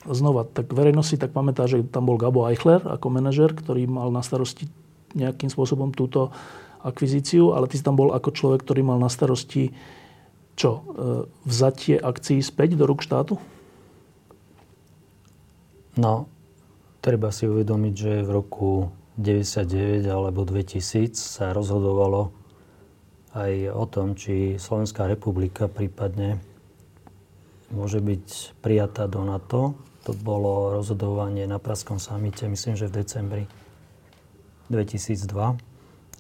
znova, 0.06 0.44
tak 0.44 0.70
verejnosť 0.70 1.10
si 1.10 1.18
tak 1.18 1.32
pamätá, 1.32 1.66
že 1.66 1.82
tam 1.88 2.06
bol 2.06 2.20
Gabo 2.20 2.46
Eichler 2.52 2.84
ako 2.84 3.08
manažer, 3.08 3.56
ktorý 3.56 3.88
mal 3.88 4.12
na 4.12 4.20
starosti 4.22 4.68
nejakým 5.16 5.48
spôsobom 5.52 5.96
túto 5.96 6.32
akvizíciu, 6.82 7.56
ale 7.56 7.70
ty 7.72 7.80
si 7.80 7.86
tam 7.86 7.96
bol 7.96 8.12
ako 8.12 8.30
človek, 8.34 8.66
ktorý 8.66 8.82
mal 8.84 9.00
na 9.00 9.08
starosti 9.08 9.72
čo, 10.60 10.72
e, 10.72 10.82
vzatie 11.48 11.96
akcií 11.96 12.44
späť 12.44 12.76
do 12.76 12.84
rúk 12.86 13.02
štátu? 13.02 13.40
No, 15.96 16.28
treba 17.04 17.32
si 17.32 17.48
uvedomiť, 17.48 17.94
že 17.96 18.12
v 18.24 18.30
roku 18.30 18.70
99 19.20 20.08
alebo 20.08 20.48
2000 20.48 21.16
sa 21.16 21.52
rozhodovalo 21.52 22.32
aj 23.36 23.72
o 23.72 23.86
tom, 23.88 24.16
či 24.16 24.60
Slovenská 24.60 25.08
republika 25.08 25.72
prípadne 25.72 26.40
môže 27.72 28.04
byť 28.04 28.60
prijatá 28.60 29.08
do 29.08 29.24
NATO. 29.24 29.76
To 30.04 30.12
bolo 30.18 30.76
rozhodovanie 30.76 31.48
na 31.48 31.62
Praskom 31.62 32.02
samite, 32.02 32.48
myslím, 32.48 32.76
že 32.76 32.92
v 32.92 33.04
decembri 33.04 33.44
2002. 34.68 35.72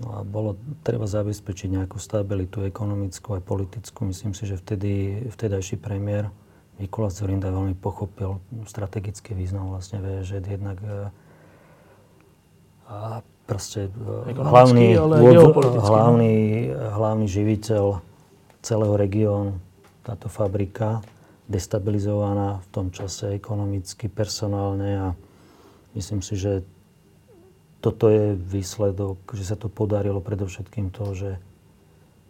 No 0.01 0.07
a 0.17 0.19
bolo 0.25 0.57
treba 0.81 1.05
zabezpečiť 1.05 1.77
nejakú 1.77 1.99
stabilitu 2.01 2.63
ekonomickú 2.65 3.37
a 3.37 3.43
politickú. 3.43 4.07
Myslím 4.07 4.33
si, 4.33 4.49
že 4.49 4.57
vtedy, 4.57 5.23
vtedajší 5.29 5.77
premiér 5.77 6.31
Mikulás 6.81 7.21
Zorinda 7.21 7.53
veľmi 7.53 7.77
pochopil 7.77 8.41
strategický 8.65 9.37
význam 9.37 9.69
vlastne 9.69 10.01
VŽ 10.01 10.41
jednak 10.41 10.81
e, 10.81 11.13
a 12.91 13.23
proste 13.47 13.87
e, 13.87 14.35
hlavný, 14.35 14.99
hlavný, 15.79 16.35
hlavný 16.75 17.25
živiteľ 17.31 18.03
celého 18.59 18.93
regiónu, 18.99 19.57
táto 20.03 20.27
fabrika, 20.27 20.99
destabilizovaná 21.47 22.59
v 22.63 22.67
tom 22.71 22.87
čase 22.91 23.35
ekonomicky, 23.35 24.11
personálne 24.11 24.91
a 24.99 25.07
myslím 25.95 26.19
si, 26.19 26.35
že 26.35 26.67
toto 27.81 28.11
je 28.13 28.37
výsledok, 28.37 29.17
že 29.33 29.43
sa 29.43 29.57
to 29.57 29.65
podarilo 29.65 30.21
predovšetkým 30.21 30.93
to, 30.93 31.05
že 31.17 31.31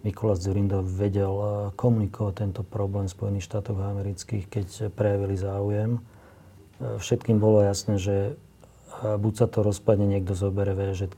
Mikolás 0.01 0.41
Zurinda 0.41 0.81
vedel 0.81 1.29
eh, 1.29 1.49
komunikovať 1.77 2.33
tento 2.33 2.61
problém 2.65 3.05
v 3.05 3.13
Spojených 3.13 3.45
štátoch 3.45 3.77
amerických, 3.77 4.49
keď 4.49 4.67
prejavili 4.95 5.35
záujem. 5.37 5.91
Eh, 5.99 6.97
všetkým 6.97 7.37
bolo 7.37 7.61
jasné, 7.61 8.01
že 8.01 8.15
buď 9.01 9.33
sa 9.33 9.47
to 9.49 9.65
rozpadne, 9.65 10.05
niekto 10.05 10.37
zoberie 10.37 10.77
VŽ 10.77 11.09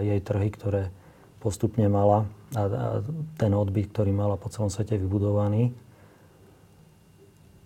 jej 0.00 0.20
trhy, 0.24 0.48
ktoré 0.48 0.82
postupne 1.38 1.86
mala 1.86 2.26
a, 2.56 2.62
a 2.64 2.86
ten 3.38 3.52
odbyt, 3.54 3.92
ktorý 3.92 4.10
mala 4.10 4.40
po 4.40 4.48
celom 4.48 4.72
svete 4.72 4.96
vybudovaný, 4.96 5.70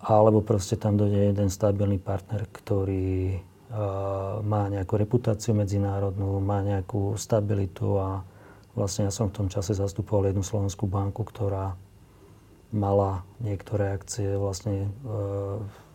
alebo 0.02 0.42
proste 0.42 0.74
tam 0.74 0.98
dojde 0.98 1.30
jeden 1.30 1.48
stabilný 1.48 2.02
partner, 2.02 2.50
ktorý 2.50 3.38
má 4.44 4.68
nejakú 4.68 5.00
reputáciu 5.00 5.56
medzinárodnú, 5.56 6.36
má 6.44 6.60
nejakú 6.60 7.16
stabilitu 7.16 7.96
a 7.96 8.20
vlastne 8.76 9.08
ja 9.08 9.12
som 9.14 9.32
v 9.32 9.36
tom 9.40 9.48
čase 9.48 9.72
zastupoval 9.72 10.28
jednu 10.28 10.44
slovenskú 10.44 10.84
banku, 10.84 11.24
ktorá 11.24 11.72
mala 12.72 13.24
niektoré 13.40 13.96
akcie 13.96 14.36
vlastne 14.36 14.88
e, 14.88 14.90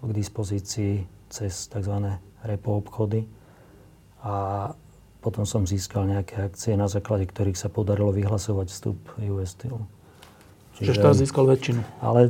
k 0.05 0.09
dispozícii 0.13 0.93
cez 1.30 1.69
tzv. 1.69 2.17
Repo 2.43 2.77
obchody. 2.77 3.25
A 4.21 4.69
potom 5.21 5.45
som 5.45 5.65
získal 5.65 6.05
nejaké 6.09 6.41
akcie, 6.51 6.77
na 6.77 6.89
základe 6.91 7.25
ktorých 7.29 7.57
sa 7.57 7.69
podarilo 7.71 8.13
vyhlasovať 8.13 8.67
vstup 8.69 8.97
US 9.17 9.57
Steel. 9.57 9.81
Čiže 10.77 11.01
štát 11.01 11.15
získal 11.17 11.45
väčšinu. 11.49 11.81
Ale 12.05 12.29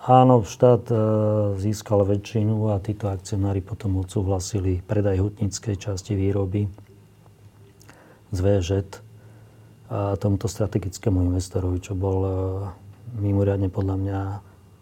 Áno, 0.00 0.40
štát 0.40 0.88
e, 0.88 0.96
získal 1.60 2.08
väčšinu 2.08 2.72
a 2.72 2.80
títo 2.80 3.12
akcionári 3.12 3.60
potom 3.60 4.00
odsúhlasili 4.00 4.80
predaj 4.80 5.20
hutníckej 5.20 5.76
časti 5.76 6.16
výroby 6.16 6.72
z 8.32 8.38
VŽ 8.40 8.68
a 9.92 10.16
tomuto 10.16 10.48
strategickému 10.48 11.20
investorovi, 11.28 11.84
čo 11.84 11.92
bol 11.92 12.18
e, 12.24 12.32
mimoriadne 13.20 13.68
podľa 13.68 13.96
mňa 14.00 14.20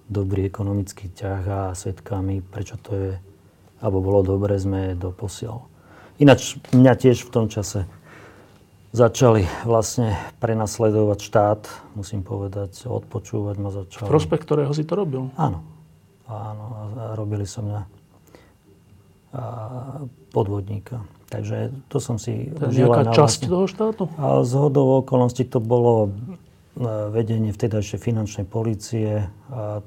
dobrý 0.07 0.47
ekonomický 0.47 1.11
ťah 1.11 1.43
a 1.51 1.61
svetkami, 1.75 2.39
prečo 2.39 2.79
to 2.79 2.91
je, 2.95 3.11
alebo 3.79 4.03
bolo 4.03 4.21
dobre, 4.27 4.59
sme 4.59 4.95
doposiaľ. 4.99 5.65
Ináč 6.19 6.59
mňa 6.75 6.93
tiež 6.99 7.23
v 7.27 7.31
tom 7.31 7.47
čase 7.47 7.87
začali 8.91 9.47
vlastne 9.63 10.19
prenasledovať 10.43 11.19
štát, 11.21 11.61
musím 11.95 12.27
povedať, 12.27 12.89
odpočúvať 12.89 13.57
ma 13.61 13.71
začali. 13.71 14.09
Prospekt, 14.09 14.49
ktorého 14.49 14.73
si 14.75 14.83
to 14.83 14.99
robil? 14.99 15.31
Áno. 15.39 15.63
Áno, 16.29 16.65
a 16.77 16.83
robili 17.17 17.49
som 17.49 17.65
mňa 17.65 17.99
a 19.33 19.43
podvodníka. 20.33 21.05
Takže 21.29 21.69
to 21.93 22.01
som 22.01 22.17
si 22.17 22.49
užila. 22.57 23.05
Nejaká 23.05 23.13
časť 23.13 23.41
vlastne. 23.45 23.53
toho 23.53 23.65
štátu? 23.69 24.03
A 24.17 24.41
z 24.41 24.53
hodou 24.57 25.05
okolností 25.05 25.45
to 25.45 25.61
bolo 25.61 26.09
e, 26.09 26.11
vedenie 27.13 27.53
vtedajšej 27.53 28.01
finančnej 28.01 28.47
policie 28.49 29.29
a 29.53 29.85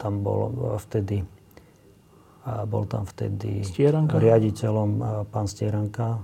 tam 0.00 0.12
bol 0.24 0.40
vtedy 0.80 1.28
a 2.42 2.66
bol 2.66 2.90
tam 2.90 3.06
vtedy 3.06 3.62
Stieranka. 3.62 4.18
riaditeľom 4.18 4.90
pán 5.30 5.46
Stieranka, 5.46 6.18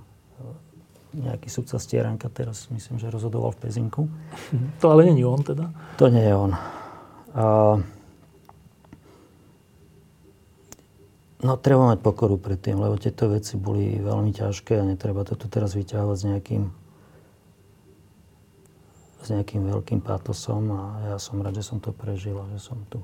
nejaký 1.14 1.48
sudca 1.48 1.78
Stieranka, 1.80 2.26
teraz 2.28 2.68
myslím, 2.68 3.00
že 3.00 3.08
rozhodoval 3.08 3.54
v 3.56 3.60
Pezinku. 3.64 4.02
To 4.82 4.92
ale 4.92 5.08
není 5.08 5.24
on 5.24 5.40
teda? 5.40 5.70
To 5.96 6.10
nie 6.10 6.26
je 6.26 6.34
on. 6.34 6.52
A, 7.32 7.78
no 11.38 11.52
treba 11.62 11.94
mať 11.94 11.98
pokoru 12.02 12.36
pred 12.36 12.60
tým, 12.60 12.82
lebo 12.82 12.98
tieto 13.00 13.30
veci 13.30 13.56
boli 13.56 13.96
veľmi 13.96 14.34
ťažké 14.34 14.78
a 14.78 14.84
netreba 14.84 15.24
to 15.24 15.38
tu 15.38 15.46
teraz 15.48 15.72
vyťahovať 15.78 16.16
s 16.18 16.24
nejakým 16.26 16.64
s 19.18 19.34
nejakým 19.34 19.66
veľkým 19.66 20.00
pátosom 20.00 20.70
a 20.70 20.82
ja 21.10 21.16
som 21.18 21.42
rád, 21.42 21.58
že 21.58 21.66
som 21.66 21.82
to 21.82 21.90
prežil 21.90 22.38
a 22.38 22.46
že 22.54 22.62
som 22.62 22.78
tu. 22.86 23.02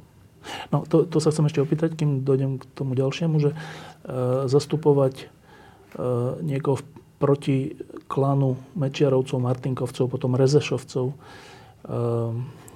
No 0.72 0.84
to, 0.84 1.08
to 1.08 1.18
sa 1.20 1.32
chcem 1.32 1.48
ešte 1.48 1.62
opýtať, 1.62 1.96
kým 1.96 2.24
dojdem 2.24 2.60
k 2.60 2.64
tomu 2.76 2.92
ďalšiemu, 2.96 3.36
že 3.40 3.50
e, 3.52 3.56
zastupovať 4.48 5.24
e, 5.24 5.26
niekoho 6.44 6.80
proti 7.16 7.78
klanu 8.10 8.60
Mečiarovcov, 8.76 9.38
Martinkovcov, 9.40 10.04
potom 10.12 10.36
Rezešovcov, 10.36 11.06
e, 11.10 11.14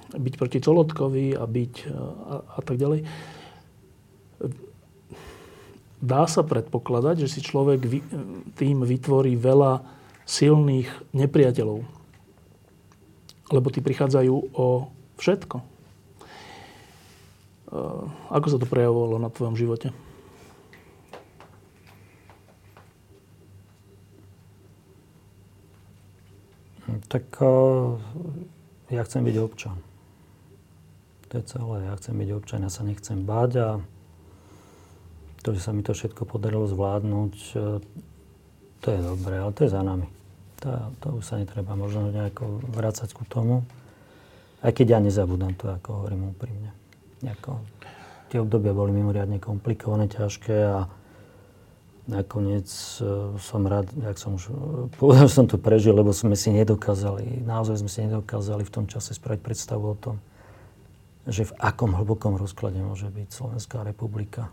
byť 0.09 0.33
proti 0.41 0.57
Colotkovi 0.57 1.37
a 1.37 1.45
byť 1.45 1.73
a, 1.85 2.35
a 2.57 2.59
tak 2.65 2.75
ďalej. 2.81 3.05
Dá 5.99 6.23
sa 6.31 6.47
predpokladať, 6.47 7.27
že 7.27 7.27
si 7.27 7.39
človek 7.43 7.83
vy, 7.83 7.99
tým 8.55 8.87
vytvorí 8.87 9.35
veľa 9.35 9.83
silných 10.23 10.87
nepriateľov. 11.11 11.83
Lebo 13.49 13.67
tí 13.73 13.83
prichádzajú 13.83 14.35
o 14.55 14.87
všetko 15.19 15.78
ako 18.33 18.47
sa 18.49 18.57
to 18.57 18.65
prejavovalo 18.65 19.21
na 19.21 19.29
tvojom 19.29 19.53
živote? 19.53 19.93
Tak 27.09 27.41
uh, 27.41 27.97
ja 28.89 29.01
chcem 29.05 29.21
byť 29.21 29.35
občan. 29.37 29.77
To 31.29 31.37
je 31.37 31.43
celé. 31.45 31.77
Ja 31.85 31.93
chcem 31.97 32.17
byť 32.17 32.29
občan, 32.33 32.65
ja 32.65 32.71
sa 32.73 32.81
nechcem 32.81 33.21
báť 33.21 33.51
a 33.61 33.69
to, 35.45 35.53
že 35.53 35.61
sa 35.61 35.71
mi 35.73 35.85
to 35.85 35.93
všetko 35.93 36.25
podarilo 36.25 36.65
zvládnuť, 36.65 37.33
uh, 37.57 37.81
to 38.81 38.87
je 38.89 38.99
dobré, 39.01 39.37
ale 39.37 39.53
to 39.53 39.69
je 39.69 39.73
za 39.73 39.81
nami. 39.85 40.09
To, 40.65 40.69
to 41.01 41.07
už 41.21 41.23
sa 41.23 41.37
netreba 41.37 41.77
možno 41.77 42.09
nejako 42.09 42.65
vrácať 42.73 43.13
ku 43.13 43.23
tomu. 43.29 43.61
Aj 44.59 44.73
keď 44.73 44.97
ja 44.97 44.99
nezabudám 44.99 45.53
to, 45.55 45.71
ako 45.71 46.03
hovorím 46.03 46.33
úprimne. 46.33 46.78
Ako, 47.19 47.59
tie 48.31 48.39
obdobia 48.39 48.71
boli 48.71 48.95
mimoriadne 48.95 49.43
komplikované, 49.43 50.07
ťažké 50.07 50.57
a 50.71 50.87
nakoniec 52.07 52.65
uh, 53.03 53.35
som 53.37 53.67
rád, 53.67 53.91
jak 53.91 54.17
som 54.17 54.39
už 54.39 54.43
uh, 54.49 54.55
povedal, 54.95 55.27
že 55.27 55.35
som 55.35 55.45
to 55.45 55.59
prežil, 55.59 55.93
lebo 55.93 56.15
sme 56.15 56.33
si 56.33 56.49
nedokázali, 56.55 57.43
naozaj 57.43 57.83
sme 57.83 57.91
si 57.91 57.99
nedokázali 58.07 58.63
v 58.63 58.73
tom 58.73 58.85
čase 58.87 59.13
spraviť 59.13 59.41
predstavu 59.43 59.83
o 59.83 59.95
tom, 59.99 60.15
že 61.29 61.45
v 61.45 61.53
akom 61.59 61.93
hlbokom 61.93 62.39
rozklade 62.39 62.81
môže 62.81 63.11
byť 63.11 63.29
Slovenská 63.29 63.83
republika. 63.83 64.49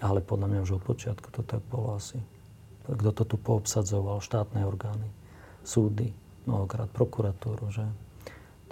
Ale 0.00 0.24
podľa 0.24 0.48
mňa 0.48 0.64
už 0.64 0.80
od 0.80 0.82
počiatku 0.82 1.28
to 1.28 1.44
tak 1.44 1.60
bolo 1.68 2.00
asi. 2.00 2.16
Kto 2.88 3.12
to 3.12 3.22
tu 3.28 3.36
poobsadzoval? 3.36 4.24
Štátne 4.24 4.64
orgány, 4.64 5.04
súdy, 5.60 6.16
mnohokrát 6.48 6.88
prokuratúru, 6.88 7.68
že? 7.68 7.84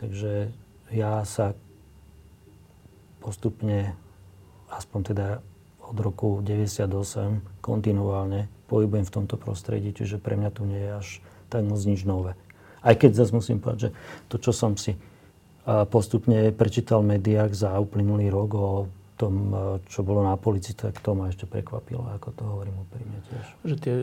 Takže 0.00 0.48
ja 0.88 1.22
sa 1.28 1.52
postupne, 3.20 3.94
aspoň 4.70 5.00
teda 5.14 5.26
od 5.88 5.96
roku 5.98 6.44
98, 6.44 7.62
kontinuálne 7.64 8.48
pohybujem 8.68 9.08
v 9.08 9.14
tomto 9.14 9.40
prostredí, 9.40 9.96
čiže 9.96 10.20
pre 10.20 10.36
mňa 10.36 10.50
tu 10.52 10.68
nie 10.68 10.78
je 10.78 10.92
až 10.92 11.08
tak 11.48 11.64
moc 11.64 11.80
nič 11.80 12.04
nové. 12.04 12.36
Aj 12.84 12.94
keď 12.94 13.24
zase 13.24 13.32
musím 13.32 13.58
povedať, 13.58 13.88
že 13.88 13.90
to, 14.28 14.36
čo 14.36 14.52
som 14.52 14.76
si 14.76 14.94
postupne 15.88 16.52
prečítal 16.52 17.04
v 17.04 17.16
médiách 17.16 17.52
za 17.56 17.76
uplynulý 17.80 18.28
rok 18.32 18.50
o 18.56 18.70
tom, 19.18 19.50
čo 19.90 20.06
bolo 20.06 20.22
na 20.22 20.38
policii, 20.38 20.78
tak 20.78 21.02
to 21.02 21.10
ma 21.12 21.26
ešte 21.26 21.44
prekvapilo, 21.50 22.06
ako 22.14 22.28
to 22.38 22.42
hovorím 22.46 22.86
úprimne 22.86 23.18
tiež. 23.26 23.44
Že 23.66 23.76
tie, 23.82 23.94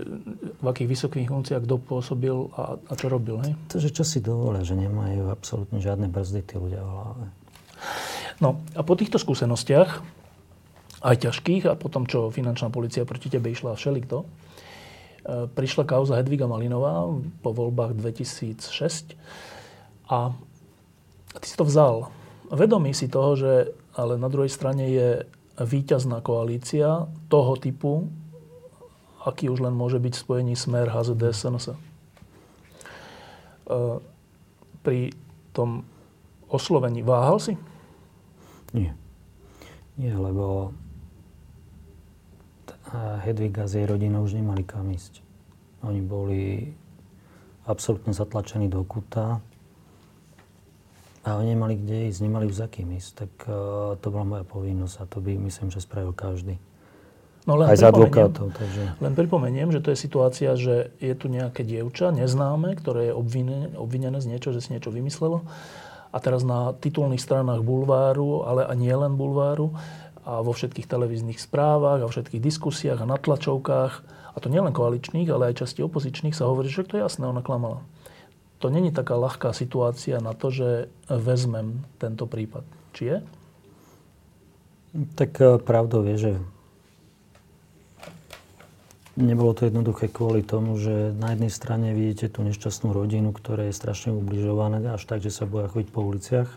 v 0.59 0.65
akých 0.67 0.91
vysokých 0.91 1.31
funkciách 1.31 1.63
kto 1.63 1.75
pôsobil 1.79 2.35
a, 2.51 2.75
a 2.75 2.93
čo 2.99 3.07
robil, 3.07 3.39
hej? 3.47 3.55
To, 3.71 3.79
že 3.79 3.95
čo 3.95 4.03
si 4.03 4.19
dovolia, 4.19 4.67
že 4.67 4.75
nemajú 4.75 5.31
absolútne 5.31 5.79
žiadne 5.79 6.11
brzdy 6.11 6.41
tí 6.43 6.59
ľudia 6.59 6.83
v 6.83 6.91
hlave. 6.91 7.25
No 8.43 8.59
a 8.75 8.81
po 8.83 8.99
týchto 8.99 9.15
skúsenostiach, 9.15 10.03
aj 11.05 11.15
ťažkých, 11.23 11.71
a 11.71 11.79
potom, 11.79 12.03
čo 12.03 12.33
finančná 12.33 12.67
policia 12.67 13.07
proti 13.07 13.31
tebe 13.31 13.47
išla 13.47 13.77
všelikto, 13.77 14.25
e, 14.25 14.27
prišla 15.47 15.87
kauza 15.87 16.19
Hedviga 16.19 16.49
Malinová 16.49 17.07
po 17.39 17.55
voľbách 17.55 17.95
2006 17.95 19.15
a 20.11 20.35
ty 21.39 21.45
si 21.47 21.55
to 21.55 21.63
vzal. 21.63 22.11
Vedomý 22.51 22.91
si 22.91 23.07
toho, 23.07 23.39
že 23.39 23.51
ale 23.95 24.19
na 24.19 24.27
druhej 24.27 24.51
strane 24.51 24.91
je 24.91 25.23
víťazná 25.55 26.19
koalícia 26.19 27.07
toho 27.31 27.55
typu, 27.55 28.11
aký 29.23 29.47
už 29.47 29.63
len 29.63 29.71
môže 29.71 29.97
byť 30.03 30.13
spojení 30.13 30.53
Smer, 30.59 30.91
HZD, 30.91 31.31
SNS. 31.31 31.71
E, 31.71 31.75
pri 34.83 35.15
tom 35.55 35.87
oslovení 36.51 36.99
váhal 36.99 37.39
si? 37.39 37.55
Nie. 38.75 38.91
Nie, 39.95 40.11
lebo 40.11 40.75
Hedviga 43.23 43.65
s 43.65 43.79
jej 43.79 43.87
rodinou 43.87 44.27
už 44.27 44.37
nemali 44.37 44.61
kam 44.61 44.91
ísť. 44.91 45.23
Oni 45.81 46.03
boli 46.03 46.75
absolútne 47.65 48.13
zatlačení 48.13 48.69
do 48.69 48.83
kuta 48.85 49.41
a 51.25 51.29
oni 51.41 51.57
nemali 51.57 51.73
kde 51.81 52.13
ísť, 52.13 52.19
nemali 52.21 52.45
už 52.45 52.61
za 52.61 52.67
kým 52.69 52.93
ísť. 52.93 53.11
Tak 53.25 53.31
uh, 53.49 53.55
to 53.97 54.07
bola 54.13 54.25
moja 54.25 54.45
povinnosť 54.45 54.95
a 55.01 55.03
to 55.09 55.17
by 55.23 55.33
myslím, 55.41 55.73
že 55.73 55.81
spravil 55.81 56.13
každý. 56.13 56.61
No 57.45 57.57
len 57.57 57.69
Aj 57.69 57.77
za 57.77 57.93
advokátov. 57.93 58.57
Takže... 58.57 58.97
Len 58.97 59.13
pripomeniem, 59.13 59.69
že 59.69 59.77
to 59.77 59.93
je 59.93 59.97
situácia, 59.97 60.57
že 60.57 60.89
je 60.97 61.13
tu 61.13 61.29
nejaké 61.29 61.61
dievča, 61.61 62.09
neznáme, 62.09 62.73
ktoré 62.73 63.09
je 63.09 63.13
obvinené, 63.13 63.77
obvinené 63.77 64.17
z 64.17 64.33
niečo, 64.33 64.49
že 64.49 64.65
si 64.65 64.73
niečo 64.73 64.89
vymyslelo 64.89 65.45
a 66.15 66.17
teraz 66.23 66.47
na 66.47 66.71
titulných 66.71 67.19
stranách 67.19 67.59
bulváru, 67.59 68.47
ale 68.47 68.63
a 68.63 68.71
nie 68.71 68.95
len 68.95 69.19
bulváru, 69.19 69.75
a 70.25 70.39
vo 70.41 70.55
všetkých 70.55 70.87
televíznych 70.87 71.37
správach 71.37 72.01
a 72.01 72.09
všetkých 72.09 72.41
diskusiách 72.41 73.03
a 73.03 73.09
na 73.09 73.19
tlačovkách, 73.19 73.93
a 74.33 74.37
to 74.39 74.47
nielen 74.47 74.73
koaličných, 74.73 75.27
ale 75.29 75.51
aj 75.51 75.67
časti 75.67 75.83
opozičných, 75.83 76.33
sa 76.33 76.49
hovorí, 76.49 76.71
že 76.71 76.87
to 76.87 76.97
je 76.97 77.05
jasné, 77.05 77.27
ona 77.27 77.45
klamala. 77.45 77.83
To 78.63 78.71
není 78.71 78.89
taká 78.89 79.19
ľahká 79.19 79.51
situácia 79.53 80.17
na 80.23 80.33
to, 80.33 80.49
že 80.49 80.89
vezmem 81.11 81.85
tento 81.99 82.25
prípad. 82.25 82.65
Či 82.95 83.03
je? 83.05 83.17
Tak 85.13 85.31
eh, 85.43 85.59
pravdou 85.59 86.07
je, 86.07 86.15
že 86.15 86.31
Nebolo 89.15 89.55
to 89.55 89.71
jednoduché 89.71 90.11
kvôli 90.11 90.43
tomu, 90.43 90.75
že 90.75 91.15
na 91.15 91.31
jednej 91.31 91.47
strane 91.47 91.95
vidíte 91.95 92.27
tú 92.27 92.43
nešťastnú 92.43 92.91
rodinu, 92.91 93.31
ktorá 93.31 93.71
je 93.71 93.75
strašne 93.75 94.11
ubližovaná, 94.11 94.83
až 94.91 95.07
tak, 95.07 95.23
že 95.23 95.31
sa 95.31 95.47
boja 95.47 95.71
chodiť 95.71 95.87
po 95.87 96.03
uliciach. 96.03 96.51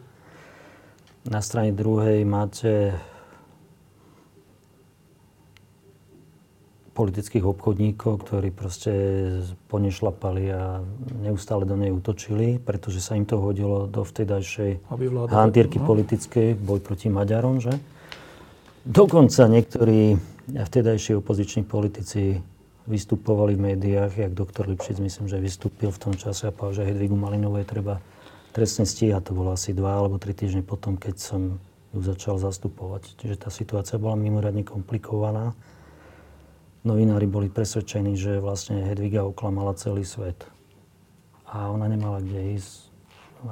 Na 1.30 1.38
strane 1.38 1.70
druhej 1.70 2.26
máte 2.26 2.98
politických 6.98 7.46
obchodníkov, 7.46 8.26
ktorí 8.26 8.50
proste 8.50 8.90
ponešlapali 9.70 10.44
a 10.50 10.82
neustále 11.22 11.62
do 11.62 11.78
nej 11.78 11.94
útočili, 11.94 12.59
pretože 12.59 12.98
sa 12.98 13.14
im 13.14 13.22
to 13.22 13.38
hodilo 13.38 13.86
do 13.86 14.02
vtedajšej 14.02 14.82
hantírky 15.30 15.78
no. 15.78 15.86
politickej, 15.86 16.59
boj 16.59 16.82
proti 16.82 17.06
Maďarom, 17.06 17.62
že? 17.62 17.70
Dokonca 18.82 19.46
niektorí 19.46 20.18
vtedajší 20.49 21.14
opoziční 21.14 21.64
politici 21.64 22.42
vystupovali 22.88 23.55
v 23.55 23.61
médiách, 23.61 24.16
jak 24.16 24.32
doktor 24.32 24.68
Lipšic, 24.68 24.99
myslím, 24.99 25.28
že 25.28 25.40
vystúpil 25.40 25.90
v 25.92 25.99
tom 25.99 26.14
čase 26.16 26.49
a 26.49 26.55
povedal, 26.55 26.84
že 26.84 26.88
Hedvigu 26.88 27.16
Malinovej 27.16 27.68
treba 27.68 28.01
trestne 28.57 28.88
stíhať. 28.88 29.28
To 29.28 29.32
bolo 29.36 29.53
asi 29.53 29.76
dva 29.76 30.01
alebo 30.01 30.16
tri 30.16 30.32
týždne 30.32 30.64
potom, 30.64 30.96
keď 30.96 31.20
som 31.20 31.61
ju 31.92 32.01
začal 32.01 32.40
zastupovať. 32.40 33.20
Čiže 33.20 33.36
tá 33.44 33.53
situácia 33.53 34.01
bola 34.01 34.16
mimoriadne 34.16 34.64
komplikovaná. 34.64 35.53
Novinári 36.80 37.28
boli 37.28 37.53
presvedčení, 37.53 38.16
že 38.16 38.40
vlastne 38.40 38.80
Hedviga 38.88 39.28
oklamala 39.28 39.76
celý 39.76 40.09
svet. 40.09 40.49
A 41.44 41.68
ona 41.68 41.92
nemala 41.92 42.24
kde 42.24 42.57
ísť. 42.57 42.88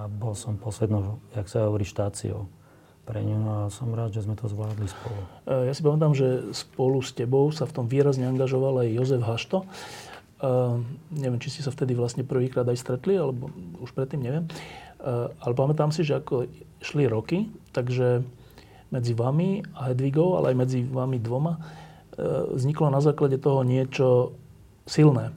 A 0.01 0.09
bol 0.09 0.32
som 0.32 0.57
poslednou, 0.57 1.20
jak 1.36 1.47
sa 1.47 1.68
hovorí, 1.68 1.84
štáciou 1.84 2.49
pre 3.07 3.22
ňu 3.22 3.38
a 3.46 3.57
som 3.70 3.94
rád, 3.94 4.11
že 4.11 4.26
sme 4.26 4.34
to 4.34 4.50
zvládli 4.50 4.90
spolu. 4.90 5.20
E, 5.46 5.70
ja 5.70 5.72
si 5.72 5.86
pamätám, 5.86 6.12
že 6.12 6.50
spolu 6.50 6.98
s 6.98 7.14
tebou 7.14 7.48
sa 7.54 7.62
v 7.64 7.72
tom 7.78 7.86
výrazne 7.86 8.26
angažoval 8.26 8.82
aj 8.82 8.88
Jozef 8.90 9.22
Hašto. 9.22 9.62
Uh, 10.36 10.84
neviem, 11.09 11.40
či 11.40 11.48
si 11.48 11.64
sa 11.64 11.72
vtedy 11.72 11.96
vlastne 11.96 12.20
prvýkrát 12.20 12.68
aj 12.68 12.76
stretli, 12.76 13.16
alebo 13.16 13.48
už 13.80 13.96
predtým 13.96 14.20
neviem. 14.20 14.44
Uh, 15.00 15.32
ale 15.40 15.57
pamätám 15.57 15.88
si, 15.88 16.04
že 16.04 16.20
ako 16.20 16.44
šli 16.84 17.09
roky, 17.09 17.48
takže 17.72 18.20
medzi 18.92 19.16
vami 19.16 19.64
a 19.72 19.88
Hedvigou, 19.88 20.36
ale 20.36 20.52
aj 20.52 20.57
medzi 20.61 20.84
vami 20.84 21.16
dvoma, 21.24 21.57
uh, 21.57 22.52
vzniklo 22.52 22.92
na 22.92 23.00
základe 23.00 23.40
toho 23.40 23.64
niečo 23.64 24.36
silné. 24.84 25.32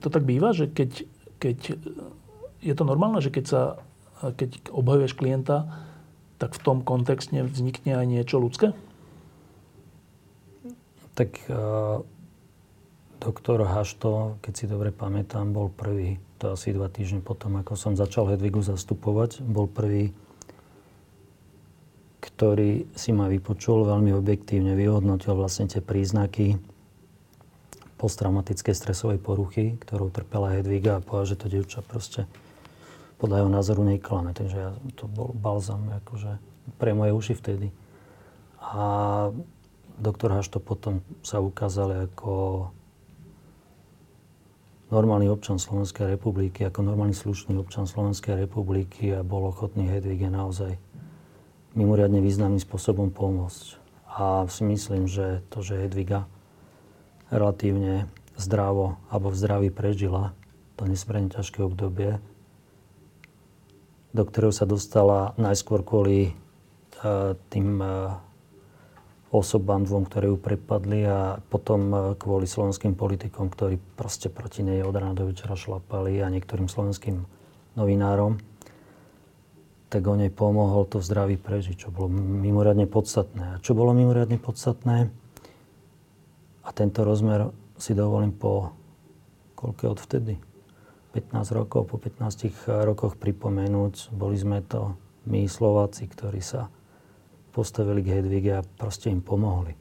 To 0.00 0.08
tak 0.08 0.24
býva, 0.24 0.56
že 0.56 0.64
keď, 0.64 1.04
keď 1.36 1.58
je 2.64 2.74
to 2.76 2.84
normálne, 2.88 3.20
že 3.20 3.28
keď, 3.28 3.44
sa, 3.44 3.62
keď 4.24 4.72
obhajuješ 4.72 5.12
klienta, 5.12 5.68
tak 6.42 6.58
v 6.58 6.64
tom 6.66 6.78
kontexte 6.82 7.38
vznikne 7.46 8.02
aj 8.02 8.06
niečo 8.10 8.42
ľudské? 8.42 8.74
Tak 11.14 11.30
uh, 11.46 12.02
doktor 13.22 13.62
Hašto, 13.62 14.42
keď 14.42 14.52
si 14.58 14.64
dobre 14.66 14.90
pamätám, 14.90 15.54
bol 15.54 15.70
prvý, 15.70 16.18
to 16.42 16.58
asi 16.58 16.74
dva 16.74 16.90
týždne 16.90 17.22
potom, 17.22 17.62
ako 17.62 17.78
som 17.78 17.94
začal 17.94 18.26
Hedvigu 18.34 18.58
zastupovať, 18.58 19.46
bol 19.46 19.70
prvý, 19.70 20.10
ktorý 22.18 22.90
si 22.98 23.14
ma 23.14 23.30
vypočul 23.30 23.86
veľmi 23.86 24.10
objektívne, 24.10 24.74
vyhodnotil 24.74 25.38
vlastne 25.38 25.70
tie 25.70 25.78
príznaky 25.78 26.58
posttraumatickej 28.02 28.74
stresovej 28.74 29.22
poruchy, 29.22 29.78
ktorou 29.78 30.10
trpela 30.10 30.58
Hedviga 30.58 30.98
a 30.98 31.04
povedal, 31.04 31.38
že 31.38 31.38
to 31.38 31.46
dievča 31.46 31.86
proste 31.86 32.26
podľa 33.22 33.46
jeho 33.46 33.50
názoru 33.54 33.82
neklame. 33.86 34.34
Takže 34.34 34.56
ja, 34.58 34.70
to 34.98 35.06
bol 35.06 35.30
balzam 35.30 35.86
akože 36.02 36.42
pre 36.82 36.90
moje 36.90 37.14
uši 37.14 37.34
vtedy. 37.38 37.70
A 38.58 38.82
doktor 39.94 40.34
Haš 40.34 40.50
to 40.50 40.58
potom 40.58 41.06
sa 41.22 41.38
ukázal 41.38 42.10
ako 42.10 42.66
normálny 44.90 45.30
občan 45.30 45.62
Slovenskej 45.62 46.18
republiky, 46.18 46.66
ako 46.66 46.82
normálny 46.82 47.14
slušný 47.14 47.54
občan 47.62 47.86
Slovenskej 47.86 48.42
republiky 48.42 49.14
a 49.14 49.22
bol 49.22 49.46
ochotný 49.46 49.86
Hedvige 49.86 50.26
naozaj 50.26 50.74
mimoriadne 51.78 52.18
významným 52.18 52.60
spôsobom 52.60 53.14
pomôcť. 53.14 53.78
A 54.12 54.44
si 54.50 54.66
myslím, 54.66 55.06
že 55.06 55.40
to, 55.48 55.62
že 55.62 55.86
Hedviga 55.86 56.26
relatívne 57.32 58.10
zdravo 58.36 59.00
alebo 59.08 59.32
v 59.32 59.38
zdraví 59.38 59.68
prežila 59.72 60.36
to 60.76 60.84
nesmierne 60.84 61.32
ťažké 61.32 61.64
obdobie, 61.64 62.20
do 64.12 64.22
ktorého 64.22 64.52
sa 64.52 64.68
dostala 64.68 65.32
najskôr 65.40 65.84
kvôli 65.84 66.32
uh, 67.02 67.34
tým 67.48 67.80
uh, 67.80 68.16
osobám 69.32 69.88
dvom, 69.88 70.04
ktoré 70.08 70.28
ju 70.28 70.36
prepadli 70.36 71.08
a 71.08 71.40
potom 71.40 71.80
uh, 71.90 71.98
kvôli 72.20 72.44
slovenským 72.44 72.92
politikom, 72.92 73.48
ktorí 73.48 73.80
proste 73.96 74.28
proti 74.28 74.60
nej 74.60 74.84
od 74.84 74.92
rána 74.92 75.16
do 75.16 75.32
večera 75.32 75.56
šlapali 75.56 76.20
a 76.20 76.28
niektorým 76.28 76.68
slovenským 76.68 77.24
novinárom, 77.74 78.36
tak 79.88 80.04
o 80.04 80.16
nej 80.16 80.28
pomohol 80.28 80.84
to 80.88 81.00
zdraví 81.00 81.40
prežiť, 81.40 81.84
čo 81.84 81.88
bolo 81.88 82.12
mimoriadne 82.16 82.84
podstatné. 82.84 83.56
A 83.56 83.60
čo 83.60 83.72
bolo 83.72 83.96
mimoriadne 83.96 84.36
podstatné, 84.36 85.12
a 86.62 86.68
tento 86.70 87.02
rozmer 87.02 87.50
si 87.74 87.90
dovolím 87.92 88.30
po 88.30 88.70
koľko 89.58 89.98
od 89.98 89.98
vtedy? 89.98 90.51
15 91.12 91.52
rokov, 91.52 91.92
po 91.92 91.96
15 92.00 92.88
rokoch 92.88 93.20
pripomenúť. 93.20 94.10
Boli 94.16 94.36
sme 94.40 94.64
to 94.64 94.96
my 95.28 95.44
Slováci, 95.44 96.08
ktorí 96.08 96.40
sa 96.40 96.72
postavili 97.52 98.00
k 98.00 98.18
Hedvige 98.18 98.52
a 98.58 98.64
proste 98.64 99.12
im 99.12 99.20
pomohli. 99.20 99.76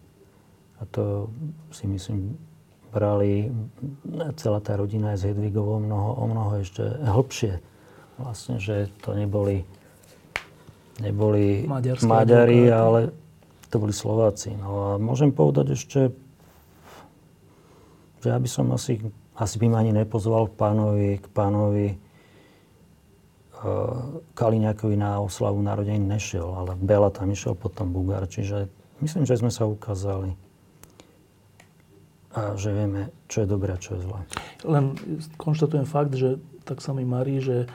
A 0.78 0.86
to 0.92 1.32
si 1.72 1.88
myslím, 1.88 2.36
brali 2.92 3.48
celá 4.36 4.60
tá 4.60 4.76
rodina 4.76 5.16
aj 5.16 5.18
s 5.24 5.28
Hedvigovou 5.32 5.80
mnoho, 5.80 6.10
o 6.20 6.26
mnoho 6.28 6.52
ešte 6.60 6.84
hlbšie. 6.84 7.64
Vlastne, 8.20 8.60
že 8.60 8.92
to 9.00 9.16
neboli, 9.16 9.64
neboli 11.00 11.64
Maďari, 12.04 12.68
ale 12.68 13.16
to 13.72 13.80
boli 13.80 13.96
Slováci. 13.96 14.52
No 14.60 14.94
a 14.94 15.00
môžem 15.00 15.32
povedať 15.32 15.80
ešte, 15.80 16.12
že 18.20 18.28
ja 18.28 18.38
by 18.38 18.50
som 18.52 18.68
asi 18.76 19.00
asi 19.42 19.58
by 19.58 19.74
ma 19.74 19.82
ani 19.82 19.90
nepozval 19.90 20.54
k 20.54 20.56
pánovi, 20.56 21.18
k 21.18 21.28
pánovi 21.34 21.98
uh, 21.98 24.22
Kaliňakovi 24.38 25.02
na 25.02 25.18
oslavu 25.18 25.58
narodenín 25.66 26.06
nešiel, 26.06 26.46
ale 26.46 26.78
Bela 26.78 27.10
tam 27.10 27.34
išiel 27.34 27.58
potom 27.58 27.90
Bugár, 27.90 28.30
čiže 28.30 28.70
myslím, 29.02 29.26
že 29.26 29.42
sme 29.42 29.50
sa 29.50 29.66
ukázali 29.66 30.38
a 32.32 32.56
že 32.56 32.72
vieme, 32.72 33.12
čo 33.28 33.44
je 33.44 33.48
dobré 33.50 33.76
a 33.76 33.82
čo 33.82 34.00
je 34.00 34.08
zlé. 34.08 34.24
Len 34.64 34.96
konštatujem 35.36 35.84
fakt, 35.84 36.16
že 36.16 36.40
tak 36.64 36.80
sa 36.80 36.96
mi 36.96 37.04
marí, 37.04 37.44
že 37.44 37.68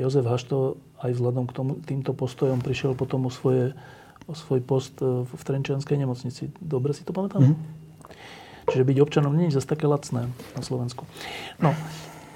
Jozef 0.00 0.24
Hašto 0.24 0.80
aj 1.04 1.12
vzhľadom 1.12 1.44
k 1.50 1.52
tomu, 1.52 1.72
týmto 1.84 2.16
postojom 2.16 2.64
prišiel 2.64 2.96
potom 2.96 3.28
o, 3.28 3.32
svoje, 3.32 3.76
o 4.24 4.32
svoj 4.32 4.64
post 4.64 4.96
e, 5.04 5.28
v 5.28 5.42
Trenčianskej 5.44 6.00
nemocnici. 6.00 6.48
Dobre 6.56 6.96
si 6.96 7.04
to 7.04 7.12
pamätám? 7.12 7.44
Mm-hmm. 7.44 7.81
Čiže 8.70 8.86
byť 8.86 8.98
občanom 9.02 9.34
nie 9.34 9.50
je 9.50 9.58
zase 9.58 9.68
také 9.74 9.90
lacné 9.90 10.30
na 10.30 10.62
Slovensku. 10.62 11.08
No, 11.58 11.74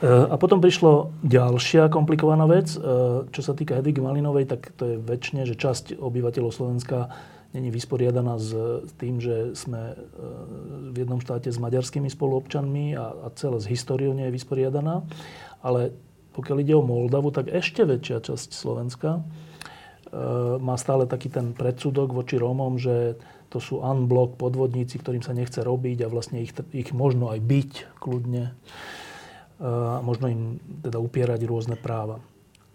e, 0.03 0.07
a 0.07 0.35
potom 0.41 0.59
prišlo 0.59 1.15
ďalšia 1.23 1.87
komplikovaná 1.93 2.51
vec. 2.51 2.75
E, 2.75 2.79
čo 3.31 3.41
sa 3.43 3.55
týka 3.55 3.79
Hedvigy 3.79 4.03
Malinovej, 4.03 4.51
tak 4.51 4.75
to 4.75 4.97
je 4.97 4.97
väčšine, 4.99 5.47
že 5.47 5.55
časť 5.55 5.99
obyvateľov 5.99 6.51
Slovenska 6.51 7.13
není 7.55 7.73
vysporiadaná 7.73 8.37
s 8.37 8.53
tým, 8.99 9.23
že 9.23 9.55
sme 9.55 9.95
e, 9.95 9.97
v 10.91 10.97
jednom 10.99 11.23
štáte 11.23 11.49
s 11.49 11.63
maďarskými 11.63 12.11
spoluobčanmi 12.11 12.99
a, 12.99 13.07
a 13.15 13.27
celé 13.39 13.63
s 13.63 13.71
históriou 13.71 14.13
nie 14.13 14.27
je 14.29 14.37
vysporiadaná. 14.37 15.07
Ale 15.63 15.95
pokiaľ 16.35 16.57
ide 16.61 16.75
o 16.77 16.85
Moldavu, 16.85 17.33
tak 17.33 17.49
ešte 17.49 17.87
väčšia 17.87 18.21
časť 18.21 18.51
Slovenska 18.53 19.25
má 20.63 20.79
stále 20.79 21.05
taký 21.05 21.29
ten 21.29 21.51
predsudok 21.51 22.15
voči 22.15 22.39
Rómom, 22.39 22.79
že 22.79 23.19
to 23.49 23.63
sú 23.63 23.79
unblock 23.81 24.35
podvodníci, 24.37 24.99
ktorým 24.99 25.23
sa 25.23 25.37
nechce 25.37 25.63
robiť 25.63 26.07
a 26.07 26.11
vlastne 26.11 26.43
ich, 26.43 26.53
ich 26.75 26.91
možno 26.91 27.31
aj 27.31 27.41
byť 27.41 27.73
kľudne. 28.03 28.53
A 29.57 30.01
možno 30.05 30.29
im 30.29 30.43
teda 30.85 31.01
upierať 31.01 31.41
rôzne 31.49 31.77
práva. 31.81 32.21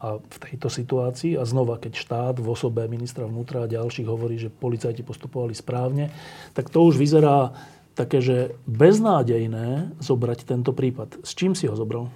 A 0.02 0.18
v 0.18 0.38
tejto 0.42 0.66
situácii, 0.66 1.38
a 1.38 1.46
znova, 1.46 1.78
keď 1.78 1.94
štát 1.94 2.36
v 2.42 2.48
osobe 2.50 2.82
ministra 2.90 3.30
vnútra 3.30 3.62
a 3.62 3.70
ďalších 3.70 4.10
hovorí, 4.10 4.42
že 4.42 4.50
policajti 4.50 5.06
postupovali 5.06 5.54
správne, 5.54 6.10
tak 6.58 6.74
to 6.74 6.82
už 6.82 6.98
vyzerá 6.98 7.54
také, 7.94 8.18
že 8.18 8.58
beznádejné 8.66 9.94
zobrať 10.02 10.50
tento 10.50 10.74
prípad. 10.74 11.22
S 11.22 11.38
čím 11.38 11.54
si 11.54 11.70
ho 11.70 11.78
zobral? 11.78 12.10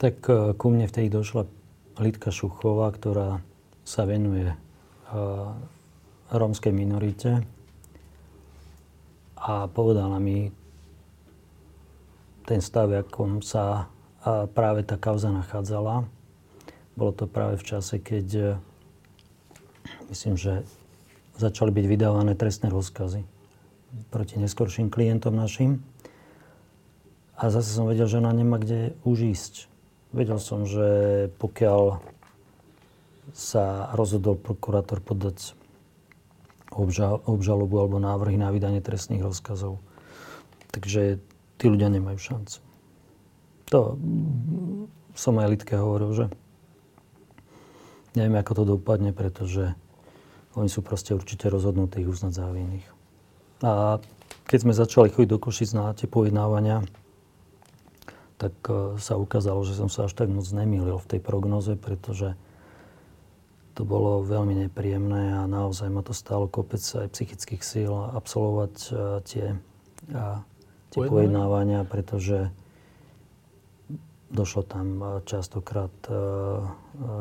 Tak 0.00 0.16
e, 0.32 0.56
ku 0.56 0.72
mne 0.72 0.88
vtedy 0.88 1.12
došla 1.12 1.44
Lidka 2.00 2.32
Šuchová, 2.32 2.88
ktorá 2.88 3.44
sa 3.84 4.08
venuje 4.08 4.63
rómskej 6.30 6.72
minorite 6.72 7.44
a 9.36 9.68
povedala 9.68 10.16
mi 10.16 10.48
ten 12.44 12.60
stav, 12.60 12.92
akom 12.92 13.40
sa 13.44 13.88
práve 14.56 14.84
tá 14.84 14.96
kauza 14.96 15.28
nachádzala. 15.28 16.08
Bolo 16.96 17.12
to 17.12 17.28
práve 17.28 17.60
v 17.60 17.66
čase, 17.66 17.98
keď 17.98 18.26
e, 18.32 18.46
myslím, 20.08 20.38
že 20.38 20.62
začali 21.34 21.74
byť 21.74 21.86
vydávané 21.90 22.32
trestné 22.38 22.70
rozkazy 22.70 23.26
proti 24.14 24.38
neskorším 24.38 24.88
klientom 24.94 25.34
našim. 25.34 25.82
A 27.34 27.50
zase 27.50 27.74
som 27.74 27.90
vedel, 27.90 28.06
že 28.06 28.22
ona 28.22 28.30
nemá 28.30 28.62
kde 28.62 28.94
už 29.02 29.26
ísť. 29.34 29.54
Vedel 30.14 30.38
som, 30.38 30.62
že 30.62 31.28
pokiaľ 31.42 31.98
sa 33.32 33.88
rozhodol 33.96 34.36
prokurátor 34.36 35.00
podať 35.00 35.56
obžalobu 37.24 37.74
alebo 37.78 38.02
návrhy 38.02 38.36
na 38.36 38.50
vydanie 38.50 38.82
trestných 38.82 39.22
rozkazov. 39.22 39.78
Takže 40.74 41.22
tí 41.56 41.64
ľudia 41.70 41.88
nemajú 41.88 42.18
šancu. 42.18 42.58
To 43.70 43.96
som 45.14 45.38
aj 45.38 45.50
Lidke 45.54 45.78
hovoril, 45.78 46.10
že 46.12 46.24
neviem, 48.18 48.34
ako 48.36 48.52
to 48.58 48.64
dopadne, 48.76 49.14
pretože 49.14 49.72
oni 50.58 50.70
sú 50.70 50.82
proste 50.82 51.14
určite 51.14 51.46
rozhodnutí 51.50 52.02
ich 52.02 52.10
uznať 52.10 52.32
za 52.34 52.46
vinných. 52.50 52.86
A 53.62 54.02
keď 54.44 54.58
sme 54.60 54.74
začali 54.76 55.08
chodiť 55.10 55.30
do 55.30 55.38
Košic 55.38 55.70
na 55.72 55.94
tie 55.94 56.10
pojednávania, 56.10 56.84
tak 58.36 58.54
e, 58.66 58.98
sa 59.00 59.14
ukázalo, 59.16 59.62
že 59.64 59.78
som 59.78 59.88
sa 59.88 60.06
až 60.06 60.12
tak 60.14 60.28
moc 60.28 60.44
nemýlil 60.44 60.98
v 60.98 61.10
tej 61.16 61.20
prognoze, 61.22 61.74
pretože 61.78 62.36
to 63.74 63.82
bolo 63.82 64.22
veľmi 64.22 64.54
nepríjemné 64.66 65.34
a 65.34 65.50
naozaj 65.50 65.90
ma 65.90 66.06
to 66.06 66.14
stalo 66.14 66.46
kopec 66.46 66.80
aj 66.80 67.10
psychických 67.10 67.62
síl 67.62 67.90
absolvovať 67.90 68.74
uh, 68.90 69.18
tie, 69.26 69.58
uh, 70.14 70.38
tie 70.94 71.00
pojednávania, 71.02 71.82
pretože 71.82 72.54
došlo 74.30 74.62
tam 74.66 74.86
častokrát 75.26 75.94
uh, 76.10 76.66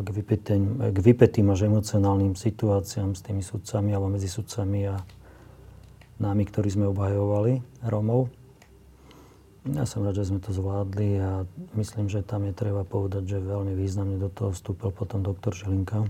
k, 0.01 0.09
vypetým, 0.13 0.93
k 0.93 0.97
vypetým 0.97 1.49
až 1.49 1.69
emocionálnym 1.69 2.37
situáciám 2.37 3.17
s 3.17 3.21
tými 3.25 3.41
sudcami 3.41 3.93
alebo 3.93 4.13
medzi 4.13 4.29
sudcami 4.29 4.93
a 4.93 4.97
nami, 6.21 6.43
ktorí 6.45 6.69
sme 6.69 6.89
obhajovali 6.89 7.61
Rómov. 7.85 8.29
Ja 9.63 9.87
som 9.87 10.03
rád, 10.03 10.19
že 10.19 10.27
sme 10.27 10.43
to 10.43 10.51
zvládli 10.51 11.23
a 11.23 11.47
myslím, 11.79 12.11
že 12.11 12.19
tam 12.19 12.43
je 12.43 12.51
treba 12.51 12.83
povedať, 12.83 13.23
že 13.25 13.37
veľmi 13.39 13.71
významne 13.79 14.19
do 14.19 14.27
toho 14.27 14.51
vstúpil 14.51 14.91
potom 14.91 15.23
doktor 15.23 15.55
Žilinka, 15.55 16.03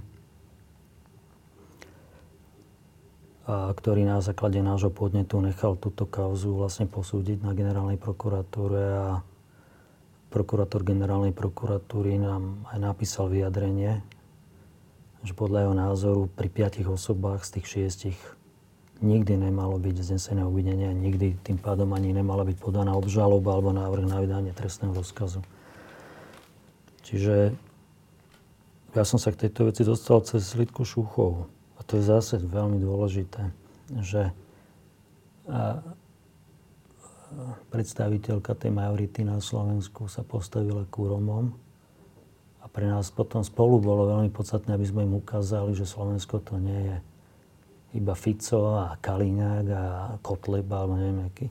a 3.44 3.76
ktorý 3.76 4.08
na 4.08 4.24
základe 4.24 4.64
nášho 4.64 4.88
podnetu 4.88 5.44
nechal 5.44 5.76
túto 5.76 6.08
kauzu 6.08 6.56
vlastne 6.56 6.88
posúdiť 6.88 7.44
na 7.44 7.52
generálnej 7.52 8.00
prokuratúre 8.00 8.84
a 8.96 9.08
prokurátor 10.32 10.88
generálnej 10.88 11.36
prokuratúry 11.36 12.18
nám 12.18 12.64
aj 12.72 12.80
napísal 12.80 13.28
vyjadrenie, 13.28 14.00
že 15.28 15.36
podľa 15.36 15.68
jeho 15.68 15.76
názoru 15.76 16.22
pri 16.32 16.48
piatich 16.48 16.88
osobách 16.88 17.44
z 17.44 17.60
tých 17.60 17.68
šiestich 17.68 18.18
nikdy 19.04 19.36
nemalo 19.36 19.76
byť 19.76 19.96
znesené 20.00 20.48
obvinenie 20.48 20.96
nikdy 20.96 21.36
tým 21.44 21.60
pádom 21.60 21.92
ani 21.92 22.16
nemala 22.16 22.48
byť 22.48 22.58
podaná 22.64 22.96
obžaloba 22.96 23.54
alebo 23.54 23.76
návrh 23.76 24.08
na 24.08 24.24
vydanie 24.24 24.56
trestného 24.56 24.96
rozkazu. 24.96 25.44
Čiže 27.04 27.52
ja 28.96 29.04
som 29.04 29.20
sa 29.20 29.36
k 29.36 29.46
tejto 29.46 29.68
veci 29.68 29.84
dostal 29.84 30.24
cez 30.24 30.56
Lidku 30.56 30.88
Šúchovú. 30.88 31.52
A 31.78 31.86
to 31.86 31.98
je 31.98 32.04
zase 32.06 32.40
veľmi 32.40 32.78
dôležité, 32.80 33.50
že 34.02 34.32
predstaviteľka 37.74 38.54
tej 38.54 38.72
majority 38.72 39.26
na 39.26 39.42
Slovensku 39.42 40.06
sa 40.06 40.22
postavila 40.22 40.86
ku 40.88 41.10
Romom 41.10 41.52
a 42.62 42.66
pre 42.70 42.88
nás 42.88 43.10
potom 43.10 43.42
spolu 43.44 43.82
bolo 43.82 44.08
veľmi 44.08 44.30
podstatné, 44.30 44.78
aby 44.78 44.86
sme 44.88 45.04
im 45.04 45.18
ukázali, 45.20 45.74
že 45.74 45.90
Slovensko 45.90 46.40
to 46.40 46.62
nie 46.62 46.94
je 46.94 46.98
iba 47.94 48.14
Fico 48.18 48.78
a 48.78 48.98
Kaliňák 48.98 49.66
a 49.70 49.84
Kotleba, 50.22 50.86
alebo 50.86 50.98
neviem 50.98 51.30
aký. 51.30 51.48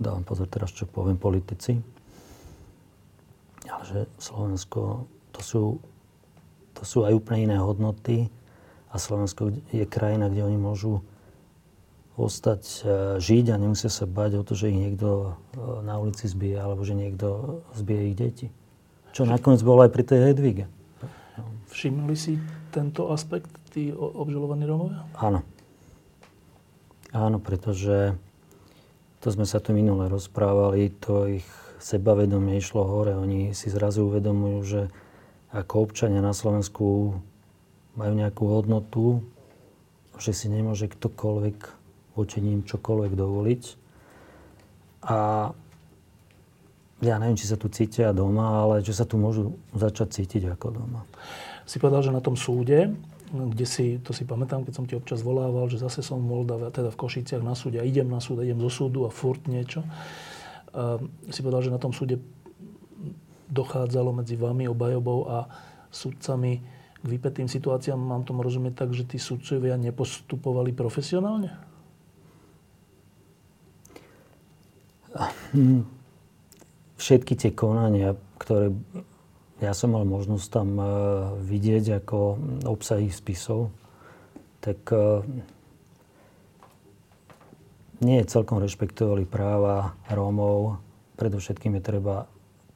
Dávam 0.00 0.24
pozor 0.24 0.48
teraz, 0.48 0.72
čo 0.72 0.88
poviem 0.88 1.20
politici. 1.20 1.76
Ale 3.68 3.84
že 3.84 4.00
Slovensko, 4.16 5.04
to 5.36 5.40
sú, 5.44 5.62
to 6.80 6.88
sú 6.88 7.04
aj 7.04 7.12
úplne 7.12 7.52
iné 7.52 7.56
hodnoty 7.60 8.32
a 8.88 8.96
Slovensko 8.96 9.52
je 9.68 9.84
krajina, 9.84 10.32
kde 10.32 10.48
oni 10.48 10.56
môžu 10.56 11.04
ostať 12.16 12.62
e, 12.64 12.76
žiť 13.20 13.52
a 13.52 13.60
nemusia 13.60 13.92
sa 13.92 14.08
bať 14.08 14.40
o 14.40 14.42
to, 14.42 14.56
že 14.56 14.72
ich 14.72 14.80
niekto 14.80 15.36
e, 15.52 15.84
na 15.84 16.00
ulici 16.00 16.24
zbije 16.24 16.56
alebo 16.56 16.80
že 16.88 16.96
niekto 16.96 17.60
zbije 17.76 18.02
ich 18.08 18.16
deti. 18.16 18.46
Čo 19.12 19.28
nakoniec 19.28 19.60
bolo 19.60 19.84
aj 19.84 19.92
pri 19.92 20.04
tej 20.08 20.18
Hedvige. 20.32 20.64
Všimli 21.68 22.16
si 22.16 22.40
tento 22.72 23.12
aspekt 23.12 23.52
tí 23.70 23.92
obžalovaní 23.94 24.64
Rómovia? 24.64 25.04
Áno. 25.20 25.44
Áno, 27.10 27.42
pretože 27.42 28.14
to 29.20 29.28
sme 29.28 29.44
sa 29.44 29.58
tu 29.58 29.74
minule 29.74 30.06
rozprávali, 30.06 30.94
to 31.02 31.26
ich 31.28 31.46
sebavedomie 31.82 32.56
išlo 32.56 32.86
hore. 32.86 33.18
Oni 33.18 33.50
si 33.50 33.66
zrazu 33.68 34.06
uvedomujú, 34.06 34.58
že 34.62 34.80
ako 35.50 35.90
občania 35.90 36.22
na 36.22 36.34
Slovensku 36.34 37.18
majú 37.98 38.12
nejakú 38.14 38.44
hodnotu, 38.46 39.26
že 40.20 40.30
si 40.30 40.46
nemôže 40.46 40.86
ktokoľvek 40.86 41.58
voči 42.14 42.38
ním 42.38 42.62
čokoľvek 42.62 43.12
dovoliť. 43.16 43.62
A 45.10 45.50
ja 47.00 47.16
neviem, 47.16 47.38
či 47.40 47.48
sa 47.48 47.56
tu 47.56 47.72
cítia 47.72 48.12
doma, 48.12 48.62
ale 48.62 48.84
že 48.84 48.92
sa 48.92 49.08
tu 49.08 49.16
môžu 49.16 49.56
začať 49.72 50.20
cítiť 50.20 50.52
ako 50.54 50.66
doma. 50.76 51.00
Si 51.64 51.80
povedal, 51.80 52.04
že 52.04 52.12
na 52.12 52.20
tom 52.20 52.36
súde 52.36 52.92
kde 53.30 53.66
si, 53.66 53.86
to 54.02 54.10
si 54.10 54.26
pamätám, 54.26 54.66
keď 54.66 54.74
som 54.74 54.86
ti 54.90 54.98
občas 54.98 55.22
volával, 55.22 55.70
že 55.70 55.78
zase 55.78 56.02
som 56.02 56.18
v 56.18 56.26
Moldave, 56.26 56.66
teda 56.74 56.90
v 56.90 56.98
Košiciach 56.98 57.46
na 57.46 57.54
súde 57.54 57.78
a 57.78 57.86
idem 57.86 58.10
na 58.10 58.18
súd, 58.18 58.42
idem 58.42 58.58
zo 58.58 58.70
súdu 58.70 59.06
a 59.06 59.10
furt 59.14 59.46
niečo. 59.46 59.86
A 60.74 60.98
si 61.30 61.38
povedal, 61.42 61.62
že 61.62 61.70
na 61.70 61.78
tom 61.78 61.94
súde 61.94 62.18
dochádzalo 63.50 64.14
medzi 64.14 64.38
vami, 64.38 64.70
obajobou 64.70 65.26
a 65.26 65.50
sudcami 65.90 66.62
k 67.00 67.04
vypetým 67.04 67.50
situáciám. 67.50 67.98
Mám 67.98 68.24
tomu 68.24 68.46
rozumieť 68.46 68.86
tak, 68.86 68.90
že 68.94 69.04
tí 69.04 69.18
sudcovia 69.18 69.74
nepostupovali 69.74 70.70
profesionálne? 70.70 71.50
Všetky 77.00 77.34
tie 77.34 77.50
konania, 77.50 78.14
ktoré 78.38 78.70
ja 79.58 79.74
som 79.74 79.92
mal 79.92 80.06
možnosť 80.06 80.46
tam 80.48 80.68
uh, 80.78 80.86
vidieť 81.42 82.00
ako 82.00 82.38
obsahy 82.64 83.12
spisov, 83.12 83.68
tak 84.62 84.80
uh, 84.94 85.20
nie 88.00 88.24
celkom 88.24 88.62
rešpektovali 88.62 89.28
práva 89.28 89.92
Rómov. 90.08 90.80
Predovšetkým 91.20 91.76
je 91.76 91.82
treba 91.84 92.29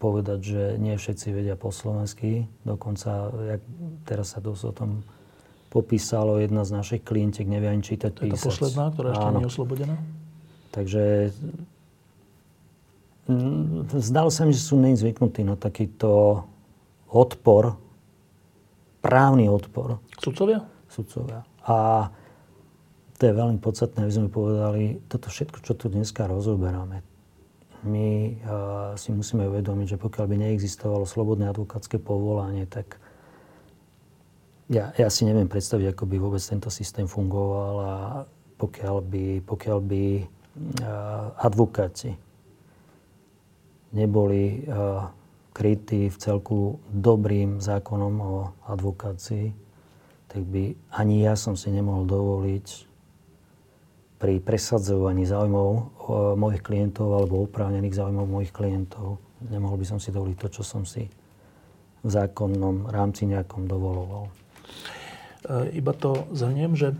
povedať, 0.05 0.39
že 0.45 0.63
nie 0.77 0.93
všetci 1.01 1.33
vedia 1.33 1.57
po 1.57 1.73
slovensky. 1.73 2.45
Dokonca, 2.69 3.33
jak 3.57 3.63
teraz 4.05 4.37
sa 4.37 4.45
dosť 4.45 4.63
o 4.69 4.73
tom 4.77 4.91
popísalo, 5.73 6.37
jedna 6.37 6.69
z 6.69 6.77
našich 6.77 7.01
klientiek 7.01 7.49
nevie 7.49 7.73
ani 7.73 7.81
čítať, 7.81 8.13
to 8.13 8.29
je 8.29 8.37
tá 8.37 8.39
posledná, 8.39 8.85
ktorá 8.93 9.17
ešte 9.17 9.29
nie 9.33 9.41
je 9.41 9.49
oslobodená? 9.49 9.97
Takže 10.77 11.03
zdalo 13.97 14.29
sa 14.29 14.45
mi, 14.45 14.53
že 14.53 14.61
sú 14.61 14.77
nezvyknutí 14.77 15.41
na 15.41 15.57
takýto 15.57 16.45
odpor, 17.09 17.81
právny 19.01 19.49
odpor. 19.49 20.05
Sudcovia? 20.21 20.69
Sudcovia. 20.93 21.49
A 21.65 22.11
to 23.17 23.23
je 23.25 23.33
veľmi 23.33 23.63
podstatné, 23.63 24.05
aby 24.05 24.13
sme 24.13 24.29
povedali, 24.29 25.01
toto 25.09 25.33
všetko, 25.33 25.59
čo 25.65 25.73
tu 25.79 25.89
dneska 25.89 26.29
rozoberáme, 26.29 27.01
my 27.85 28.09
uh, 28.45 28.93
si 28.97 29.13
musíme 29.13 29.47
uvedomiť, 29.49 29.97
že 29.97 30.03
pokiaľ 30.03 30.27
by 30.27 30.37
neexistovalo 30.41 31.05
slobodné 31.05 31.53
advokátske 31.53 32.01
povolanie, 32.01 32.65
tak 32.65 32.97
ja, 34.73 34.97
ja 34.97 35.09
si 35.13 35.29
neviem 35.29 35.49
predstaviť, 35.49 35.93
ako 35.93 36.05
by 36.09 36.17
vôbec 36.17 36.41
tento 36.41 36.73
systém 36.73 37.05
fungoval 37.05 37.75
a 37.81 37.95
pokiaľ 38.57 38.97
by, 39.05 39.25
pokiaľ 39.45 39.79
by 39.85 40.05
uh, 40.21 40.25
advokáti 41.45 42.17
neboli 43.93 44.65
uh, 44.65 45.07
krytý 45.55 46.11
v 46.11 46.17
celku 46.19 46.83
dobrým 46.91 47.63
zákonom 47.63 48.15
o 48.19 48.35
advokácii, 48.67 49.55
tak 50.27 50.43
by 50.43 50.75
ani 50.91 51.23
ja 51.23 51.39
som 51.39 51.55
si 51.55 51.71
nemohol 51.71 52.11
dovoliť 52.11 52.94
pri 54.19 54.41
presadzovaní 54.41 55.27
záujmov 55.27 55.69
mojich 56.39 56.63
klientov 56.63 57.19
alebo 57.19 57.45
oprávnených 57.45 57.99
záujmov 57.99 58.27
mojich 58.31 58.53
klientov, 58.55 59.19
nemohol 59.51 59.77
by 59.81 59.87
som 59.87 59.99
si 59.99 60.15
dovoliť 60.15 60.37
to, 60.39 60.49
čo 60.61 60.63
som 60.63 60.87
si 60.87 61.05
v 62.05 62.11
zákonnom 62.13 62.93
rámci 62.93 63.25
nejakom 63.25 63.65
dovoloval. 63.65 64.29
E, 64.29 64.33
iba 65.81 65.93
to 65.97 66.29
zhrniem, 66.37 66.77
že 66.77 66.93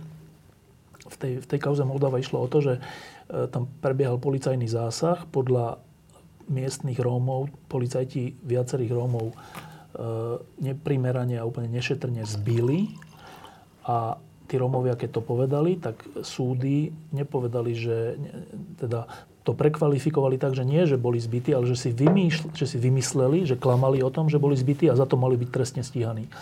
v 1.05 1.17
tej, 1.21 1.33
v 1.45 1.47
tej 1.47 1.61
kauze 1.61 1.85
Moldava 1.85 2.17
išlo 2.17 2.41
o 2.41 2.49
to, 2.49 2.65
že 2.65 2.75
e, 2.81 2.83
tam 3.53 3.69
prebiehal 3.85 4.17
policajný 4.17 4.65
zásah. 4.65 5.29
Podľa 5.29 5.77
miestnych 6.49 6.97
Rómov, 6.97 7.53
policajti 7.69 8.37
viacerých 8.41 8.93
Rómov 8.97 9.27
e, 9.29 9.37
neprimerane 10.65 11.37
a 11.37 11.45
úplne 11.45 11.69
nešetrne 11.69 12.25
zbili. 12.25 12.97
A 13.85 14.17
tí 14.45 14.55
Rómovia, 14.61 14.99
keď 14.99 15.21
to 15.21 15.23
povedali, 15.25 15.81
tak 15.81 16.01
súdy 16.21 16.93
nepovedali, 17.13 17.73
že 17.73 18.21
teda 18.79 19.09
to 19.45 19.53
prekvalifikovali 19.53 20.41
tak, 20.41 20.57
že 20.57 20.65
nie, 20.65 20.89
že 20.89 20.97
boli 20.97 21.21
zbytí, 21.21 21.53
ale 21.53 21.69
že 21.69 21.77
si, 21.77 21.91
vymýšl, 21.93 22.57
že 22.57 22.65
si 22.65 22.81
vymysleli, 22.81 23.45
že 23.45 23.61
klamali 23.61 24.01
o 24.01 24.09
tom, 24.09 24.33
že 24.33 24.41
boli 24.41 24.57
zbytí 24.57 24.89
a 24.89 24.97
za 24.97 25.05
to 25.05 25.21
mali 25.21 25.37
byť 25.37 25.49
trestne 25.53 25.83
stíhaní. 25.85 26.33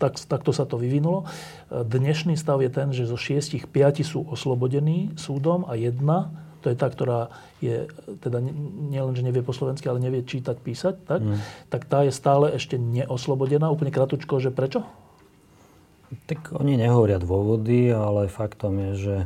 Tak, 0.00 0.16
takto 0.16 0.54
sa 0.56 0.64
to 0.64 0.80
vyvinulo. 0.80 1.28
Dnešný 1.68 2.38
stav 2.40 2.64
je 2.64 2.70
ten, 2.72 2.88
že 2.96 3.04
zo 3.04 3.20
šiestich 3.20 3.68
piati 3.68 4.06
sú 4.06 4.24
oslobodení 4.24 5.12
súdom 5.20 5.68
a 5.68 5.76
jedna 5.76 6.32
to 6.58 6.74
je 6.74 6.76
tá, 6.76 6.90
ktorá 6.90 7.30
je, 7.62 7.86
teda 8.18 8.42
nielen, 8.90 9.14
že 9.14 9.22
nevie 9.22 9.46
po 9.46 9.54
slovensky, 9.54 9.86
ale 9.86 10.02
nevie 10.02 10.26
čítať, 10.26 10.58
písať, 10.58 10.94
tak, 11.06 11.22
mm. 11.22 11.38
tak 11.70 11.86
tá 11.86 12.02
je 12.02 12.10
stále 12.10 12.50
ešte 12.50 12.74
neoslobodená. 12.74 13.70
Úplne 13.70 13.94
kratučko, 13.94 14.42
že 14.42 14.50
prečo? 14.50 14.82
Tak 16.08 16.56
oni 16.56 16.80
nehovoria 16.80 17.20
dôvody, 17.20 17.92
ale 17.92 18.32
faktom 18.32 18.80
je, 18.80 18.92
že 18.96 19.16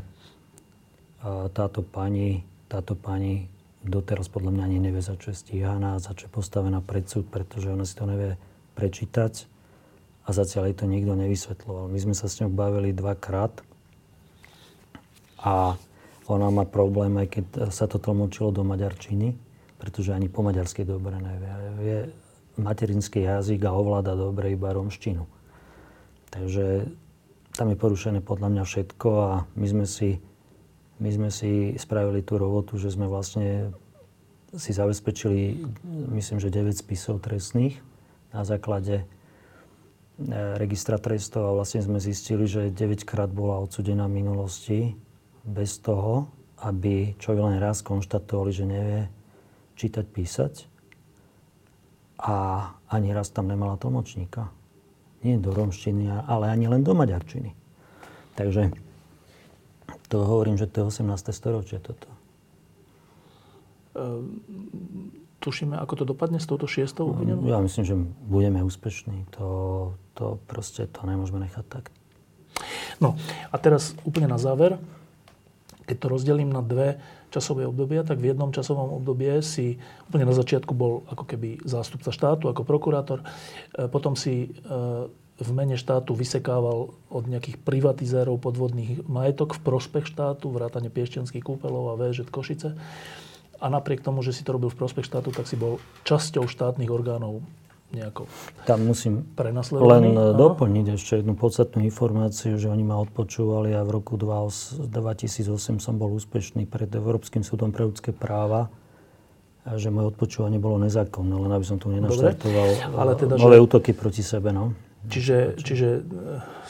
táto 1.55 1.87
pani, 1.87 2.43
táto 2.67 2.99
pani 2.99 3.47
doteraz 3.87 4.27
podľa 4.27 4.51
mňa 4.55 4.63
ani 4.67 4.79
nevie, 4.79 5.03
za 5.03 5.15
čo 5.15 5.31
je 5.31 5.39
stíhaná, 5.39 6.03
za 6.03 6.15
čo 6.15 6.27
je 6.27 6.35
postavená 6.35 6.83
pred 6.83 7.07
súd, 7.07 7.31
pretože 7.31 7.71
ona 7.71 7.87
si 7.87 7.95
to 7.95 8.07
nevie 8.07 8.35
prečítať 8.75 9.47
a 10.23 10.29
zatiaľ 10.31 10.71
jej 10.71 10.77
to 10.79 10.87
nikto 10.87 11.15
nevysvetloval. 11.15 11.87
My 11.91 11.99
sme 11.99 12.15
sa 12.15 12.27
s 12.31 12.39
ňou 12.43 12.51
bavili 12.51 12.95
dvakrát 12.95 13.63
a 15.43 15.75
ona 16.31 16.49
má 16.55 16.63
problém, 16.63 17.15
aj 17.19 17.29
keď 17.31 17.45
sa 17.75 17.91
to 17.91 17.99
tlmočilo 17.99 18.55
do 18.55 18.63
maďarčiny, 18.63 19.35
pretože 19.83 20.15
ani 20.15 20.31
po 20.31 20.47
maďarsky 20.47 20.87
dobre 20.87 21.19
nevie. 21.19 21.51
Vie 21.83 21.99
materinský 22.59 23.27
jazyk 23.27 23.67
a 23.67 23.75
ovláda 23.75 24.15
dobre 24.15 24.55
iba 24.55 24.71
romštinu. 24.71 25.27
Takže 26.33 26.89
tam 27.53 27.69
je 27.69 27.77
porušené 27.77 28.25
podľa 28.25 28.49
mňa 28.49 28.65
všetko 28.65 29.09
a 29.13 29.31
my 29.53 29.67
sme 29.69 29.85
si, 29.85 30.17
my 30.99 31.11
sme 31.13 31.29
si 31.29 31.77
spravili 31.77 32.25
tú 32.25 32.41
robotu, 32.41 32.81
že 32.81 32.89
sme 32.89 33.05
vlastne 33.05 33.77
si 34.57 34.73
zabezpečili, 34.73 35.61
myslím, 36.17 36.41
že 36.41 36.49
9 36.49 36.73
spisov 36.73 37.21
trestných 37.21 37.81
na 38.33 38.45
základe 38.49 39.05
E, 40.21 40.61
registra 40.61 41.01
trestov 41.01 41.49
a 41.49 41.57
vlastne 41.57 41.81
sme 41.83 41.97
zistili, 41.97 42.45
že 42.45 42.71
9 42.71 43.03
krát 43.09 43.33
bola 43.33 43.59
odsudená 43.59 44.07
v 44.07 44.23
minulosti 44.23 44.79
bez 45.43 45.81
toho, 45.81 46.29
aby 46.63 47.17
čo 47.19 47.35
len 47.35 47.59
raz 47.59 47.83
konštatovali, 47.83 48.51
že 48.53 48.65
nevie 48.69 49.01
čítať, 49.75 50.05
písať. 50.07 50.55
A 52.23 52.35
ani 52.87 53.11
raz 53.11 53.35
tam 53.35 53.51
nemala 53.51 53.75
tlmočníka. 53.81 54.53
Nie 55.23 55.39
do 55.39 55.55
romštiny, 55.55 56.11
ale 56.27 56.51
ani 56.51 56.67
len 56.67 56.83
do 56.83 56.95
maďarčiny. 56.95 57.55
Takže 58.35 58.75
to 60.11 60.17
hovorím, 60.23 60.59
že 60.59 60.67
to 60.67 60.83
je 60.83 61.03
18. 61.03 61.33
storočie 61.33 61.79
toto. 61.79 62.11
Um 63.95 65.23
tušíme, 65.43 65.75
ako 65.75 65.95
to 65.99 66.05
dopadne 66.07 66.39
s 66.39 66.47
touto 66.47 66.71
šiestou 66.71 67.11
obvinenou? 67.11 67.43
Ja 67.51 67.59
myslím, 67.59 67.83
že 67.85 67.99
budeme 68.31 68.63
úspešní. 68.63 69.27
To, 69.35 69.49
to 70.15 70.39
proste 70.47 70.87
to 70.87 71.03
nemôžeme 71.03 71.43
nechať 71.43 71.67
tak. 71.67 71.85
No 73.03 73.19
a 73.51 73.57
teraz 73.59 73.99
úplne 74.07 74.31
na 74.31 74.39
záver, 74.39 74.79
keď 75.87 75.97
to 75.99 76.07
rozdelím 76.09 76.51
na 76.51 76.63
dve 76.63 77.03
časové 77.33 77.65
obdobia, 77.65 78.05
tak 78.05 78.21
v 78.21 78.35
jednom 78.35 78.53
časovom 78.53 79.01
období 79.01 79.41
si 79.41 79.81
úplne 80.09 80.29
na 80.29 80.37
začiatku 80.37 80.73
bol 80.77 81.03
ako 81.09 81.25
keby 81.25 81.65
zástupca 81.65 82.13
štátu, 82.13 82.53
ako 82.53 82.63
prokurátor. 82.63 83.25
E, 83.25 83.89
potom 83.89 84.13
si 84.13 84.53
e, 84.53 84.69
v 85.41 85.51
mene 85.57 85.81
štátu 85.81 86.13
vysekával 86.13 86.93
od 86.93 87.25
nejakých 87.27 87.59
privatizérov 87.65 88.37
podvodných 88.39 89.09
majetok 89.09 89.57
v 89.59 89.65
prospech 89.65 90.13
štátu, 90.13 90.53
vrátane 90.53 90.93
Piešťanských 90.93 91.43
kúpelov 91.43 91.97
a 91.97 91.99
VŽ 91.99 92.29
Košice 92.29 92.77
a 93.63 93.67
napriek 93.71 94.03
tomu, 94.03 94.27
že 94.27 94.35
si 94.35 94.43
to 94.43 94.59
robil 94.59 94.75
v 94.75 94.79
prospech 94.83 95.07
štátu, 95.07 95.31
tak 95.31 95.47
si 95.47 95.55
bol 95.55 95.79
časťou 96.03 96.51
štátnych 96.51 96.91
orgánov 96.91 97.47
nejako 97.93 98.27
Tam 98.65 98.83
musím 98.83 99.25
len 99.73 100.05
Aha. 100.17 100.33
doplniť 100.33 100.87
ešte 100.97 101.21
jednu 101.21 101.37
podstatnú 101.37 101.85
informáciu, 101.85 102.57
že 102.57 102.73
oni 102.73 102.85
ma 102.85 102.97
odpočúvali 103.01 103.77
a 103.77 103.85
v 103.85 104.01
roku 104.01 104.17
2008 104.17 104.81
som 105.79 105.95
bol 105.97 106.13
úspešný 106.17 106.65
pred 106.67 106.89
Európskym 106.89 107.45
súdom 107.45 107.71
pre 107.71 107.85
ľudské 107.85 108.11
práva 108.11 108.73
a 109.63 109.79
že 109.79 109.95
moje 109.95 110.11
odpočúvanie 110.11 110.59
bolo 110.59 110.81
nezákonné, 110.83 111.35
len 111.39 111.53
aby 111.55 111.63
som 111.63 111.79
tu 111.79 111.87
nenaštartoval 111.95 112.99
Ale 112.99 113.13
teda, 113.15 113.39
nové 113.39 113.59
že... 113.59 113.63
útoky 113.63 113.91
proti 113.95 114.27
sebe. 114.27 114.51
No. 114.51 114.75
Čiže, 115.07 115.59
čiže 115.59 115.89
e, 115.99 116.01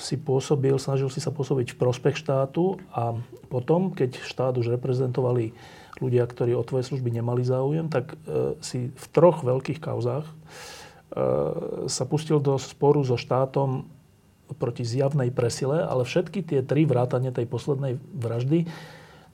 si 0.01 0.17
pôsobil, 0.17 0.73
snažil 0.81 1.13
si 1.13 1.21
sa 1.21 1.29
pôsobiť 1.29 1.73
v 1.73 1.81
prospech 1.81 2.17
štátu 2.21 2.81
a 2.93 3.17
potom, 3.53 3.93
keď 3.93 4.21
štát 4.25 4.57
už 4.57 4.73
reprezentovali 4.73 5.53
ľudia, 6.01 6.25
ktorí 6.25 6.57
o 6.57 6.65
tvoje 6.65 6.89
služby 6.89 7.13
nemali 7.13 7.45
záujem, 7.45 7.93
tak 7.93 8.17
e, 8.25 8.57
si 8.65 8.89
v 8.89 9.07
troch 9.13 9.45
veľkých 9.45 9.85
kauzách 9.85 10.25
e, 10.25 10.35
sa 11.87 12.05
pustil 12.09 12.41
do 12.41 12.57
sporu 12.57 13.05
so 13.05 13.21
štátom 13.21 13.85
proti 14.57 14.85
zjavnej 14.85 15.33
presile, 15.33 15.85
ale 15.85 16.05
všetky 16.05 16.45
tie 16.45 16.61
tri 16.65 16.85
vrátane 16.85 17.33
tej 17.33 17.49
poslednej 17.49 18.01
vraždy, 18.13 18.69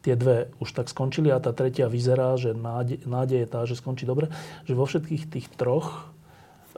tie 0.02 0.14
dve 0.14 0.50
už 0.62 0.70
tak 0.74 0.86
skončili 0.86 1.28
a 1.34 1.42
tá 1.42 1.50
tretia 1.50 1.90
vyzerá, 1.90 2.38
že 2.38 2.54
nádej, 2.54 3.02
nádej 3.04 3.38
je 3.44 3.48
tá, 3.50 3.60
že 3.66 3.78
skončí 3.78 4.06
dobre, 4.06 4.30
že 4.64 4.78
vo 4.78 4.86
všetkých 4.86 5.24
tých 5.26 5.46
troch 5.58 6.06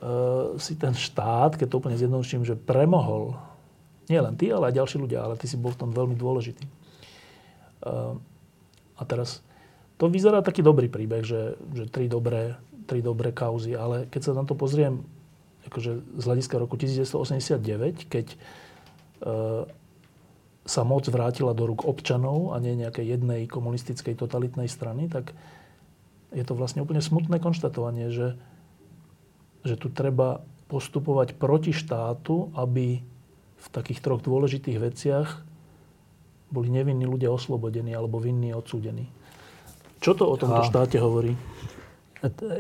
e, 0.01 0.57
si 0.57 0.75
ten 0.81 0.97
štát, 0.97 1.61
keď 1.61 1.69
to 1.69 1.79
úplne 1.79 2.01
zjednoduším, 2.01 2.49
že 2.49 2.57
premohol, 2.57 3.37
nie 4.09 4.19
len 4.19 4.35
ty, 4.35 4.49
ale 4.49 4.73
aj 4.73 4.79
ďalší 4.81 4.97
ľudia, 4.99 5.21
ale 5.23 5.37
ty 5.37 5.47
si 5.47 5.61
bol 5.61 5.77
v 5.77 5.81
tom 5.85 5.91
veľmi 5.93 6.17
dôležitý. 6.17 6.65
E, 6.65 6.71
a 8.97 9.03
teraz 9.05 9.45
to 10.01 10.09
vyzerá 10.09 10.41
taký 10.41 10.65
dobrý 10.65 10.89
príbeh, 10.89 11.21
že, 11.21 11.61
že 11.77 11.85
tri, 11.93 12.09
dobré, 12.09 12.57
tri 12.91 12.99
dobré 13.07 13.31
kauzy, 13.31 13.79
ale 13.79 14.11
keď 14.11 14.21
sa 14.27 14.33
na 14.35 14.43
to 14.43 14.59
pozriem 14.59 15.07
akože 15.71 16.19
z 16.19 16.25
hľadiska 16.27 16.59
roku 16.59 16.75
1989, 16.75 18.11
keď 18.11 18.27
e, 18.35 18.37
sa 20.67 20.83
moc 20.83 21.07
vrátila 21.07 21.55
do 21.55 21.71
rúk 21.71 21.87
občanov 21.87 22.51
a 22.51 22.59
nie 22.59 22.75
nejakej 22.75 23.07
jednej 23.15 23.47
komunistickej 23.47 24.19
totalitnej 24.19 24.67
strany, 24.67 25.07
tak 25.07 25.31
je 26.35 26.43
to 26.43 26.59
vlastne 26.59 26.83
úplne 26.83 26.99
smutné 26.99 27.39
konštatovanie, 27.39 28.11
že, 28.11 28.35
že 29.63 29.79
tu 29.79 29.91
treba 29.91 30.43
postupovať 30.71 31.39
proti 31.39 31.71
štátu, 31.75 32.55
aby 32.59 33.03
v 33.61 33.69
takých 33.71 34.01
troch 34.01 34.23
dôležitých 34.23 34.79
veciach 34.79 35.29
boli 36.51 36.71
nevinní 36.71 37.07
ľudia 37.07 37.31
oslobodení 37.31 37.95
alebo 37.95 38.19
vinní 38.19 38.55
odsúdení. 38.55 39.07
Čo 40.01 40.17
to 40.17 40.25
o 40.27 40.37
tomto 40.41 40.65
štáte 40.65 40.97
hovorí? 40.97 41.37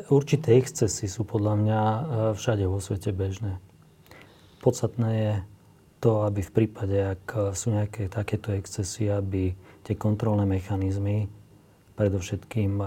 Určité 0.08 0.56
excesy 0.56 1.04
sú 1.04 1.28
podľa 1.28 1.54
mňa 1.60 1.80
e, 1.80 2.00
všade 2.32 2.64
vo 2.64 2.80
svete 2.80 3.12
bežné. 3.12 3.60
Podstatné 4.64 5.10
je 5.12 5.32
to, 6.00 6.24
aby 6.24 6.40
v 6.40 6.54
prípade, 6.54 6.96
ak 6.96 7.52
sú 7.52 7.76
nejaké 7.76 8.08
takéto 8.08 8.56
excesy, 8.56 9.12
aby 9.12 9.52
tie 9.84 9.96
kontrolné 10.00 10.48
mechanizmy, 10.48 11.28
predovšetkým 11.92 12.80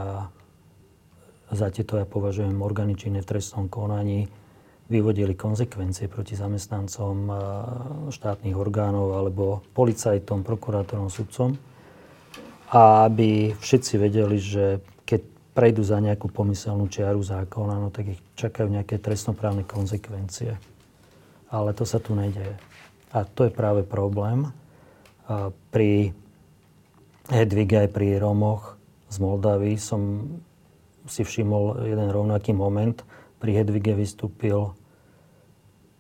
za 1.53 1.67
tieto 1.69 2.01
ja 2.01 2.09
považujem 2.09 2.57
orgány 2.57 2.97
činné 2.97 3.21
v 3.21 3.29
trestnom 3.29 3.69
konaní, 3.69 4.25
vyvodili 4.89 5.37
konsekvencie 5.37 6.09
proti 6.09 6.33
zamestnancom 6.33 7.29
štátnych 8.09 8.57
orgánov 8.57 9.13
alebo 9.13 9.61
policajtom, 9.77 10.41
prokurátorom, 10.41 11.13
sudcom 11.13 11.53
a 12.73 13.05
aby 13.05 13.53
všetci 13.53 13.93
vedeli, 14.01 14.37
že 14.41 14.81
keď 15.05 15.21
prejdú 15.53 15.85
za 15.85 16.01
nejakú 16.01 16.33
pomyselnú 16.33 16.89
čiaru 16.89 17.21
zákona, 17.21 17.77
no 17.77 17.93
tak 17.93 18.17
ich 18.17 18.21
čakajú 18.33 18.73
nejaké 18.73 18.97
trestnoprávne 18.97 19.61
konsekvencie. 19.63 20.57
Ale 21.53 21.69
to 21.77 21.85
sa 21.85 22.01
tu 22.01 22.17
nedeje. 22.17 22.57
A 23.13 23.21
to 23.29 23.45
je 23.45 23.53
práve 23.53 23.85
problém. 23.85 24.49
Pri 25.69 26.09
Hedvige 27.29 27.85
aj 27.85 27.89
pri 27.93 28.17
Romoch 28.17 28.75
z 29.07 29.21
Moldavy 29.21 29.77
som 29.77 30.25
si 31.05 31.21
všimol 31.21 31.85
jeden 31.85 32.09
rovnaký 32.09 32.57
moment. 32.57 33.05
Pri 33.37 33.53
Hedvige 33.53 33.93
vystúpil 33.93 34.73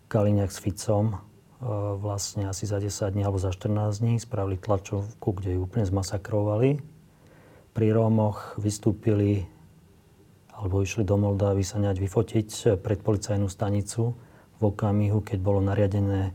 Kaliňák 0.09 0.49
s 0.49 0.59
Ficom 0.59 1.21
vlastne 2.01 2.51
asi 2.51 2.67
za 2.67 2.81
10 2.81 3.15
dní 3.15 3.23
alebo 3.23 3.39
za 3.39 3.53
14 3.53 4.03
dní 4.03 4.19
spravili 4.19 4.59
tlačovku, 4.59 5.29
kde 5.39 5.55
ju 5.55 5.63
úplne 5.63 5.87
zmasakrovali. 5.87 6.81
Pri 7.73 7.89
Rómoch 7.89 8.53
vystúpili 8.61 9.49
alebo 10.53 10.79
išli 10.79 11.03
do 11.03 11.17
Moldávy 11.17 11.65
sa 11.65 11.81
nejať 11.81 11.97
vyfotiť 11.97 12.49
pred 12.79 13.01
policajnú 13.01 13.49
stanicu 13.49 14.13
v 14.57 14.61
okamihu, 14.61 15.19
keď 15.25 15.37
bolo 15.41 15.59
nariadené 15.59 16.31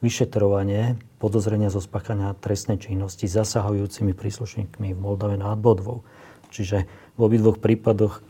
vyšetrovanie 0.00 0.96
podozrenia 1.20 1.68
zo 1.68 1.84
spáchania 1.84 2.32
trestnej 2.40 2.80
činnosti 2.80 3.28
zasahujúcimi 3.28 4.16
príslušníkmi 4.16 4.96
v 4.96 4.98
Moldave 4.98 5.36
nad 5.36 5.60
Bodvou. 5.60 6.08
Čiže 6.48 6.88
v 7.14 7.20
obidvoch 7.20 7.60
prípadoch 7.60 8.24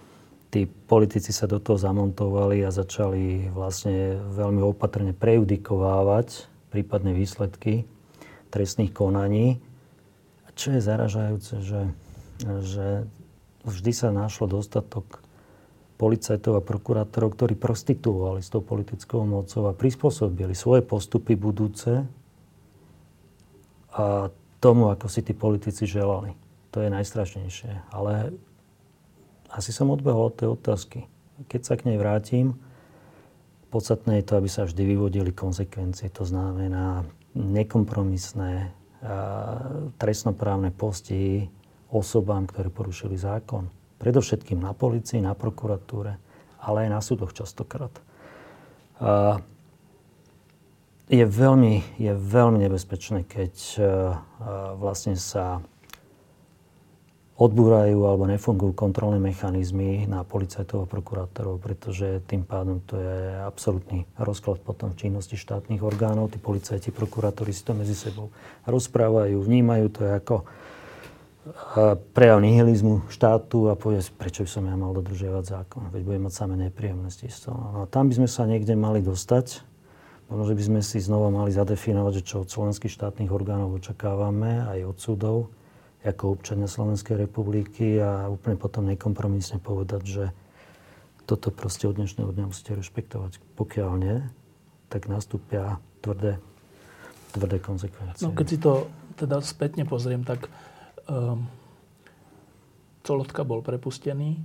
tí 0.50 0.66
politici 0.66 1.30
sa 1.30 1.46
do 1.46 1.62
toho 1.62 1.78
zamontovali 1.78 2.66
a 2.66 2.74
začali 2.74 3.54
vlastne 3.54 4.18
veľmi 4.34 4.60
opatrne 4.66 5.14
prejudikovávať 5.14 6.50
prípadné 6.74 7.14
výsledky 7.14 7.86
trestných 8.50 8.90
konaní. 8.90 9.62
A 10.44 10.50
čo 10.58 10.74
je 10.74 10.82
zaražajúce, 10.82 11.62
že, 11.62 11.94
že 12.44 13.04
vždy 13.64 13.92
sa 13.92 14.08
našlo 14.10 14.48
dostatok 14.48 15.20
policajtov 16.00 16.56
a 16.56 16.64
prokurátorov, 16.64 17.36
ktorí 17.36 17.60
prostituovali 17.60 18.40
s 18.40 18.48
tou 18.48 18.64
politickou 18.64 19.28
mocou 19.28 19.68
a 19.68 19.76
prispôsobili 19.76 20.56
svoje 20.56 20.80
postupy 20.80 21.36
budúce 21.36 22.08
a 23.92 24.32
tomu, 24.64 24.88
ako 24.88 25.06
si 25.12 25.20
tí 25.20 25.36
politici 25.36 25.84
želali. 25.84 26.32
To 26.72 26.80
je 26.80 26.88
najstrašnejšie. 26.88 27.92
Ale 27.92 28.32
asi 29.52 29.76
som 29.76 29.92
odbehol 29.92 30.32
od 30.32 30.38
tej 30.40 30.48
otázky. 30.56 30.98
Keď 31.52 31.60
sa 31.60 31.74
k 31.76 31.92
nej 31.92 32.00
vrátim, 32.00 32.56
podstatné 33.68 34.20
je 34.20 34.26
to, 34.30 34.40
aby 34.40 34.48
sa 34.48 34.64
vždy 34.64 34.82
vyvodili 34.88 35.36
konsekvencie. 35.36 36.08
To 36.16 36.24
znamená 36.24 37.04
nekompromisné 37.36 38.72
trestnoprávne 40.00 40.72
postihy 40.72 41.48
osobám, 41.90 42.46
ktoré 42.46 42.70
porušili 42.70 43.18
zákon. 43.18 43.66
Predovšetkým 44.00 44.62
na 44.62 44.72
policii, 44.72 45.20
na 45.20 45.36
prokuratúre, 45.36 46.16
ale 46.62 46.86
aj 46.86 46.90
na 46.90 47.00
súdoch 47.04 47.36
častokrát. 47.36 47.92
A 49.02 49.42
je 51.10 51.26
veľmi, 51.26 51.98
je 51.98 52.14
veľmi 52.14 52.62
nebezpečné, 52.62 53.26
keď 53.26 53.52
vlastne 54.78 55.18
sa 55.18 55.58
odbúrajú 57.40 58.04
alebo 58.04 58.28
nefungujú 58.28 58.76
kontrolné 58.76 59.16
mechanizmy 59.16 60.04
na 60.04 60.20
policajtov 60.28 60.84
a 60.84 60.90
prokurátorov, 60.92 61.56
pretože 61.56 62.20
tým 62.28 62.44
pádom 62.44 62.84
to 62.84 63.00
je 63.00 63.16
absolútny 63.40 64.04
rozklad 64.20 64.60
potom 64.60 64.92
činnosti 64.92 65.40
štátnych 65.40 65.80
orgánov. 65.80 66.28
Tí 66.28 66.36
policajti, 66.36 66.92
prokurátori 66.92 67.56
si 67.56 67.64
to 67.64 67.72
medzi 67.72 67.96
sebou 67.96 68.28
rozprávajú, 68.68 69.40
vnímajú 69.40 69.86
to 69.88 70.04
ako 70.04 70.44
prejav 72.12 72.38
nihilizmu 72.44 73.08
štátu 73.08 73.72
a 73.72 73.74
povie 73.78 74.04
prečo 74.12 74.44
by 74.44 74.50
som 74.50 74.64
ja 74.68 74.76
mal 74.76 74.92
dodržiavať 74.92 75.44
zákon, 75.44 75.82
veď 75.88 76.02
budem 76.04 76.22
mať 76.28 76.34
samé 76.36 76.54
nepríjemnosti 76.68 77.26
z 77.32 77.48
toho. 77.48 77.60
No 77.72 77.78
a 77.84 77.86
tam 77.88 78.12
by 78.12 78.20
sme 78.20 78.28
sa 78.28 78.44
niekde 78.44 78.76
mali 78.76 79.00
dostať. 79.00 79.64
Možno, 80.30 80.46
že 80.46 80.54
by 80.54 80.62
sme 80.62 80.80
si 80.86 81.02
znova 81.02 81.26
mali 81.32 81.50
zadefinovať, 81.50 82.22
že 82.22 82.26
čo 82.28 82.46
od 82.46 82.52
slovenských 82.52 82.92
štátnych 82.94 83.34
orgánov 83.34 83.74
očakávame, 83.82 84.62
aj 84.62 84.78
od 84.86 84.96
súdov, 85.02 85.36
ako 86.06 86.38
občania 86.38 86.70
Slovenskej 86.70 87.18
republiky 87.18 87.98
a 87.98 88.30
úplne 88.30 88.54
potom 88.54 88.86
nekompromisne 88.86 89.58
povedať, 89.58 90.02
že 90.06 90.24
toto 91.26 91.50
proste 91.50 91.90
od 91.90 91.98
dnešného 91.98 92.30
dňa 92.30 92.46
musíte 92.46 92.78
rešpektovať. 92.78 93.42
Pokiaľ 93.58 93.90
nie, 93.98 94.22
tak 94.86 95.10
nastúpia 95.10 95.82
tvrdé, 95.98 96.38
tvrdé 97.34 97.58
konsekvencie. 97.58 98.22
No 98.22 98.30
keď 98.30 98.46
si 98.46 98.58
to 98.62 98.86
teda 99.18 99.42
spätne 99.42 99.82
pozriem, 99.82 100.22
tak 100.22 100.46
um, 101.08 101.46
Colotka 103.00 103.46
bol 103.46 103.64
prepustený. 103.64 104.36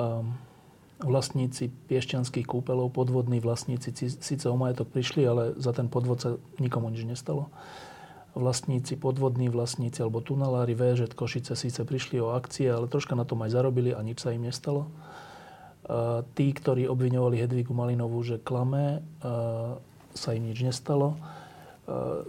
Um, 0.00 0.38
vlastníci 0.96 1.68
piešťanských 1.68 2.48
kúpelov, 2.48 2.88
podvodní 2.96 3.36
vlastníci, 3.44 3.92
síce 4.16 4.48
o 4.48 4.56
majetok 4.56 4.88
prišli, 4.88 5.28
ale 5.28 5.52
za 5.60 5.76
ten 5.76 5.92
podvod 5.92 6.18
sa 6.24 6.30
nikomu 6.56 6.88
nič 6.88 7.04
nestalo 7.04 7.52
vlastníci, 8.36 9.00
podvodní 9.00 9.48
vlastníci 9.48 10.04
alebo 10.04 10.20
tunelári 10.20 10.76
VŽ 10.76 11.08
Košice 11.16 11.56
síce 11.56 11.80
prišli 11.82 12.20
o 12.20 12.36
akcie, 12.36 12.68
ale 12.68 12.86
troška 12.86 13.16
na 13.16 13.24
tom 13.24 13.40
aj 13.40 13.56
zarobili 13.56 13.96
a 13.96 14.00
nič 14.04 14.20
sa 14.20 14.36
im 14.36 14.44
nestalo. 14.44 14.92
Tí, 16.36 16.46
ktorí 16.52 16.84
obviňovali 16.84 17.40
Hedvigu 17.40 17.72
Malinovú, 17.72 18.20
že 18.20 18.36
klame, 18.36 19.00
sa 20.12 20.30
im 20.36 20.44
nič 20.52 20.60
nestalo. 20.60 21.16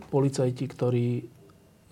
Policajti, 0.08 0.64
ktorí 0.64 1.08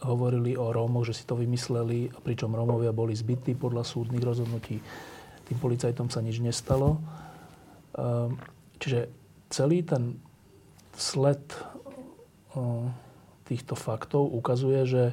hovorili 0.05 0.53
o 0.53 0.69
Rómoch, 0.69 1.09
že 1.09 1.17
si 1.17 1.25
to 1.25 1.33
vymysleli, 1.35 2.13
pričom 2.21 2.53
Rómovia 2.53 2.93
boli 2.93 3.17
zbytí 3.17 3.57
podľa 3.57 3.81
súdnych 3.81 4.21
rozhodnutí, 4.21 4.77
tým 5.45 5.57
policajtom 5.57 6.09
sa 6.09 6.21
nič 6.21 6.41
nestalo. 6.41 6.97
Čiže 8.81 9.09
celý 9.49 9.85
ten 9.85 10.17
sled 10.97 11.41
týchto 13.45 13.77
faktov 13.77 14.25
ukazuje, 14.33 14.81
že 14.89 15.03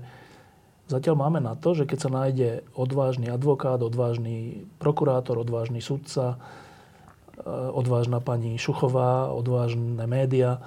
zatiaľ 0.88 1.28
máme 1.28 1.40
na 1.40 1.54
to, 1.54 1.76
že 1.76 1.84
keď 1.84 1.98
sa 2.00 2.10
nájde 2.10 2.64
odvážny 2.72 3.28
advokát, 3.28 3.78
odvážny 3.80 4.64
prokurátor, 4.80 5.36
odvážny 5.36 5.84
sudca, 5.84 6.36
eh, 6.36 7.44
odvážna 7.50 8.24
pani 8.24 8.56
Šuchová, 8.56 9.30
odvážne 9.30 10.04
média, 10.08 10.64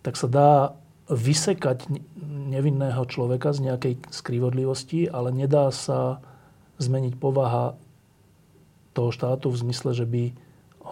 tak 0.00 0.16
sa 0.16 0.26
dá 0.26 0.52
vysekať 1.12 1.86
nevinného 2.52 3.02
človeka 3.08 3.56
z 3.56 3.72
nejakej 3.72 3.94
skrivodlivosti, 4.12 5.08
ale 5.08 5.32
nedá 5.32 5.72
sa 5.72 6.20
zmeniť 6.76 7.16
povaha 7.16 7.80
toho 8.92 9.08
štátu 9.08 9.48
v 9.48 9.60
zmysle, 9.64 9.96
že 9.96 10.04
by 10.04 10.22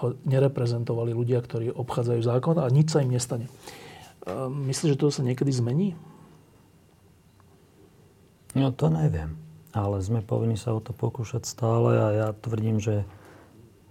ho 0.00 0.16
nereprezentovali 0.24 1.12
ľudia, 1.12 1.44
ktorí 1.44 1.68
obchádzajú 1.74 2.20
zákon 2.24 2.56
a 2.56 2.72
nič 2.72 2.96
sa 2.96 3.04
im 3.04 3.12
nestane. 3.12 3.46
Eh, 3.46 4.48
myslíš, 4.48 4.96
že 4.96 5.00
to 5.00 5.12
sa 5.12 5.20
niekedy 5.20 5.52
zmení? 5.52 5.98
No 8.56 8.74
to 8.74 8.90
neviem. 8.90 9.38
Ale 9.70 10.02
sme 10.02 10.18
povinni 10.18 10.58
sa 10.58 10.74
o 10.74 10.82
to 10.82 10.90
pokúšať 10.90 11.46
stále 11.46 11.94
a 11.94 12.08
ja 12.10 12.28
tvrdím, 12.34 12.82
že 12.82 13.06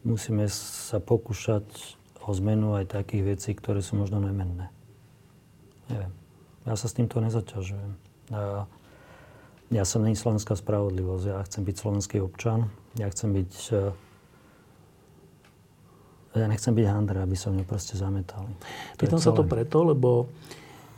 musíme 0.04 0.44
sa 0.52 1.00
pokúšať 1.00 1.64
o 2.20 2.32
zmenu 2.36 2.76
aj 2.76 3.00
takých 3.00 3.24
vecí, 3.36 3.56
ktoré 3.56 3.80
sú 3.80 3.96
možno 3.96 4.20
nemenné. 4.20 4.68
Neviem. 5.88 6.19
Ja 6.68 6.76
sa 6.76 6.88
s 6.88 6.96
týmto 6.96 7.22
nezaťažujem. 7.24 7.92
Ja, 8.32 8.68
ja 9.70 9.84
som 9.86 10.04
není 10.04 10.18
slovenská 10.18 10.58
spravodlivosť. 10.58 11.26
Ja 11.30 11.40
chcem 11.46 11.64
byť 11.64 11.76
slovenský 11.76 12.18
občan. 12.24 12.68
Ja 13.00 13.08
chcem 13.12 13.32
byť... 13.36 13.54
Eh, 13.76 13.92
ja 16.38 16.46
nechcem 16.46 16.74
byť 16.78 16.86
handra, 16.86 17.26
aby 17.26 17.34
sa 17.34 17.50
mňa 17.50 17.66
proste 17.66 17.98
zametali. 17.98 18.54
Pýtam 19.02 19.18
sa 19.18 19.34
to 19.34 19.42
preto, 19.46 19.82
lebo 19.82 20.30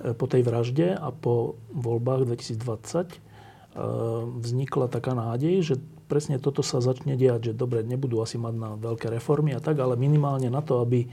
eh, 0.02 0.16
po 0.18 0.26
tej 0.26 0.44
vražde 0.44 0.98
a 0.98 1.14
po 1.14 1.60
voľbách 1.72 2.28
2020 2.28 3.32
Ehm, 3.72 4.44
vznikla 4.44 4.92
taká 4.92 5.16
nádej, 5.16 5.64
že 5.64 5.76
presne 6.12 6.36
toto 6.44 6.60
sa 6.60 6.84
začne 6.84 7.16
diať, 7.16 7.52
že 7.52 7.54
dobre, 7.56 7.88
nebudú 7.88 8.20
asi 8.20 8.36
mať 8.36 8.54
na 8.60 8.76
veľké 8.76 9.08
reformy 9.08 9.56
a 9.56 9.64
tak, 9.64 9.80
ale 9.80 9.96
minimálne 9.96 10.52
na 10.52 10.60
to, 10.60 10.84
aby, 10.84 11.08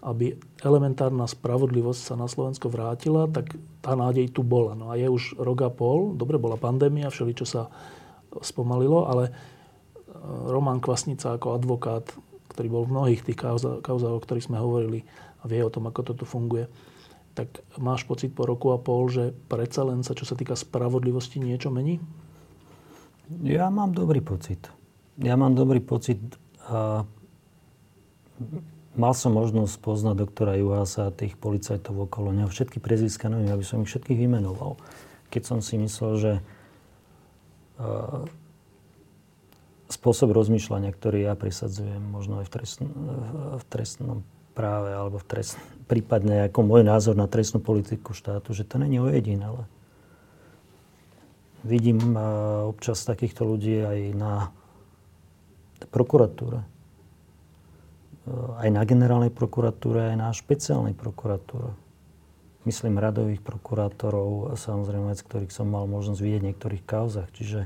aby 0.00 0.32
elementárna 0.64 1.28
spravodlivosť 1.28 2.00
sa 2.00 2.14
na 2.16 2.24
Slovensko 2.24 2.72
vrátila, 2.72 3.28
tak 3.28 3.52
tá 3.84 3.92
nádej 3.92 4.32
tu 4.32 4.40
bola. 4.40 4.72
No 4.72 4.88
a 4.88 4.96
je 4.96 5.08
už 5.08 5.36
rok 5.36 5.60
a 5.60 5.70
pol, 5.70 6.16
dobre, 6.16 6.40
bola 6.40 6.56
pandémia, 6.56 7.12
všeli, 7.12 7.36
čo 7.36 7.44
sa 7.44 7.68
spomalilo, 8.40 9.04
ale 9.04 9.28
ehm, 9.28 10.48
Roman 10.48 10.80
Kvasnica 10.80 11.36
ako 11.36 11.52
advokát, 11.52 12.08
ktorý 12.56 12.68
bol 12.72 12.82
v 12.88 12.92
mnohých 12.96 13.22
tých 13.28 13.38
kauzách, 13.84 14.14
o 14.16 14.24
ktorých 14.24 14.48
sme 14.48 14.56
hovorili 14.56 15.04
a 15.40 15.48
vie 15.48 15.60
o 15.60 15.72
tom, 15.72 15.88
ako 15.88 16.12
toto 16.12 16.24
funguje, 16.24 16.68
tak 17.36 17.62
máš 17.78 18.04
pocit 18.04 18.32
po 18.34 18.44
roku 18.44 18.72
a 18.74 18.78
pol, 18.80 19.08
že 19.08 19.32
predsa 19.48 19.86
len 19.86 20.02
sa, 20.02 20.16
čo 20.16 20.24
sa 20.26 20.36
týka 20.36 20.56
spravodlivosti, 20.58 21.40
niečo 21.40 21.72
mení? 21.72 22.02
Ja 23.46 23.70
mám 23.70 23.94
dobrý 23.94 24.18
pocit. 24.18 24.66
Ja 25.20 25.38
mám 25.38 25.54
dobrý 25.54 25.78
pocit. 25.78 26.18
A 26.66 27.06
mal 29.00 29.16
som 29.16 29.32
možnosť 29.32 29.80
poznať 29.80 30.28
doktora 30.28 30.60
Juhasa 30.60 31.08
a 31.08 31.14
tých 31.16 31.40
policajtov 31.40 32.04
okolo 32.04 32.36
neho. 32.36 32.52
Všetky 32.52 32.76
prezviska 32.84 33.32
neviem, 33.32 33.48
aby 33.48 33.64
som 33.64 33.80
ich 33.80 33.88
všetkých 33.88 34.28
vymenoval. 34.28 34.76
Keď 35.32 35.42
som 35.42 35.58
si 35.64 35.80
myslel, 35.80 36.12
že 36.20 36.32
spôsob 39.88 40.36
rozmýšľania, 40.36 40.92
ktorý 40.92 41.24
ja 41.24 41.34
presadzujem, 41.34 42.04
možno 42.04 42.44
aj 42.44 42.46
v, 42.46 42.52
trestn, 42.52 42.86
v 43.56 43.64
trestnom 43.72 44.20
práve 44.52 44.92
alebo 44.92 45.16
v 45.16 45.26
trest, 45.26 45.56
prípadne 45.88 46.52
ako 46.52 46.60
môj 46.60 46.82
názor 46.84 47.16
na 47.16 47.24
trestnú 47.24 47.64
politiku 47.64 48.12
štátu, 48.12 48.52
že 48.52 48.68
to 48.68 48.76
není 48.76 49.00
ojedinele. 49.00 49.64
Vidím 51.64 52.16
občas 52.68 53.00
takýchto 53.08 53.48
ľudí 53.48 53.80
aj 53.80 53.98
na 54.12 54.32
prokuratúre. 55.88 56.60
Aj 58.60 58.68
na 58.68 58.84
generálnej 58.84 59.32
prokuratúre, 59.32 60.12
aj 60.12 60.16
na 60.20 60.28
špeciálnej 60.34 60.92
prokuratúre. 60.92 61.72
Myslím 62.68 63.00
radových 63.00 63.40
prokurátorov, 63.40 64.52
samozrejme, 64.60 65.16
ktorých 65.16 65.48
som 65.48 65.72
mal 65.72 65.88
možnosť 65.88 66.20
vidieť 66.20 66.40
v 66.44 66.48
niektorých 66.52 66.84
kauzach. 66.84 67.32
Čiže 67.32 67.64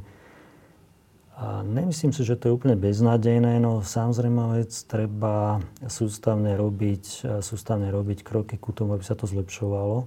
a 1.34 1.66
nemyslím 1.66 2.14
si, 2.14 2.22
že 2.22 2.38
to 2.38 2.46
je 2.46 2.54
úplne 2.54 2.78
beznádejné, 2.78 3.58
no 3.58 3.82
samozrejme 3.82 4.54
vec, 4.54 4.70
treba 4.86 5.58
sústavne 5.82 6.54
robiť, 6.54 7.26
sústavne 7.42 7.90
robiť 7.90 8.22
kroky 8.22 8.54
ku 8.54 8.70
tomu, 8.70 8.94
aby 8.94 9.02
sa 9.02 9.18
to 9.18 9.26
zlepšovalo. 9.26 10.06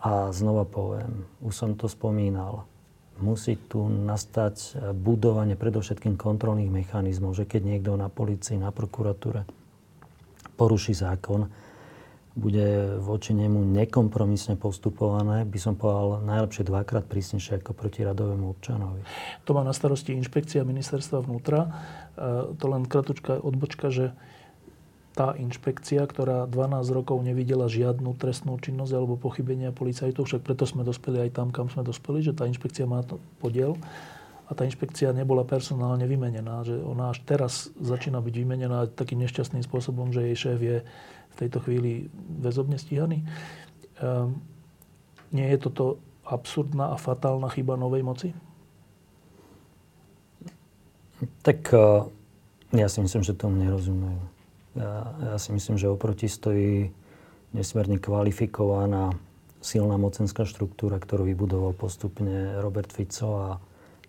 A 0.00 0.32
znova 0.32 0.64
poviem, 0.64 1.28
už 1.44 1.52
som 1.52 1.76
to 1.76 1.92
spomínal, 1.92 2.64
musí 3.20 3.60
tu 3.68 3.84
nastať 3.84 4.80
budovanie 4.96 5.60
predovšetkým 5.60 6.16
kontrolných 6.16 6.72
mechanizmov, 6.72 7.36
že 7.36 7.44
keď 7.44 7.76
niekto 7.76 7.92
na 8.00 8.08
policii, 8.08 8.56
na 8.56 8.72
prokuratúre 8.72 9.44
poruší 10.56 10.96
zákon, 10.96 11.46
bude 12.36 13.00
voči 13.00 13.32
nemu 13.32 13.64
nekompromisne 13.64 14.60
postupované, 14.60 15.48
by 15.48 15.56
som 15.56 15.72
povedal 15.72 16.20
najlepšie 16.20 16.68
dvakrát 16.68 17.08
prísnejšie 17.08 17.64
ako 17.64 17.72
proti 17.72 18.04
radovému 18.04 18.52
občanovi. 18.52 19.00
To 19.48 19.56
má 19.56 19.64
na 19.64 19.72
starosti 19.72 20.12
inšpekcia 20.12 20.60
ministerstva 20.60 21.24
vnútra. 21.24 21.64
E, 21.64 21.68
to 22.60 22.64
len 22.68 22.84
kratučká 22.84 23.40
odbočka, 23.40 23.88
že 23.88 24.12
tá 25.16 25.32
inšpekcia, 25.32 26.04
ktorá 26.04 26.44
12 26.44 26.92
rokov 26.92 27.24
nevidela 27.24 27.72
žiadnu 27.72 28.12
trestnú 28.20 28.60
činnosť 28.60 28.92
alebo 28.92 29.16
pochybenia 29.16 29.72
policajtov, 29.72 30.28
však 30.28 30.44
preto 30.44 30.68
sme 30.68 30.84
dospeli 30.84 31.24
aj 31.24 31.40
tam, 31.40 31.48
kam 31.48 31.72
sme 31.72 31.88
dospeli, 31.88 32.20
že 32.20 32.36
tá 32.36 32.44
inšpekcia 32.44 32.84
má 32.84 33.00
to 33.00 33.16
podiel 33.40 33.80
a 34.46 34.50
tá 34.54 34.62
inšpekcia 34.62 35.10
nebola 35.10 35.42
personálne 35.42 36.06
vymenená, 36.06 36.62
že 36.62 36.78
ona 36.78 37.10
až 37.10 37.18
teraz 37.26 37.74
začína 37.82 38.22
byť 38.22 38.34
vymenená 38.34 38.86
takým 38.94 39.18
nešťastným 39.26 39.66
spôsobom, 39.66 40.14
že 40.14 40.22
jej 40.30 40.36
šéf 40.38 40.58
je 40.62 40.76
v 40.86 41.34
tejto 41.34 41.58
chvíli 41.66 42.06
väzobne 42.38 42.78
stíhaný. 42.78 43.26
Um, 43.98 44.38
nie 45.34 45.50
je 45.50 45.58
toto 45.58 45.98
absurdná 46.22 46.94
a 46.94 46.96
fatálna 46.96 47.50
chyba 47.50 47.74
novej 47.74 48.06
moci? 48.06 48.30
Tak 51.42 51.58
uh, 51.74 52.06
ja 52.70 52.86
si 52.86 53.02
myslím, 53.02 53.26
že 53.26 53.34
tomu 53.34 53.58
nerozumejú. 53.58 54.22
Ja, 54.78 54.92
ja 55.32 55.36
si 55.40 55.50
myslím, 55.56 55.80
že 55.80 55.90
oproti 55.90 56.28
stojí 56.28 56.92
nesmierne 57.56 57.96
kvalifikovaná 57.96 59.16
silná 59.64 59.96
mocenská 59.96 60.44
štruktúra, 60.44 61.00
ktorú 61.00 61.26
vybudoval 61.26 61.72
postupne 61.74 62.60
Robert 62.60 62.92
Fico 62.92 63.30
a 63.40 63.48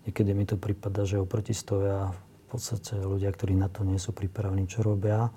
niekedy 0.08 0.32
mi 0.32 0.48
to 0.48 0.56
prípada, 0.56 1.04
že 1.04 1.20
oproti 1.20 1.52
stoja 1.52 2.16
v 2.16 2.44
podstate 2.48 2.96
ľudia, 2.96 3.28
ktorí 3.28 3.52
na 3.52 3.68
to 3.68 3.84
nie 3.84 4.00
sú 4.00 4.16
pripravení, 4.16 4.64
čo 4.64 4.80
robia. 4.80 5.28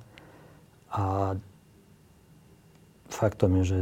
A 0.96 1.36
faktom 3.12 3.60
je, 3.60 3.64
že 3.68 3.80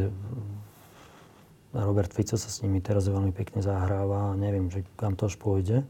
Robert 1.78 2.10
Fico 2.10 2.34
sa 2.34 2.50
s 2.50 2.66
nimi 2.66 2.82
teraz 2.82 3.06
veľmi 3.06 3.30
pekne 3.30 3.62
zahráva 3.62 4.34
a 4.34 4.38
neviem, 4.40 4.74
že 4.74 4.82
kam 4.98 5.14
to 5.14 5.30
až 5.30 5.38
pôjde. 5.38 5.86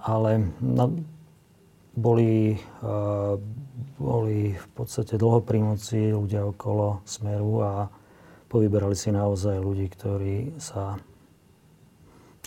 Ale 0.00 0.48
no, 0.64 1.04
boli, 1.92 2.56
uh, 2.80 3.36
boli 4.00 4.56
v 4.56 4.68
podstate 4.72 5.20
dlho 5.20 5.44
pri 5.44 5.60
ľudia 6.16 6.48
okolo 6.48 7.04
Smeru 7.04 7.60
a 7.60 7.72
povyberali 8.48 8.96
si 8.96 9.12
naozaj 9.12 9.60
ľudí, 9.60 9.92
ktorí 9.92 10.56
sa 10.56 10.96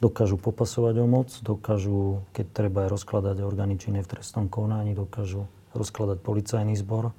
dokážu 0.02 0.42
popasovať 0.42 0.98
o 1.00 1.06
moc, 1.06 1.30
dokážu, 1.46 2.26
keď 2.34 2.46
treba 2.50 2.90
aj 2.90 2.98
rozkladať 2.98 3.46
orgány 3.46 3.78
činné 3.78 4.02
v 4.02 4.18
trestnom 4.18 4.50
konaní, 4.50 4.98
dokážu 4.98 5.46
rozkladať 5.78 6.20
policajný 6.20 6.74
zbor 6.76 7.14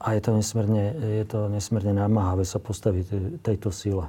a 0.00 0.16
je 0.16 0.20
to 0.24 0.30
nesmierne, 0.32 0.96
je 0.96 1.24
to 1.28 1.52
nesmierne 1.52 1.92
namáhavé 1.92 2.48
sa 2.48 2.56
postaviť 2.56 3.40
tejto 3.44 3.68
sile. 3.68 4.08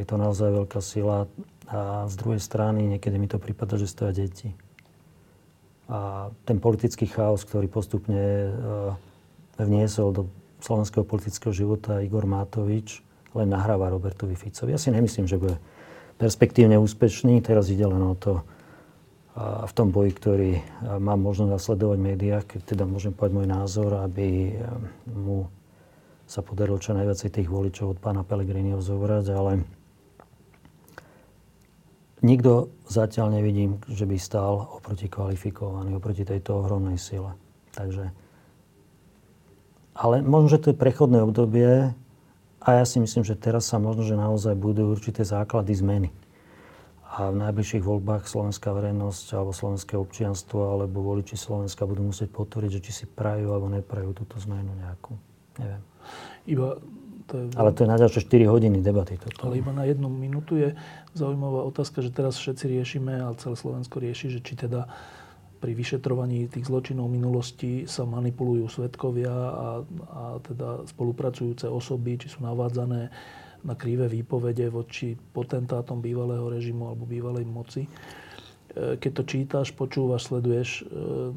Je 0.00 0.04
to 0.08 0.16
naozaj 0.16 0.48
veľká 0.48 0.80
sila 0.80 1.28
a 1.68 2.08
z 2.08 2.14
druhej 2.16 2.40
strany 2.40 2.88
niekedy 2.88 3.20
mi 3.20 3.28
to 3.28 3.36
prípada, 3.36 3.76
že 3.76 3.88
stoja 3.88 4.16
deti. 4.16 4.56
A 5.92 6.30
ten 6.48 6.56
politický 6.56 7.04
chaos, 7.06 7.44
ktorý 7.44 7.68
postupne 7.68 8.24
uh, 8.24 8.50
vniesol 9.60 10.10
do 10.12 10.22
slovenského 10.64 11.04
politického 11.04 11.52
života 11.52 12.00
Igor 12.00 12.24
Matovič, 12.24 13.05
len 13.36 13.52
nahráva 13.52 13.92
Robertovi 13.92 14.34
Ficovi. 14.34 14.72
Ja 14.72 14.80
si 14.80 14.88
nemyslím, 14.88 15.28
že 15.28 15.36
bude 15.36 15.60
perspektívne 16.16 16.80
úspešný. 16.80 17.44
Teraz 17.44 17.68
ide 17.68 17.84
len 17.84 18.00
o 18.00 18.16
to, 18.16 18.40
v 19.36 19.72
tom 19.76 19.92
boji, 19.92 20.16
ktorý 20.16 20.50
mám 20.96 21.20
možnosť 21.20 21.52
nasledovať 21.60 21.98
v 22.00 22.08
médiách, 22.08 22.44
keď 22.48 22.60
teda 22.72 22.84
môžem 22.88 23.12
povedať 23.12 23.36
môj 23.36 23.48
názor, 23.52 24.00
aby 24.00 24.56
mu 25.12 25.52
sa 26.24 26.40
podarilo 26.40 26.80
čo 26.80 26.96
najviac 26.96 27.20
tých 27.20 27.44
voličov 27.44 27.92
od 27.92 27.98
pána 28.00 28.24
Pellegriniho 28.24 28.80
zobrať, 28.80 29.26
ale 29.36 29.52
nikto 32.24 32.72
zatiaľ 32.88 33.36
nevidím, 33.36 33.76
že 33.84 34.08
by 34.08 34.16
stál 34.16 34.72
oproti 34.72 35.12
kvalifikovaný, 35.12 36.00
oproti 36.00 36.24
tejto 36.24 36.64
ohromnej 36.64 36.96
sile. 36.96 37.36
Takže, 37.76 38.08
ale 40.00 40.24
možno, 40.24 40.48
že 40.48 40.64
to 40.64 40.72
je 40.72 40.80
prechodné 40.80 41.20
obdobie 41.20 41.92
a 42.66 42.82
ja 42.82 42.84
si 42.84 42.98
myslím, 42.98 43.22
že 43.22 43.38
teraz 43.38 43.70
sa 43.70 43.78
možno, 43.78 44.02
že 44.02 44.18
naozaj 44.18 44.58
budú 44.58 44.90
určité 44.90 45.22
základy 45.22 45.70
zmeny 45.78 46.10
a 47.16 47.32
v 47.32 47.38
najbližších 47.38 47.80
voľbách 47.80 48.28
slovenská 48.28 48.76
verejnosť 48.76 49.26
alebo 49.38 49.54
slovenské 49.54 49.94
občianstvo 49.96 50.74
alebo 50.76 51.00
voliči 51.00 51.38
Slovenska 51.38 51.88
budú 51.88 52.12
musieť 52.12 52.28
potvrdiť, 52.28 52.70
že 52.76 52.80
či 52.82 52.92
si 52.92 53.04
prajú 53.08 53.56
alebo 53.56 53.72
neprajú 53.72 54.12
túto 54.12 54.36
zmenu 54.44 54.74
nejakú. 54.76 55.16
Neviem. 55.56 55.82
Iba 56.44 56.76
to 57.26 57.34
je... 57.40 57.44
Ale 57.56 57.70
to 57.72 57.82
je 57.82 57.88
na 57.88 57.98
ďalšie 57.98 58.20
4 58.20 58.52
hodiny 58.52 58.78
debaty. 58.84 59.16
Toto. 59.16 59.48
Ale 59.48 59.58
iba 59.58 59.72
na 59.72 59.88
jednu 59.88 60.12
minútu 60.12 60.60
je 60.60 60.76
zaujímavá 61.16 61.64
otázka, 61.64 62.04
že 62.04 62.12
teraz 62.12 62.36
všetci 62.36 62.68
riešime, 62.70 63.16
ale 63.16 63.34
celé 63.40 63.56
Slovensko 63.58 63.96
rieši, 63.98 64.36
že 64.36 64.40
či 64.44 64.54
teda 64.54 64.86
pri 65.56 65.72
vyšetrovaní 65.72 66.52
tých 66.52 66.68
zločinov 66.68 67.08
minulosti 67.08 67.88
sa 67.88 68.04
manipulujú 68.04 68.68
svetkovia 68.68 69.32
a, 69.32 69.68
a 70.12 70.24
teda 70.44 70.84
spolupracujúce 70.88 71.66
osoby, 71.66 72.20
či 72.20 72.28
sú 72.28 72.44
navádzané 72.44 73.08
na 73.66 73.74
krivé 73.74 74.06
výpovede 74.06 74.68
voči 74.68 75.16
potentátom 75.16 75.98
bývalého 75.98 76.46
režimu 76.46 76.92
alebo 76.92 77.08
bývalej 77.08 77.44
moci. 77.48 77.82
E, 77.84 77.90
keď 79.00 79.10
to 79.10 79.22
čítaš, 79.24 79.68
počúvaš, 79.72 80.28
sleduješ, 80.28 80.84
e, 80.84 81.32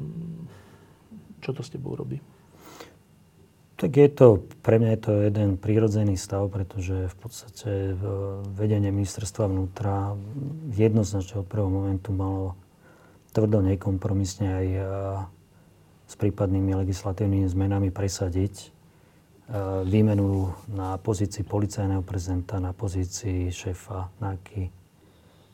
čo 1.40 1.50
to 1.56 1.64
s 1.64 1.72
tebou 1.72 1.96
robí? 1.96 2.20
Tak 3.80 3.96
je 3.96 4.08
to, 4.12 4.44
pre 4.60 4.76
mňa 4.76 4.90
je 4.92 5.00
to 5.00 5.12
jeden 5.24 5.56
prírodzený 5.56 6.20
stav, 6.20 6.52
pretože 6.52 7.08
v 7.08 7.16
podstate 7.16 7.96
vedenie 8.52 8.92
ministerstva 8.92 9.48
vnútra 9.48 10.20
jednoznačne 10.76 11.40
od 11.40 11.48
prvého 11.48 11.72
momentu 11.72 12.12
malo 12.12 12.59
tvrdo 13.30 13.62
nekompromisne 13.62 14.48
aj 14.50 14.66
e, 14.66 14.82
s 16.10 16.14
prípadnými 16.18 16.74
legislatívnymi 16.74 17.46
zmenami 17.46 17.88
presadiť 17.94 18.80
Eh, 19.50 19.82
výmenu 19.82 20.54
na 20.70 20.94
pozícii 20.94 21.42
policajného 21.42 22.06
prezidenta, 22.06 22.62
na 22.62 22.70
pozícii 22.70 23.50
šéfa 23.50 24.06
NAKY, 24.22 24.70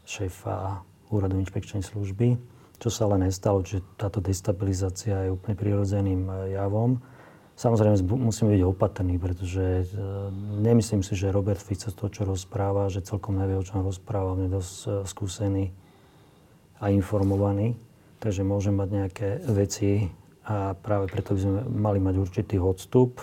šéfa 0.04 0.84
Úradu 1.08 1.40
inšpekčnej 1.40 1.80
služby, 1.80 2.36
čo 2.76 2.92
sa 2.92 3.08
ale 3.08 3.24
nestalo, 3.24 3.64
že 3.64 3.80
táto 3.96 4.20
destabilizácia 4.20 5.24
je 5.24 5.32
úplne 5.32 5.56
prirodzeným 5.56 6.28
eh, 6.28 6.60
javom. 6.60 7.00
Samozrejme 7.56 8.04
musíme 8.20 8.52
byť 8.52 8.62
opatrní, 8.68 9.16
pretože 9.16 9.88
nemyslím 10.60 11.00
si, 11.00 11.16
že 11.16 11.32
Robert 11.32 11.56
Fico 11.56 11.88
to, 11.88 12.12
čo 12.12 12.28
rozpráva, 12.28 12.92
že 12.92 13.00
celkom 13.00 13.40
nevie, 13.40 13.56
o 13.56 13.64
čom 13.64 13.80
rozpráva, 13.80 14.36
on 14.36 14.44
je 14.44 14.52
dosť 14.52 15.08
skúsený 15.08 15.72
a 16.80 16.92
informovaný, 16.92 17.76
takže 18.20 18.44
môže 18.44 18.72
mať 18.72 18.88
nejaké 18.92 19.28
veci 19.48 20.12
a 20.46 20.76
práve 20.78 21.10
preto 21.10 21.34
by 21.34 21.40
sme 21.40 21.60
mali 21.72 21.98
mať 21.98 22.14
určitý 22.20 22.56
odstup 22.60 23.18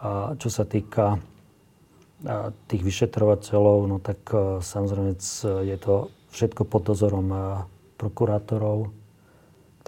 a 0.00 0.32
čo 0.36 0.48
sa 0.48 0.64
týka 0.64 1.20
tých 2.68 2.82
vyšetrovateľov, 2.84 3.78
no 3.88 3.96
tak 3.96 4.20
e, 4.32 4.60
samozrejme 4.60 5.16
je 5.64 5.76
to 5.80 6.12
všetko 6.28 6.68
pod 6.68 6.92
dozorom 6.92 7.32
prokurátorov, 7.96 8.92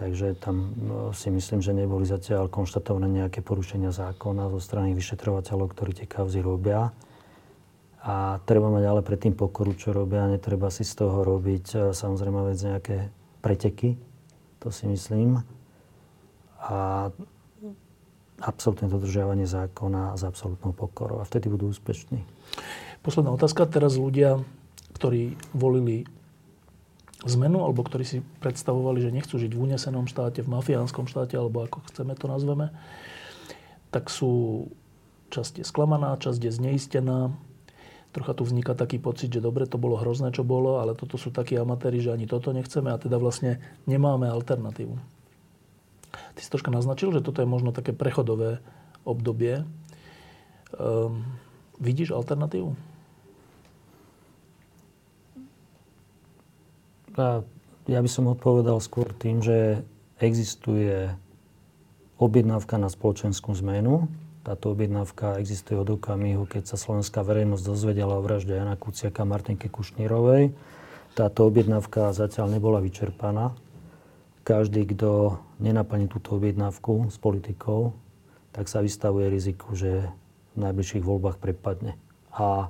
takže 0.00 0.40
tam 0.40 0.56
e, 0.56 0.70
si 1.12 1.28
myslím, 1.28 1.60
že 1.60 1.76
neboli 1.76 2.08
zatiaľ 2.08 2.48
konštatované 2.48 3.08
nejaké 3.08 3.44
porušenia 3.44 3.92
zákona 3.92 4.48
zo 4.48 4.60
strany 4.64 4.96
vyšetrovateľov, 4.96 5.76
ktorí 5.76 5.92
tie 5.92 6.08
kauzy 6.08 6.40
robia. 6.40 6.92
A 8.02 8.42
treba 8.42 8.66
mať 8.66 8.82
ale 8.82 9.00
predtým 9.06 9.38
pokoru, 9.38 9.78
čo 9.78 9.94
robia, 9.94 10.26
netreba 10.26 10.74
si 10.74 10.82
z 10.82 11.06
toho 11.06 11.22
robiť 11.22 11.66
e, 11.70 11.76
samozrejme 11.94 12.50
vec 12.50 12.58
nejaké 12.58 12.96
preteky, 13.38 13.94
to 14.58 14.74
si 14.74 14.90
myslím. 14.90 15.38
A 16.58 17.10
absolútne 18.42 18.90
dodržiavanie 18.90 19.46
zákona 19.46 20.18
s 20.18 20.22
absolútnou 20.26 20.74
pokorou 20.74 21.22
a 21.22 21.26
vtedy 21.26 21.46
budú 21.46 21.70
úspešní. 21.70 22.26
Posledná 23.06 23.30
otázka. 23.34 23.70
Teraz 23.70 23.94
ľudia, 23.94 24.42
ktorí 24.98 25.38
volili 25.54 26.06
zmenu, 27.22 27.62
alebo 27.62 27.86
ktorí 27.86 28.02
si 28.02 28.18
predstavovali, 28.42 28.98
že 28.98 29.14
nechcú 29.14 29.38
žiť 29.38 29.54
v 29.54 29.62
unesenom 29.70 30.10
štáte, 30.10 30.42
v 30.42 30.52
mafiánskom 30.58 31.06
štáte, 31.06 31.38
alebo 31.38 31.62
ako 31.62 31.86
chceme 31.90 32.18
to 32.18 32.26
nazveme, 32.26 32.74
tak 33.94 34.10
sú 34.10 34.66
časť 35.30 35.62
je 35.62 35.64
sklamaná, 35.64 36.18
časť 36.18 36.40
je 36.42 36.52
zneistená. 36.52 37.18
Trocha 38.12 38.36
tu 38.36 38.44
vzniká 38.44 38.76
taký 38.76 39.00
pocit, 39.00 39.32
že 39.32 39.40
dobre, 39.40 39.64
to 39.64 39.80
bolo 39.80 39.96
hrozné, 39.96 40.36
čo 40.36 40.44
bolo, 40.44 40.84
ale 40.84 40.92
toto 40.92 41.16
sú 41.16 41.32
takí 41.32 41.56
amatéri, 41.56 41.96
že 42.04 42.12
ani 42.12 42.28
toto 42.28 42.52
nechceme 42.52 42.92
a 42.92 43.00
teda 43.00 43.16
vlastne 43.16 43.64
nemáme 43.88 44.28
alternatívu. 44.28 45.00
Ty 46.12 46.40
si 46.40 46.52
troška 46.52 46.68
naznačil, 46.68 47.08
že 47.16 47.24
toto 47.24 47.40
je 47.40 47.48
možno 47.48 47.72
také 47.72 47.96
prechodové 47.96 48.60
obdobie. 49.08 49.64
Um, 50.76 51.24
vidíš 51.80 52.12
alternatívu? 52.12 52.76
Ja 57.88 58.00
by 58.00 58.08
som 58.08 58.28
odpovedal 58.28 58.80
skôr 58.80 59.12
tým, 59.12 59.44
že 59.44 59.84
existuje 60.16 61.12
objednávka 62.16 62.80
na 62.80 62.88
spoločenskú 62.88 63.52
zmenu. 63.60 64.08
Táto 64.42 64.74
objednávka 64.74 65.38
existuje 65.38 65.78
od 65.78 65.86
okamihu, 65.86 66.50
keď 66.50 66.74
sa 66.74 66.76
slovenská 66.78 67.22
verejnosť 67.22 67.62
dozvedela 67.62 68.18
o 68.18 68.24
vražde 68.26 68.58
Jana 68.58 68.74
Kuciaka 68.74 69.22
a 69.22 69.30
Martinke 69.30 69.70
Kušnírovej. 69.70 70.50
Táto 71.14 71.46
objednávka 71.46 72.10
zatiaľ 72.10 72.58
nebola 72.58 72.82
vyčerpaná 72.82 73.54
každý, 74.42 74.82
kto 74.90 75.38
nenaplní 75.62 76.10
túto 76.10 76.34
objednávku 76.34 77.06
s 77.08 77.16
politikou, 77.22 77.94
tak 78.50 78.66
sa 78.66 78.82
vystavuje 78.82 79.30
riziku, 79.30 79.78
že 79.78 80.10
v 80.52 80.58
najbližších 80.58 81.06
voľbách 81.06 81.38
prepadne. 81.38 81.96
A 82.34 82.68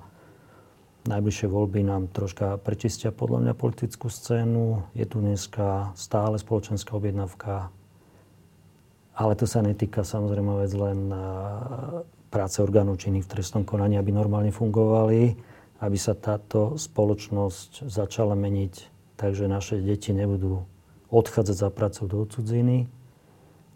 najbližšie 1.08 1.48
voľby 1.50 1.82
nám 1.82 2.12
troška 2.12 2.60
prečistia 2.60 3.10
podľa 3.10 3.48
mňa 3.48 3.54
politickú 3.58 4.12
scénu. 4.12 4.84
Je 4.94 5.08
tu 5.08 5.18
dneska 5.18 5.96
stále 5.98 6.36
spoločenská 6.38 6.94
objednávka, 6.94 7.72
ale 9.16 9.32
to 9.36 9.44
sa 9.44 9.60
netýka 9.60 10.04
samozrejme 10.04 10.62
vec 10.62 10.72
len 10.72 11.12
práce 12.32 12.56
orgánov 12.64 12.96
činných 12.96 13.28
v 13.28 13.32
trestnom 13.38 13.62
konaní, 13.62 14.00
aby 14.00 14.08
normálne 14.08 14.54
fungovali, 14.54 15.36
aby 15.84 15.98
sa 16.00 16.16
táto 16.16 16.80
spoločnosť 16.80 17.86
začala 17.90 18.32
meniť 18.32 18.92
takže 19.22 19.46
naše 19.46 19.78
deti 19.78 20.10
nebudú 20.10 20.66
odchádzať 21.14 21.56
za 21.56 21.70
prácou 21.70 22.10
do 22.10 22.26
cudziny, 22.26 22.90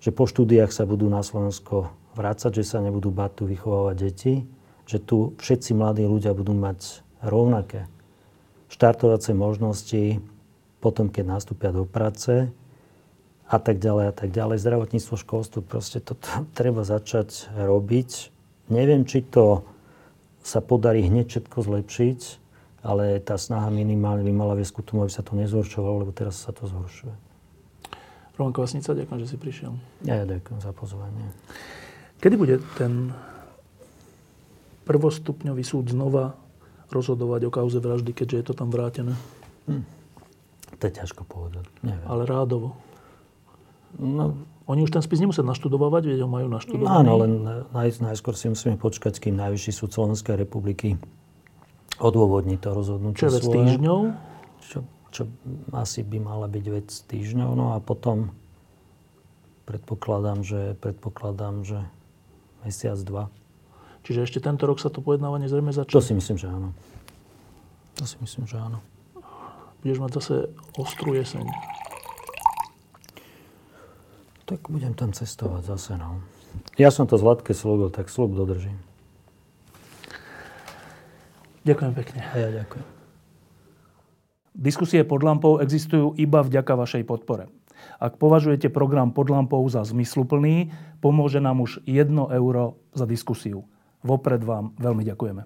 že 0.02 0.10
po 0.10 0.26
štúdiách 0.26 0.74
sa 0.74 0.82
budú 0.82 1.06
na 1.06 1.22
Slovensko 1.22 1.94
vrácať, 2.18 2.58
že 2.58 2.64
sa 2.66 2.82
nebudú 2.82 3.14
bať 3.14 3.30
tu 3.38 3.42
vychovávať 3.46 3.94
deti, 3.94 4.34
že 4.90 4.98
tu 4.98 5.38
všetci 5.38 5.78
mladí 5.78 6.02
ľudia 6.02 6.34
budú 6.34 6.50
mať 6.50 7.06
rovnaké 7.22 7.86
štartovacie 8.66 9.38
možnosti 9.38 10.18
potom, 10.82 11.06
keď 11.06 11.38
nastúpia 11.38 11.70
do 11.70 11.86
práce 11.86 12.50
a 13.46 13.58
tak 13.62 13.78
ďalej 13.78 14.10
a 14.10 14.14
tak 14.14 14.34
ďalej. 14.34 14.58
Zdravotníctvo, 14.58 15.14
školstvo, 15.14 15.62
proste 15.62 16.02
to 16.02 16.18
treba 16.58 16.82
začať 16.82 17.50
robiť. 17.54 18.34
Neviem, 18.70 19.06
či 19.06 19.22
to 19.22 19.62
sa 20.42 20.62
podarí 20.62 21.06
hneď 21.06 21.26
všetko 21.26 21.58
zlepšiť, 21.58 22.20
ale 22.86 23.18
tá 23.22 23.34
snaha 23.34 23.70
minimálne 23.70 24.22
by 24.22 24.34
mala 24.34 24.54
viesť 24.54 24.78
k 24.78 24.86
tomu, 24.94 25.06
aby 25.06 25.10
sa 25.14 25.26
to 25.26 25.34
nezhoršovalo, 25.34 26.06
lebo 26.06 26.12
teraz 26.14 26.38
sa 26.38 26.54
to 26.54 26.70
zhoršuje. 26.70 27.14
Roman 28.38 28.54
Kvasnica, 28.54 28.94
ďakujem, 28.94 29.20
že 29.26 29.28
si 29.32 29.36
prišiel. 29.40 29.72
Ja, 30.06 30.22
ja 30.22 30.26
ďakujem 30.28 30.60
za 30.60 30.70
pozvanie. 30.70 31.26
Kedy 32.20 32.34
bude 32.36 32.56
ten 32.78 33.10
prvostupňový 34.86 35.64
súd 35.66 35.90
znova 35.90 36.38
rozhodovať 36.94 37.48
o 37.48 37.50
kauze 37.50 37.82
vraždy, 37.82 38.14
keďže 38.14 38.36
je 38.38 38.44
to 38.46 38.54
tam 38.54 38.70
vrátené? 38.70 39.18
Hm. 39.66 39.82
To 40.78 40.82
je 40.86 40.92
ťažko 40.94 41.26
povedať. 41.26 41.66
Neviem. 41.82 42.06
Ale 42.06 42.22
rádovo. 42.28 42.78
No, 43.96 44.36
oni 44.68 44.84
už 44.84 44.92
ten 44.92 45.00
spis 45.00 45.22
nemusia 45.22 45.46
naštudovať, 45.46 46.02
veď 46.04 46.18
ho 46.24 46.30
majú 46.30 46.46
naštudovaný. 46.52 46.92
Áno, 46.92 47.12
len 47.22 47.32
naj, 47.72 48.02
najskôr 48.02 48.36
si 48.36 48.50
musíme 48.52 48.76
počkať, 48.76 49.16
kým 49.16 49.38
Najvyšší 49.38 49.72
súd 49.72 49.90
Slovenskej 49.94 50.36
republiky 50.36 51.00
odôvodní 51.96 52.60
to 52.60 52.76
rozhodnutie 52.76 53.24
Čo 53.24 53.28
je 53.32 53.36
vec 53.40 53.46
týždňov? 53.46 54.00
Čo, 54.60 54.78
čo 55.12 55.22
asi 55.72 56.04
by 56.04 56.18
mala 56.20 56.46
byť 56.50 56.64
vec 56.68 56.88
týždňov. 56.92 57.50
No 57.56 57.72
a 57.72 57.80
potom 57.80 58.36
predpokladám, 59.64 60.44
že, 60.44 60.76
predpokladám, 60.78 61.64
že 61.64 61.80
mesiac, 62.62 62.98
dva. 63.00 63.32
Čiže 64.06 64.22
ešte 64.22 64.38
tento 64.38 64.68
rok 64.70 64.78
sa 64.78 64.92
to 64.92 65.02
pojednávanie 65.02 65.50
zrejme 65.50 65.74
začne? 65.74 65.94
To 65.94 66.04
si 66.04 66.14
myslím, 66.14 66.36
že 66.38 66.46
áno. 66.46 66.70
To 67.98 68.04
si 68.04 68.20
myslím, 68.22 68.44
že 68.46 68.60
áno. 68.60 68.78
Budeš 69.82 69.98
mať 69.98 70.10
zase 70.20 70.34
ostrú 70.78 71.16
jeseň. 71.16 71.42
Tak 74.46 74.70
budem 74.70 74.94
tam 74.94 75.10
cestovať 75.10 75.74
zase, 75.74 75.98
no. 75.98 76.22
Ja 76.78 76.94
som 76.94 77.10
to 77.10 77.18
Zlatke 77.18 77.50
slúbil, 77.50 77.90
tak 77.90 78.06
slúb 78.06 78.38
dodržím. 78.38 78.78
Ďakujem 81.66 81.92
pekne. 81.98 82.20
A 82.30 82.34
ja 82.38 82.48
ďakujem. 82.62 82.86
Diskusie 84.54 85.02
pod 85.02 85.26
lampou 85.26 85.58
existujú 85.58 86.14
iba 86.14 86.46
vďaka 86.46 86.78
vašej 86.78 87.02
podpore. 87.04 87.50
Ak 87.98 88.22
považujete 88.22 88.70
program 88.70 89.10
pod 89.10 89.28
lampou 89.28 89.66
za 89.66 89.82
zmysluplný, 89.82 90.70
pomôže 91.02 91.42
nám 91.42 91.66
už 91.66 91.82
1 91.82 92.08
euro 92.30 92.78
za 92.94 93.04
diskusiu. 93.04 93.66
Vopred 94.06 94.46
vám 94.46 94.78
veľmi 94.78 95.02
ďakujeme. 95.02 95.34